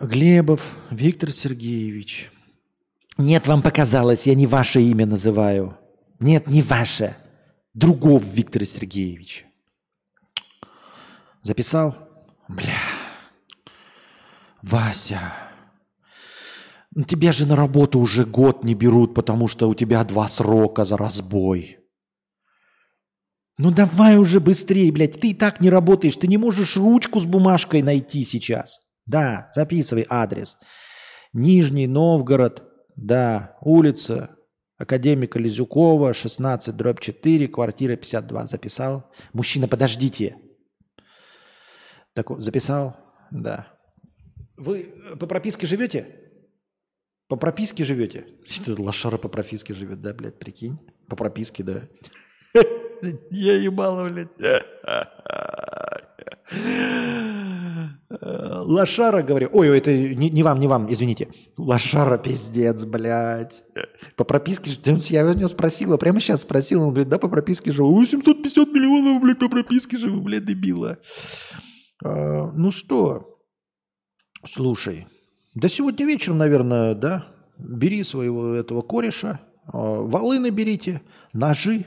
[0.00, 2.32] Глебов Виктор Сергеевич.
[3.16, 5.78] Нет, вам показалось, я не ваше имя называю.
[6.18, 7.16] Нет, не ваше.
[7.74, 9.44] Другого Виктора Сергеевича.
[11.42, 11.94] Записал?
[12.48, 12.74] Бля.
[14.62, 15.32] Вася.
[16.94, 20.84] Ну, тебя же на работу уже год не берут, потому что у тебя два срока
[20.84, 21.78] за разбой.
[23.58, 27.24] Ну давай уже быстрее, блядь, ты и так не работаешь, ты не можешь ручку с
[27.24, 28.80] бумажкой найти сейчас.
[29.06, 30.56] Да, записывай адрес.
[31.32, 32.64] Нижний Новгород,
[32.96, 34.36] да, улица
[34.76, 38.46] Академика Лизюкова, 16, дробь 4, квартира 52.
[38.46, 39.12] Записал?
[39.32, 40.36] Мужчина, подождите.
[42.12, 42.96] Так, записал?
[43.30, 43.68] Да.
[44.56, 46.23] Вы по прописке живете?
[47.28, 48.26] По прописке живете?
[48.78, 50.78] Лошара по прописке живет, да, блядь, прикинь?
[51.08, 51.88] По прописке, да.
[53.30, 54.28] Я ебало, блядь.
[58.10, 59.48] Лошара, говорю.
[59.52, 61.28] Ой, это не, не вам, не вам, извините.
[61.56, 63.64] Лошара, пиздец, блядь.
[64.16, 64.70] По прописке,
[65.10, 67.94] я у него спросила, прямо сейчас спросил, он говорит, да, по прописке живу.
[67.94, 70.98] 850 миллионов, блядь, по прописке живу, блядь, дебила.
[72.04, 73.38] А, ну что,
[74.46, 75.06] слушай,
[75.54, 77.26] да сегодня вечером, наверное, да,
[77.58, 81.02] бери своего этого кореша, а, волыны берите,
[81.32, 81.86] ножи.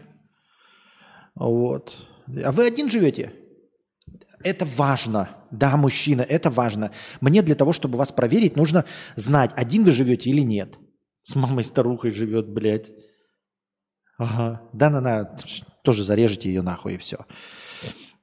[1.36, 1.96] Вот.
[2.44, 3.34] А вы один живете?
[4.44, 5.30] Это важно.
[5.52, 6.92] Да, мужчина, это важно.
[7.22, 8.86] Мне для того, чтобы вас проверить, нужно
[9.16, 10.78] знать, один вы живете или нет.
[11.24, 12.92] С мамой-старухой живет, блядь.
[14.18, 14.62] Ага.
[14.74, 15.36] Да-на-на,
[15.84, 17.26] тоже зарежете ее нахуй и все.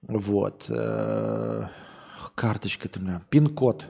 [0.03, 0.67] Вот.
[0.69, 1.69] Э,
[2.35, 3.23] карточка ты меня.
[3.31, 3.87] Пин-код.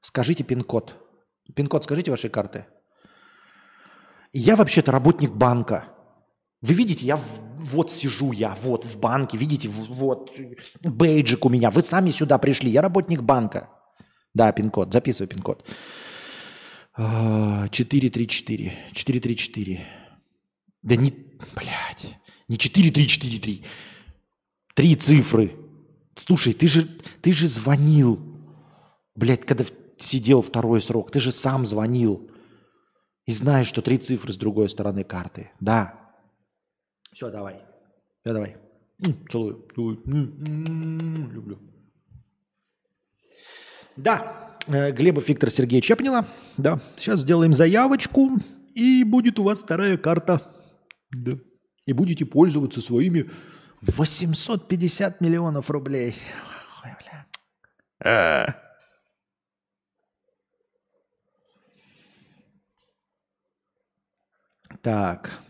[0.00, 0.96] Скажите пин-код.
[1.54, 2.66] Пин-код скажите вашей карты.
[4.32, 5.84] Я вообще-то работник банка.
[6.60, 10.32] Вы видите, я в, вот сижу я, вот в банке, видите, вот
[10.82, 11.70] бейджик у меня.
[11.70, 13.70] Вы сами сюда пришли, я работник банка.
[14.34, 15.64] Да, пин-код, записывай пин-код.
[16.96, 19.86] 434, 434.
[20.82, 21.10] Да не,
[21.54, 22.18] блядь,
[22.48, 23.64] не 4343.
[24.74, 25.56] Три цифры.
[26.16, 26.88] Слушай, ты же,
[27.20, 28.20] ты же звонил,
[29.14, 29.64] блядь, когда
[29.98, 31.10] сидел второй срок.
[31.10, 32.30] Ты же сам звонил.
[33.26, 35.50] И знаешь, что три цифры с другой стороны карты.
[35.60, 35.98] Да,
[37.18, 37.62] все, давай.
[38.22, 38.56] Все, давай.
[39.28, 39.66] Целую.
[39.74, 41.58] Люблю.
[43.96, 46.26] Да, э, Глебов Виктор Сергеевич, я поняла.
[46.56, 48.30] Да, сейчас сделаем заявочку,
[48.72, 50.42] и будет у вас вторая карта.
[51.10, 51.32] Да.
[51.86, 53.28] И будете пользоваться своими
[53.82, 56.14] 850 миллионов рублей.
[56.84, 58.67] Ой, бля.
[64.82, 65.42] Так.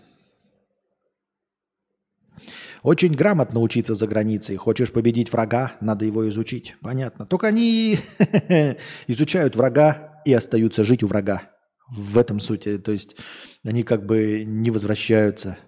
[2.83, 4.57] Очень грамотно учиться за границей.
[4.57, 6.77] Хочешь победить врага, надо его изучить.
[6.81, 7.27] Понятно.
[7.27, 7.99] Только они
[9.07, 11.51] изучают врага и остаются жить у врага.
[11.91, 12.79] В этом сути.
[12.79, 13.17] То есть
[13.65, 15.59] они как бы не возвращаются.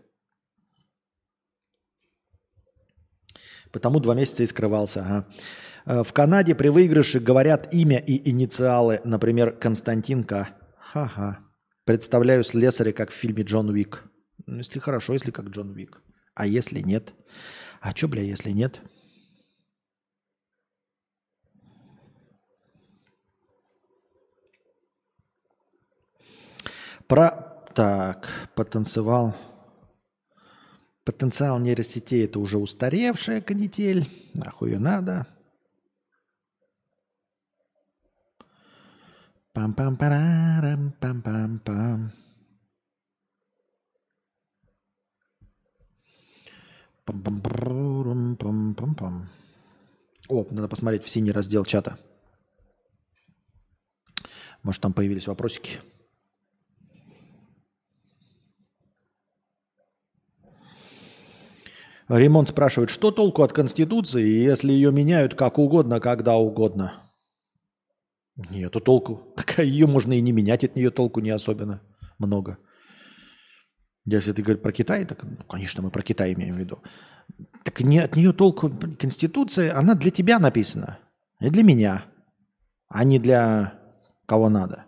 [3.72, 5.00] Потому два месяца и скрывался.
[5.00, 5.28] Ага.
[5.86, 9.00] Э, в Канаде при выигрыше говорят имя и инициалы.
[9.04, 10.48] Например, Константин К.
[10.78, 11.49] Ха-ха.
[11.90, 14.04] Представляю слесаря, как в фильме «Джон Уик».
[14.46, 16.00] Ну, если хорошо, если как Джон Уик.
[16.34, 17.12] А если нет?
[17.80, 18.80] А что, бля, если нет?
[27.08, 27.66] Про...
[27.74, 29.34] Так, потанцевал.
[31.02, 34.08] Потенциал нейросетей– это уже устаревшая канитель.
[34.34, 35.26] Нахуй ее надо.
[39.52, 40.92] Пам-пам-парам,
[48.36, 49.26] пам-пам-пам.
[50.28, 51.98] О, надо посмотреть в синий раздел чата.
[54.62, 55.80] Может, там появились вопросики.
[62.08, 67.09] Ремонт спрашивает, что толку от Конституции, если ее меняют как угодно, когда угодно?
[68.36, 69.32] Нету толку.
[69.36, 71.80] Так ее можно и не менять, от нее толку не особенно
[72.18, 72.58] много.
[74.06, 76.82] Если ты говоришь про Китай, так, ну, конечно, мы про Китай имеем в виду.
[77.64, 80.98] Так не, от нее толку Конституция, она для тебя написана.
[81.40, 82.04] И для меня.
[82.88, 83.78] А не для
[84.26, 84.86] кого надо.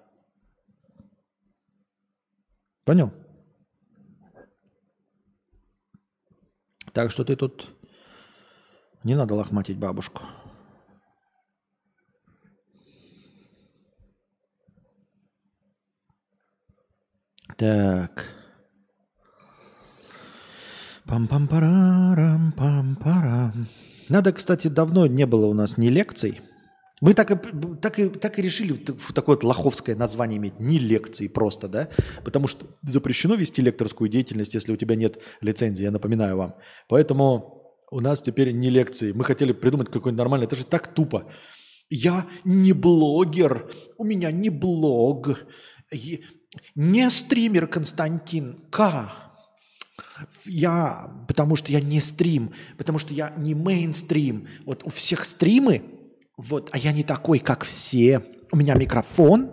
[2.84, 3.12] Понял?
[6.92, 7.68] Так что ты тут...
[9.04, 10.22] Не надо лохматить бабушку.
[17.62, 18.24] Так.
[21.06, 23.68] Пам-пам-парам, пам-парам.
[24.08, 26.40] Надо, кстати, давно не было у нас ни лекций.
[27.00, 27.36] Мы так и,
[27.80, 28.72] так и, так и решили
[29.14, 30.58] такое вот лоховское название иметь.
[30.58, 31.88] Не лекции просто, да?
[32.24, 36.54] Потому что запрещено вести лекторскую деятельность, если у тебя нет лицензии, я напоминаю вам.
[36.88, 39.12] Поэтому у нас теперь не лекции.
[39.12, 40.46] Мы хотели придумать какой-нибудь нормальный.
[40.46, 41.30] Это же так тупо.
[41.90, 45.46] Я не блогер, у меня не блог.
[46.74, 49.12] Не стример Константин К.
[50.44, 54.48] Я, потому что я не стрим, потому что я не мейнстрим.
[54.64, 55.82] Вот у всех стримы,
[56.36, 58.22] вот, а я не такой, как все.
[58.50, 59.52] У меня микрофон,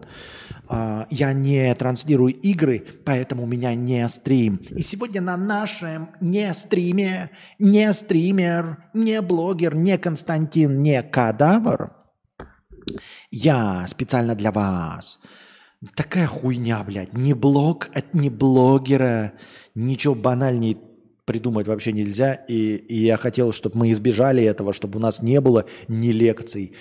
[0.69, 4.57] э, я не транслирую игры, поэтому у меня не стрим.
[4.69, 11.95] И сегодня на нашем не стриме, не стример, не блогер, не Константин, не кадавр,
[13.31, 15.19] я специально для вас–
[15.95, 17.13] Такая хуйня, блядь.
[17.13, 19.33] Не блог от не блогера.
[19.75, 20.77] Ничего банальнее
[21.25, 22.33] придумать вообще нельзя.
[22.33, 26.73] И, и я хотел, чтобы мы избежали этого, чтобы у нас не было ни лекций.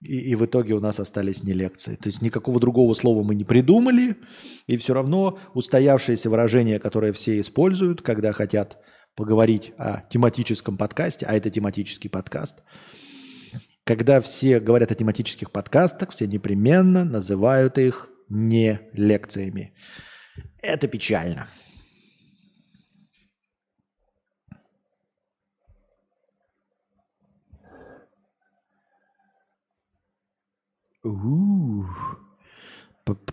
[0.00, 1.96] И, и в итоге у нас остались не лекции.
[1.96, 4.16] То есть никакого другого слова мы не придумали.
[4.66, 8.78] И все равно устоявшееся выражение, которое все используют, когда хотят
[9.16, 12.56] поговорить о тематическом подкасте, а это тематический подкаст,
[13.84, 19.72] когда все говорят о тематических подкастах, все непременно называют их не лекциями.
[20.58, 21.48] Это печально.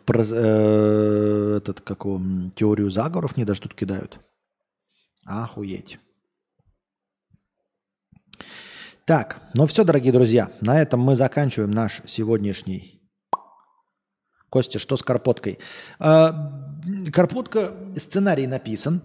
[0.06, 4.20] Про, э, этот, как он, теорию заговоров мне даже тут кидают.
[5.26, 5.98] Охуеть.
[9.06, 12.93] Так, ну все, дорогие друзья, на этом мы заканчиваем наш сегодняшний...
[14.54, 15.58] Костя, что с Карпоткой?
[15.98, 16.78] А,
[17.12, 19.02] Карпотка, сценарий написан,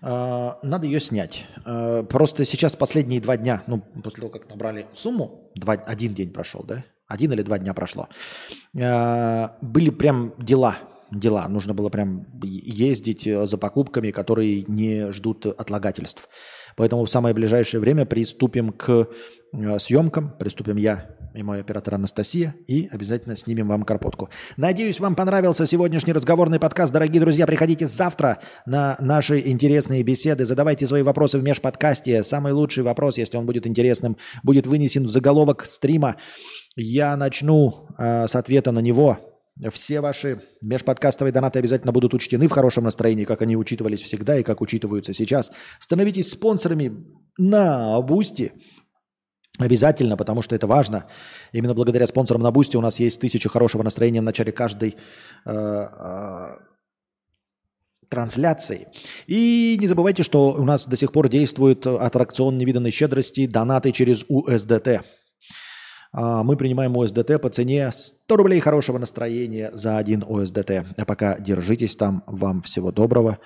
[0.00, 1.44] а, надо ее снять.
[1.64, 6.30] А, просто сейчас последние два дня, ну, после того, как набрали сумму, два, один день
[6.30, 6.84] прошел, да?
[7.08, 8.08] Один или два дня прошло.
[8.72, 10.76] Были прям дела,
[11.10, 11.48] дела.
[11.48, 16.28] Нужно было прям ездить за покупками, которые не ждут отлагательств.
[16.76, 19.06] Поэтому в самое ближайшее время приступим к Э,
[19.78, 20.32] съемкам.
[20.38, 24.28] Приступим я и мой оператор Анастасия и обязательно снимем вам карпотку.
[24.56, 26.92] Надеюсь, вам понравился сегодняшний разговорный подкаст.
[26.92, 30.44] Дорогие друзья, приходите завтра на наши интересные беседы.
[30.44, 32.22] Задавайте свои вопросы в межподкасте.
[32.24, 36.16] Самый лучший вопрос, если он будет интересным, будет вынесен в заголовок стрима.
[36.76, 39.18] Я начну э, с ответа на него.
[39.70, 44.42] Все ваши межподкастовые донаты обязательно будут учтены в хорошем настроении, как они учитывались всегда и
[44.42, 45.52] как учитываются сейчас.
[45.78, 47.04] Становитесь спонсорами
[47.38, 48.52] на Boosty.
[49.58, 51.06] Обязательно, потому что это важно.
[51.52, 54.96] Именно благодаря спонсорам на Boosty у нас есть тысяча хорошего настроения в начале каждой
[55.44, 56.56] э, э,
[58.08, 58.88] трансляции.
[59.26, 64.24] И не забывайте, что у нас до сих пор действует аттракцион невиданной щедрости, донаты через
[64.24, 65.02] USDT.
[66.12, 70.94] А, мы принимаем USDT по цене 100 рублей хорошего настроения за один USDT.
[70.96, 72.22] А пока держитесь там.
[72.26, 73.38] Вам всего доброго.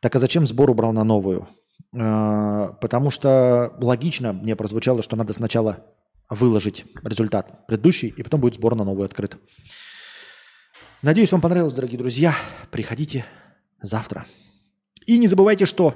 [0.00, 1.48] Так а зачем сбор убрал на новую?
[1.96, 5.84] А, потому что логично мне прозвучало, что надо сначала
[6.28, 9.36] выложить результат предыдущий, и потом будет сбор на новый открыт.
[11.02, 12.34] Надеюсь, вам понравилось, дорогие друзья.
[12.70, 13.24] Приходите
[13.80, 14.26] завтра.
[15.06, 15.94] И не забывайте, что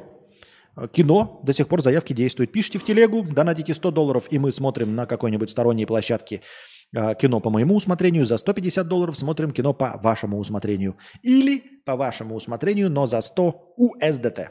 [0.93, 2.53] кино до сих пор заявки действуют.
[2.53, 6.41] Пишите в телегу, донатите 100 долларов, и мы смотрим на какой-нибудь сторонней площадке
[6.97, 8.25] а, кино по моему усмотрению.
[8.25, 10.97] За 150 долларов смотрим кино по вашему усмотрению.
[11.23, 14.49] Или по вашему усмотрению, но за 100 USDT.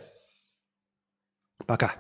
[1.66, 1.96] Пока.